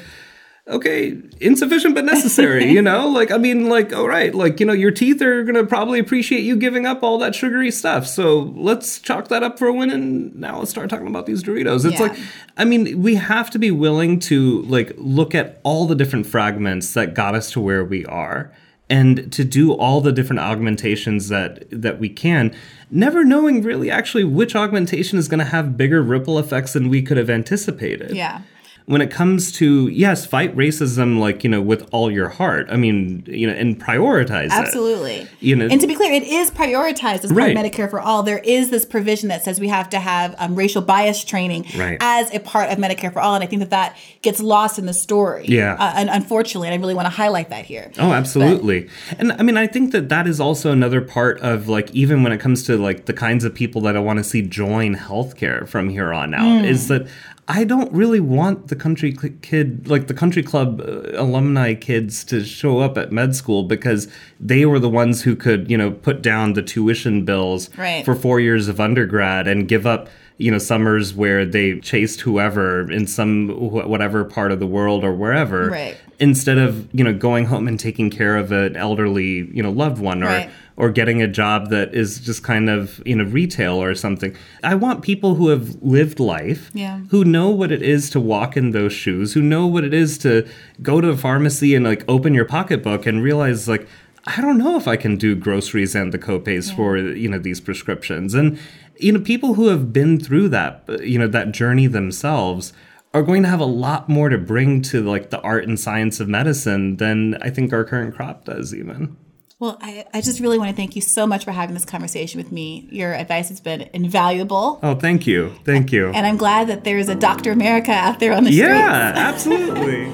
okay, 0.71 1.17
insufficient 1.39 1.93
but 1.95 2.05
necessary, 2.05 2.71
you 2.71 2.81
know? 2.81 3.09
Like, 3.21 3.29
I 3.29 3.37
mean, 3.37 3.67
like, 3.67 3.93
all 3.93 4.07
right, 4.07 4.33
like, 4.33 4.59
you 4.59 4.65
know, 4.65 4.73
your 4.73 4.89
teeth 4.89 5.21
are 5.21 5.43
gonna 5.43 5.65
probably 5.65 5.99
appreciate 5.99 6.41
you 6.41 6.55
giving 6.55 6.85
up 6.85 7.03
all 7.03 7.17
that 7.19 7.35
sugary 7.35 7.69
stuff. 7.69 8.07
So 8.07 8.53
let's 8.55 8.99
chalk 8.99 9.27
that 9.27 9.43
up 9.43 9.59
for 9.59 9.67
a 9.67 9.73
win 9.73 9.89
and 9.89 10.33
now 10.35 10.59
let's 10.59 10.71
start 10.71 10.89
talking 10.89 11.07
about 11.07 11.25
these 11.25 11.43
Doritos. 11.43 11.85
It's 11.85 11.99
yeah. 11.99 12.07
like, 12.07 12.17
I 12.57 12.65
mean, 12.65 13.01
we 13.01 13.15
have 13.15 13.49
to 13.51 13.59
be 13.59 13.69
willing 13.69 14.19
to, 14.19 14.61
like, 14.63 14.93
look 14.97 15.35
at 15.35 15.59
all 15.63 15.85
the 15.85 15.95
different 15.95 16.25
fragments 16.25 16.93
that 16.93 17.13
got 17.13 17.35
us 17.35 17.51
to 17.51 17.59
where 17.59 17.83
we 17.83 18.05
are 18.05 18.51
and 18.91 19.31
to 19.31 19.45
do 19.45 19.71
all 19.73 20.01
the 20.01 20.11
different 20.11 20.41
augmentations 20.41 21.29
that 21.29 21.63
that 21.71 21.97
we 21.97 22.09
can 22.09 22.53
never 22.91 23.23
knowing 23.23 23.63
really 23.63 23.89
actually 23.89 24.23
which 24.23 24.55
augmentation 24.55 25.17
is 25.17 25.27
going 25.27 25.39
to 25.39 25.45
have 25.45 25.77
bigger 25.77 26.03
ripple 26.03 26.37
effects 26.37 26.73
than 26.73 26.89
we 26.89 27.01
could 27.01 27.17
have 27.17 27.29
anticipated 27.29 28.15
yeah 28.15 28.41
when 28.85 29.01
it 29.01 29.11
comes 29.11 29.51
to 29.53 29.87
yes, 29.87 30.25
fight 30.25 30.55
racism 30.55 31.19
like 31.19 31.43
you 31.43 31.49
know 31.49 31.61
with 31.61 31.87
all 31.91 32.11
your 32.11 32.29
heart. 32.29 32.67
I 32.69 32.77
mean, 32.77 33.23
you 33.27 33.47
know, 33.47 33.53
and 33.53 33.79
prioritize 33.79 34.49
absolutely. 34.49 35.13
It, 35.13 35.29
you 35.39 35.55
know, 35.55 35.67
and 35.67 35.79
to 35.79 35.87
be 35.87 35.95
clear, 35.95 36.11
it 36.11 36.23
is 36.23 36.51
prioritized 36.51 37.23
as 37.23 37.31
part 37.31 37.35
right. 37.35 37.57
of 37.57 37.63
Medicare 37.63 37.89
for 37.89 37.99
all. 37.99 38.23
There 38.23 38.39
is 38.39 38.69
this 38.69 38.85
provision 38.85 39.29
that 39.29 39.43
says 39.43 39.59
we 39.59 39.67
have 39.67 39.89
to 39.89 39.99
have 39.99 40.35
um, 40.37 40.55
racial 40.55 40.81
bias 40.81 41.23
training 41.23 41.65
right. 41.77 41.97
as 42.01 42.33
a 42.33 42.39
part 42.39 42.69
of 42.69 42.77
Medicare 42.77 43.13
for 43.13 43.19
all, 43.19 43.35
and 43.35 43.43
I 43.43 43.47
think 43.47 43.61
that 43.61 43.69
that 43.69 43.97
gets 44.21 44.39
lost 44.39 44.79
in 44.79 44.85
the 44.85 44.93
story. 44.93 45.45
Yeah, 45.47 45.75
uh, 45.79 45.93
and 45.95 46.09
unfortunately, 46.09 46.67
and 46.67 46.75
I 46.75 46.77
really 46.79 46.95
want 46.95 47.05
to 47.05 47.11
highlight 47.11 47.49
that 47.49 47.65
here. 47.65 47.91
Oh, 47.99 48.11
absolutely. 48.11 48.89
But, 49.09 49.19
and 49.19 49.31
I 49.33 49.43
mean, 49.43 49.57
I 49.57 49.67
think 49.67 49.91
that 49.91 50.09
that 50.09 50.27
is 50.27 50.39
also 50.39 50.71
another 50.71 51.01
part 51.01 51.39
of 51.41 51.67
like 51.67 51.91
even 51.91 52.23
when 52.23 52.31
it 52.31 52.39
comes 52.39 52.63
to 52.63 52.77
like 52.77 53.05
the 53.05 53.13
kinds 53.13 53.43
of 53.43 53.53
people 53.53 53.81
that 53.81 53.95
I 53.95 53.99
want 53.99 54.17
to 54.17 54.23
see 54.23 54.41
join 54.41 54.95
healthcare 54.95 55.67
from 55.67 55.89
here 55.89 56.13
on 56.13 56.33
out 56.33 56.63
mm. 56.63 56.65
is 56.65 56.87
that 56.87 57.07
I 57.47 57.63
don't 57.63 57.91
really 57.91 58.19
want 58.19 58.67
the 58.71 58.75
country 58.77 59.15
kid, 59.41 59.87
like 59.87 60.07
the 60.07 60.13
country 60.13 60.41
club 60.41 60.81
uh, 60.81 61.11
alumni 61.15 61.73
kids, 61.75 62.23
to 62.23 62.43
show 62.43 62.79
up 62.79 62.97
at 62.97 63.11
med 63.11 63.35
school 63.35 63.63
because 63.63 64.07
they 64.39 64.65
were 64.65 64.79
the 64.79 64.89
ones 64.89 65.21
who 65.21 65.35
could, 65.35 65.69
you 65.69 65.77
know, 65.77 65.91
put 65.91 66.21
down 66.21 66.53
the 66.53 66.63
tuition 66.63 67.25
bills 67.25 67.69
right. 67.77 68.05
for 68.05 68.15
four 68.15 68.39
years 68.39 68.69
of 68.69 68.79
undergrad 68.79 69.47
and 69.47 69.67
give 69.67 69.85
up 69.85 70.09
you 70.37 70.49
know 70.49 70.57
summers 70.57 71.13
where 71.13 71.45
they 71.45 71.79
chased 71.81 72.21
whoever 72.21 72.91
in 72.91 73.05
some 73.05 73.49
whatever 73.49 74.25
part 74.25 74.51
of 74.51 74.59
the 74.59 74.65
world 74.65 75.03
or 75.03 75.13
wherever 75.13 75.69
right. 75.69 75.97
Instead 76.21 76.57
of 76.57 76.87
you 76.93 77.03
know 77.03 77.13
going 77.13 77.45
home 77.45 77.67
and 77.67 77.77
taking 77.79 78.09
care 78.09 78.37
of 78.37 78.51
an 78.51 78.77
elderly 78.77 79.49
you 79.53 79.61
know 79.61 79.71
loved 79.71 79.99
one 79.99 80.23
or 80.23 80.27
right 80.27 80.49
or 80.77 80.89
getting 80.89 81.21
a 81.21 81.27
job 81.27 81.69
that 81.69 81.93
is 81.93 82.19
just 82.19 82.43
kind 82.43 82.67
of 82.67 83.03
you 83.05 83.15
know 83.15 83.23
retail 83.25 83.81
or 83.81 83.93
something. 83.93 84.35
I 84.63 84.73
want 84.75 85.03
people 85.03 85.35
who 85.35 85.49
have 85.49 85.75
lived 85.81 86.19
life, 86.19 86.71
yeah. 86.73 87.01
who 87.11 87.23
know 87.23 87.49
what 87.49 87.71
it 87.71 87.83
is 87.83 88.09
to 88.11 88.19
walk 88.19 88.57
in 88.57 88.71
those 88.71 88.91
shoes, 88.91 89.33
who 89.33 89.41
know 89.41 89.67
what 89.67 89.83
it 89.83 89.93
is 89.93 90.17
to 90.19 90.47
go 90.81 90.99
to 90.99 91.09
a 91.09 91.17
pharmacy 91.17 91.75
and 91.75 91.85
like 91.85 92.03
open 92.07 92.33
your 92.33 92.45
pocketbook 92.45 93.05
and 93.05 93.21
realize 93.21 93.67
like 93.67 93.87
I 94.25 94.41
don't 94.41 94.57
know 94.57 94.75
if 94.75 94.87
I 94.87 94.95
can 94.95 95.17
do 95.17 95.35
groceries 95.35 95.93
and 95.93 96.11
the 96.11 96.19
copays 96.19 96.69
yeah. 96.69 96.75
for 96.75 96.97
you 96.97 97.29
know 97.29 97.39
these 97.39 97.59
prescriptions 97.59 98.33
and 98.33 98.57
you 98.97 99.11
know 99.11 99.19
people 99.19 99.55
who 99.55 99.67
have 99.67 99.91
been 99.91 100.19
through 100.19 100.49
that 100.49 100.83
you 101.01 101.19
know 101.19 101.27
that 101.27 101.51
journey 101.51 101.87
themselves 101.87 102.73
are 103.13 103.23
going 103.23 103.43
to 103.43 103.49
have 103.49 103.59
a 103.59 103.65
lot 103.65 104.07
more 104.07 104.29
to 104.29 104.37
bring 104.37 104.81
to 104.81 105.01
like 105.01 105.29
the 105.29 105.41
art 105.41 105.67
and 105.67 105.79
science 105.79 106.19
of 106.19 106.27
medicine 106.27 106.97
than 106.97 107.35
I 107.41 107.49
think 107.49 107.73
our 107.73 107.83
current 107.83 108.15
crop 108.15 108.45
does 108.45 108.73
even. 108.73 109.17
Well, 109.59 109.77
I, 109.79 110.05
I 110.11 110.21
just 110.21 110.39
really 110.39 110.57
want 110.57 110.71
to 110.71 110.75
thank 110.75 110.95
you 110.95 111.03
so 111.03 111.27
much 111.27 111.45
for 111.45 111.51
having 111.51 111.75
this 111.75 111.85
conversation 111.85 112.39
with 112.39 112.51
me. 112.51 112.87
Your 112.91 113.13
advice 113.13 113.49
has 113.49 113.59
been 113.59 113.89
invaluable. 113.93 114.79
Oh, 114.81 114.95
thank 114.95 115.27
you. 115.27 115.53
Thank 115.65 115.91
you. 115.91 116.09
And 116.09 116.25
I'm 116.25 116.37
glad 116.37 116.67
that 116.67 116.83
there's 116.83 117.09
a 117.09 117.15
Dr. 117.15 117.51
America 117.51 117.91
out 117.91 118.19
there 118.19 118.33
on 118.33 118.43
the 118.43 118.51
streets. 118.51 118.69
Yeah, 118.69 119.13
absolutely. 119.15 120.05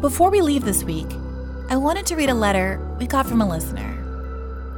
Before 0.00 0.30
we 0.30 0.40
leave 0.40 0.64
this 0.64 0.82
week, 0.82 1.06
I 1.68 1.76
wanted 1.76 2.06
to 2.06 2.16
read 2.16 2.30
a 2.30 2.34
letter 2.34 2.80
we 2.98 3.06
got 3.06 3.26
from 3.26 3.40
a 3.40 3.48
listener. 3.48 3.92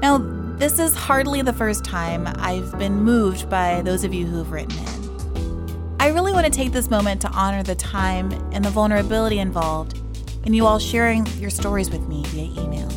Now, 0.02 0.37
this 0.58 0.80
is 0.80 0.92
hardly 0.92 1.40
the 1.40 1.52
first 1.52 1.84
time 1.84 2.26
I've 2.38 2.76
been 2.80 3.00
moved 3.00 3.48
by 3.48 3.80
those 3.82 4.02
of 4.02 4.12
you 4.12 4.26
who've 4.26 4.50
written 4.50 4.76
in. 4.76 5.96
I 6.00 6.08
really 6.08 6.32
want 6.32 6.46
to 6.46 6.50
take 6.50 6.72
this 6.72 6.90
moment 6.90 7.20
to 7.20 7.28
honor 7.28 7.62
the 7.62 7.76
time 7.76 8.32
and 8.52 8.64
the 8.64 8.70
vulnerability 8.70 9.38
involved 9.38 10.00
in 10.46 10.54
you 10.54 10.66
all 10.66 10.80
sharing 10.80 11.26
your 11.38 11.50
stories 11.50 11.90
with 11.90 12.08
me 12.08 12.24
via 12.26 12.60
email. 12.60 12.88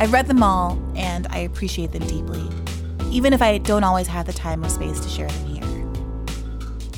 I've 0.00 0.12
read 0.12 0.26
them 0.26 0.42
all 0.42 0.82
and 0.96 1.28
I 1.30 1.38
appreciate 1.38 1.92
them 1.92 2.04
deeply, 2.08 2.42
even 3.12 3.32
if 3.32 3.40
I 3.40 3.58
don't 3.58 3.84
always 3.84 4.08
have 4.08 4.26
the 4.26 4.32
time 4.32 4.64
or 4.64 4.68
space 4.68 4.98
to 4.98 5.08
share 5.08 5.28
them 5.28 5.46
here. 5.46 5.86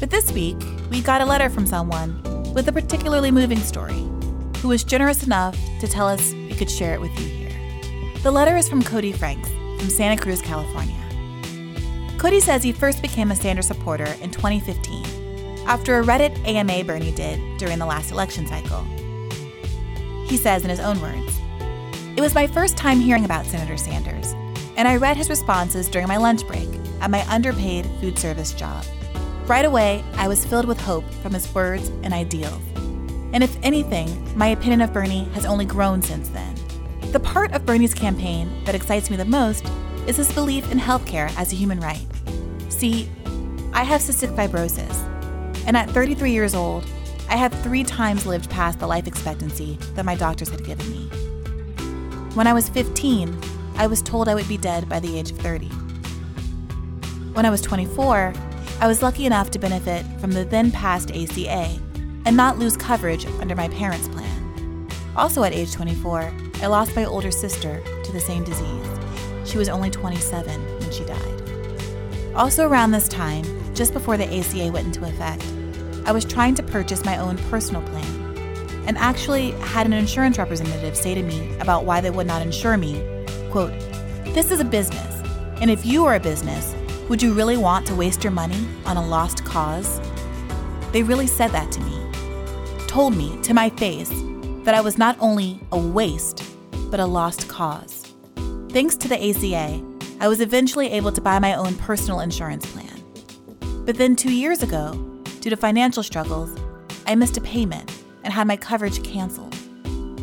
But 0.00 0.08
this 0.08 0.32
week, 0.32 0.56
we 0.90 1.02
got 1.02 1.20
a 1.20 1.26
letter 1.26 1.50
from 1.50 1.66
someone 1.66 2.22
with 2.54 2.66
a 2.68 2.72
particularly 2.72 3.30
moving 3.30 3.58
story 3.58 4.08
who 4.62 4.68
was 4.68 4.84
generous 4.84 5.22
enough 5.22 5.54
to 5.80 5.86
tell 5.86 6.08
us 6.08 6.32
we 6.32 6.54
could 6.54 6.70
share 6.70 6.94
it 6.94 7.00
with 7.00 7.10
you 7.20 7.26
here. 7.26 8.12
The 8.22 8.30
letter 8.30 8.56
is 8.56 8.70
from 8.70 8.82
Cody 8.82 9.12
Franks 9.12 9.50
from 9.78 9.90
Santa 9.90 10.20
Cruz, 10.20 10.42
California. 10.42 10.96
Cody 12.18 12.40
says 12.40 12.62
he 12.62 12.72
first 12.72 13.02
became 13.02 13.30
a 13.30 13.36
Sanders 13.36 13.66
supporter 13.66 14.16
in 14.22 14.30
2015 14.30 15.04
after 15.66 16.00
a 16.00 16.04
Reddit 16.04 16.36
AMA 16.46 16.84
Bernie 16.84 17.12
did 17.12 17.40
during 17.58 17.78
the 17.78 17.86
last 17.86 18.10
election 18.10 18.46
cycle. 18.46 18.82
He 20.26 20.36
says 20.36 20.64
in 20.64 20.70
his 20.70 20.80
own 20.80 21.00
words 21.00 21.38
It 22.16 22.20
was 22.20 22.34
my 22.34 22.46
first 22.46 22.76
time 22.76 22.98
hearing 23.00 23.24
about 23.24 23.46
Senator 23.46 23.76
Sanders, 23.76 24.32
and 24.76 24.88
I 24.88 24.96
read 24.96 25.16
his 25.16 25.28
responses 25.28 25.88
during 25.88 26.08
my 26.08 26.16
lunch 26.16 26.46
break 26.46 26.68
at 27.00 27.10
my 27.10 27.28
underpaid 27.28 27.86
food 28.00 28.18
service 28.18 28.52
job. 28.52 28.84
Right 29.46 29.64
away, 29.64 30.02
I 30.14 30.26
was 30.26 30.44
filled 30.44 30.66
with 30.66 30.80
hope 30.80 31.08
from 31.22 31.34
his 31.34 31.54
words 31.54 31.88
and 32.02 32.12
ideals. 32.12 32.62
And 33.32 33.44
if 33.44 33.56
anything, 33.62 34.36
my 34.36 34.48
opinion 34.48 34.80
of 34.80 34.92
Bernie 34.92 35.28
has 35.34 35.44
only 35.44 35.64
grown 35.64 36.02
since 36.02 36.28
then. 36.30 36.55
The 37.12 37.20
part 37.20 37.52
of 37.52 37.64
Bernie's 37.64 37.94
campaign 37.94 38.50
that 38.64 38.74
excites 38.74 39.10
me 39.10 39.16
the 39.16 39.24
most 39.24 39.64
is 40.06 40.16
his 40.16 40.32
belief 40.32 40.70
in 40.70 40.78
healthcare 40.78 41.32
as 41.38 41.52
a 41.52 41.56
human 41.56 41.80
right. 41.80 42.06
See, 42.68 43.08
I 43.72 43.84
have 43.84 44.00
cystic 44.00 44.34
fibrosis, 44.36 44.94
and 45.66 45.76
at 45.76 45.90
33 45.90 46.32
years 46.32 46.54
old, 46.54 46.84
I 47.28 47.36
have 47.36 47.52
three 47.62 47.84
times 47.84 48.26
lived 48.26 48.50
past 48.50 48.78
the 48.78 48.86
life 48.86 49.06
expectancy 49.06 49.78
that 49.94 50.04
my 50.04 50.14
doctors 50.14 50.48
had 50.48 50.64
given 50.64 50.90
me. 50.90 51.08
When 52.34 52.46
I 52.46 52.52
was 52.52 52.68
15, 52.68 53.38
I 53.76 53.86
was 53.86 54.02
told 54.02 54.28
I 54.28 54.34
would 54.34 54.48
be 54.48 54.58
dead 54.58 54.88
by 54.88 55.00
the 55.00 55.18
age 55.18 55.30
of 55.30 55.38
30. 55.38 55.68
When 57.32 57.46
I 57.46 57.50
was 57.50 57.60
24, 57.62 58.32
I 58.80 58.86
was 58.86 59.02
lucky 59.02 59.26
enough 59.26 59.50
to 59.52 59.58
benefit 59.58 60.04
from 60.20 60.32
the 60.32 60.44
then 60.44 60.70
passed 60.70 61.10
ACA 61.10 61.78
and 62.26 62.36
not 62.36 62.58
lose 62.58 62.76
coverage 62.76 63.26
under 63.40 63.54
my 63.54 63.68
parents' 63.68 64.08
plan. 64.08 64.88
Also 65.16 65.44
at 65.44 65.52
age 65.52 65.72
24, 65.72 66.32
I 66.62 66.68
lost 66.68 66.96
my 66.96 67.04
older 67.04 67.30
sister 67.30 67.82
to 68.02 68.12
the 68.12 68.20
same 68.20 68.44
disease. 68.44 68.86
She 69.44 69.58
was 69.58 69.68
only 69.68 69.90
27 69.90 70.60
when 70.80 70.90
she 70.90 71.04
died. 71.04 71.42
Also, 72.34 72.66
around 72.66 72.90
this 72.90 73.08
time, 73.08 73.44
just 73.74 73.92
before 73.92 74.16
the 74.16 74.24
ACA 74.24 74.72
went 74.72 74.86
into 74.86 75.04
effect, 75.04 75.44
I 76.06 76.12
was 76.12 76.24
trying 76.24 76.54
to 76.56 76.62
purchase 76.62 77.04
my 77.04 77.18
own 77.18 77.36
personal 77.50 77.82
plan 77.82 78.84
and 78.86 78.96
actually 78.98 79.50
had 79.52 79.86
an 79.86 79.92
insurance 79.92 80.38
representative 80.38 80.96
say 80.96 81.14
to 81.14 81.22
me 81.22 81.54
about 81.58 81.84
why 81.84 82.00
they 82.00 82.10
would 82.10 82.26
not 82.26 82.42
insure 82.42 82.76
me, 82.76 83.02
quote, 83.50 83.72
"This 84.34 84.50
is 84.50 84.60
a 84.60 84.64
business, 84.64 85.22
and 85.60 85.70
if 85.70 85.84
you 85.84 86.04
are 86.06 86.14
a 86.14 86.20
business, 86.20 86.74
would 87.08 87.22
you 87.22 87.32
really 87.32 87.56
want 87.56 87.86
to 87.86 87.94
waste 87.94 88.24
your 88.24 88.32
money 88.32 88.66
on 88.84 88.96
a 88.96 89.06
lost 89.06 89.44
cause?" 89.44 90.00
They 90.92 91.02
really 91.02 91.26
said 91.26 91.52
that 91.52 91.70
to 91.72 91.80
me. 91.80 91.98
Told 92.86 93.16
me 93.16 93.36
to 93.42 93.52
my 93.52 93.70
face 93.70 94.12
that 94.66 94.74
I 94.74 94.80
was 94.80 94.98
not 94.98 95.16
only 95.20 95.60
a 95.70 95.78
waste, 95.78 96.42
but 96.90 96.98
a 96.98 97.06
lost 97.06 97.46
cause. 97.46 98.12
Thanks 98.70 98.96
to 98.96 99.06
the 99.06 99.30
ACA, 99.30 99.80
I 100.18 100.26
was 100.26 100.40
eventually 100.40 100.88
able 100.88 101.12
to 101.12 101.20
buy 101.20 101.38
my 101.38 101.54
own 101.54 101.76
personal 101.76 102.18
insurance 102.18 102.66
plan. 102.72 103.00
But 103.84 103.96
then 103.96 104.16
two 104.16 104.34
years 104.34 104.64
ago, 104.64 104.92
due 105.40 105.50
to 105.50 105.56
financial 105.56 106.02
struggles, 106.02 106.52
I 107.06 107.14
missed 107.14 107.36
a 107.36 107.40
payment 107.40 107.96
and 108.24 108.32
had 108.32 108.48
my 108.48 108.56
coverage 108.56 109.04
canceled. 109.04 109.56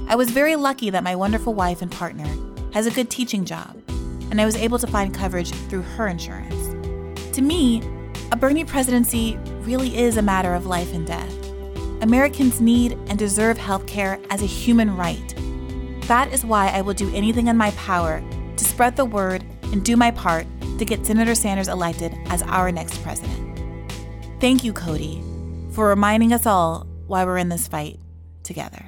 I 0.09 0.15
was 0.15 0.29
very 0.29 0.57
lucky 0.57 0.89
that 0.89 1.05
my 1.05 1.15
wonderful 1.15 1.53
wife 1.53 1.81
and 1.81 1.89
partner 1.89 2.27
has 2.73 2.85
a 2.85 2.91
good 2.91 3.09
teaching 3.09 3.45
job, 3.45 3.81
and 4.29 4.41
I 4.41 4.45
was 4.45 4.57
able 4.57 4.77
to 4.79 4.87
find 4.87 5.15
coverage 5.15 5.51
through 5.69 5.83
her 5.83 6.07
insurance. 6.07 7.31
To 7.33 7.41
me, 7.41 7.81
a 8.33 8.35
Bernie 8.35 8.65
presidency 8.65 9.37
really 9.61 9.95
is 9.97 10.17
a 10.17 10.21
matter 10.21 10.53
of 10.53 10.65
life 10.65 10.93
and 10.93 11.07
death. 11.07 11.42
Americans 12.03 12.59
need 12.59 12.99
and 13.07 13.17
deserve 13.17 13.57
health 13.57 13.87
care 13.87 14.19
as 14.29 14.41
a 14.41 14.45
human 14.45 14.97
right. 14.97 15.33
That 16.07 16.33
is 16.33 16.43
why 16.43 16.67
I 16.67 16.81
will 16.81 16.93
do 16.93 17.09
anything 17.15 17.47
in 17.47 17.55
my 17.55 17.71
power 17.71 18.21
to 18.57 18.65
spread 18.65 18.97
the 18.97 19.05
word 19.05 19.45
and 19.71 19.85
do 19.85 19.95
my 19.95 20.11
part 20.11 20.45
to 20.79 20.83
get 20.83 21.05
Senator 21.05 21.33
Sanders 21.33 21.69
elected 21.69 22.13
as 22.25 22.43
our 22.43 22.73
next 22.73 23.01
president. 23.03 23.57
Thank 24.41 24.65
you, 24.65 24.73
Cody, 24.73 25.23
for 25.71 25.87
reminding 25.87 26.33
us 26.33 26.45
all 26.45 26.85
why 27.07 27.23
we're 27.23 27.37
in 27.37 27.47
this 27.47 27.69
fight 27.69 28.01
together. 28.43 28.83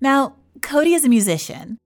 Now, 0.00 0.36
Cody 0.62 0.94
is 0.94 1.04
a 1.04 1.10
musician, 1.10 1.76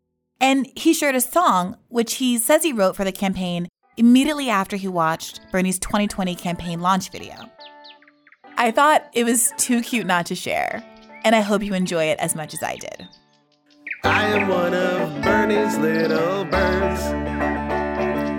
and 0.40 0.68
he 0.76 0.94
shared 0.94 1.16
a 1.16 1.20
song 1.20 1.78
which 1.88 2.14
he 2.14 2.38
says 2.38 2.62
he 2.62 2.72
wrote 2.72 2.94
for 2.94 3.02
the 3.02 3.10
campaign 3.10 3.66
immediately 3.96 4.48
after 4.48 4.76
he 4.76 4.86
watched 4.86 5.40
Bernie's 5.50 5.80
2020 5.80 6.36
campaign 6.36 6.80
launch 6.80 7.10
video. 7.10 7.51
I 8.62 8.70
thought 8.70 9.10
it 9.12 9.24
was 9.24 9.52
too 9.56 9.82
cute 9.82 10.06
not 10.06 10.26
to 10.26 10.36
share, 10.36 10.84
and 11.24 11.34
I 11.34 11.40
hope 11.40 11.64
you 11.64 11.74
enjoy 11.74 12.04
it 12.04 12.20
as 12.20 12.36
much 12.36 12.54
as 12.54 12.62
I 12.62 12.76
did. 12.76 13.08
I 14.04 14.26
am 14.26 14.46
one 14.46 14.72
of 14.72 15.20
Bernie's 15.20 15.76
little 15.78 16.44
birds. 16.44 17.02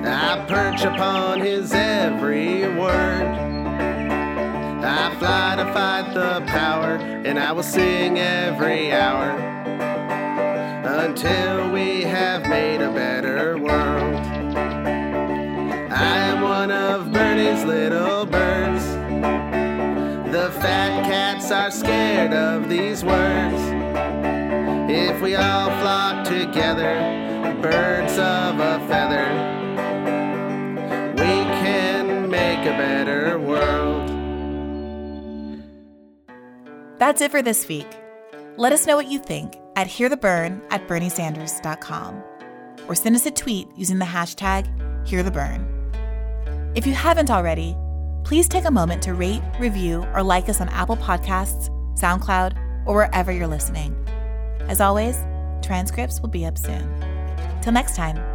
I 0.07 0.45
perch 0.47 0.86
upon 0.86 1.41
his 1.41 1.74
every 1.74 2.61
word. 2.80 3.28
I 4.86 5.13
fly 5.19 5.55
to 5.57 5.74
fight 5.74 6.13
the 6.13 6.41
power, 6.47 6.95
and 7.26 7.38
I 7.38 7.51
will 7.51 7.61
sing 7.61 8.17
every 8.17 8.93
hour 8.93 9.32
until 10.86 11.69
we 11.69 12.03
have 12.03 12.47
made 12.47 12.80
a 12.80 12.93
better 12.93 13.57
world. 13.57 14.15
I 15.91 16.17
am 16.30 16.41
one 16.43 16.71
of 16.71 17.11
Bernie's 17.11 17.65
little 17.65 18.26
birds. 18.26 18.82
Fat 20.64 21.03
cats 21.03 21.51
are 21.51 21.70
scared 21.70 22.32
of 22.32 22.70
these 22.70 23.03
words. 23.03 23.61
If 24.89 25.22
we 25.22 25.36
all 25.36 25.70
flock 25.82 26.26
together, 26.26 26.95
birds 27.61 28.14
of 28.14 28.61
a 28.61 28.80
feather, 28.88 29.28
we 31.16 31.43
can 31.59 32.30
make 32.30 32.59
a 32.59 32.78
better 32.78 33.38
world. 33.39 34.09
That's 36.97 37.20
it 37.20 37.32
for 37.32 37.41
this 37.41 37.68
week. 37.68 37.88
Let 38.55 38.72
us 38.72 38.88
know 38.88 38.95
what 38.95 39.11
you 39.11 39.20
think 39.20 39.57
at 39.76 39.88
heartheburn 39.88 40.61
at 40.70 40.88
berniesanders.com 40.88 42.24
or 42.88 42.95
send 42.95 43.18
us 43.18 43.26
a 43.26 43.32
tweet 43.32 43.68
using 43.76 43.99
the 43.99 44.05
hashtag 44.05 44.66
heartheburn. 45.05 45.68
If 46.74 46.88
you 46.88 46.93
haven't 46.93 47.30
already, 47.30 47.76
please 48.24 48.47
take 48.47 48.65
a 48.65 48.71
moment 48.71 49.01
to 49.03 49.13
rate, 49.13 49.41
review, 49.59 50.05
or 50.13 50.24
like 50.24 50.49
us 50.49 50.61
on 50.61 50.69
Apple 50.69 50.97
Podcasts, 50.97 51.69
SoundCloud, 51.99 52.57
or 52.86 52.95
wherever 52.95 53.32
you're 53.32 53.47
listening. 53.47 53.95
As 54.61 54.82
always, 54.82 55.17
transcripts 55.61 56.21
will 56.21 56.30
be 56.30 56.45
up 56.45 56.57
soon. 56.57 56.89
Till 57.61 57.74
next 57.74 57.95
time. 57.95 58.32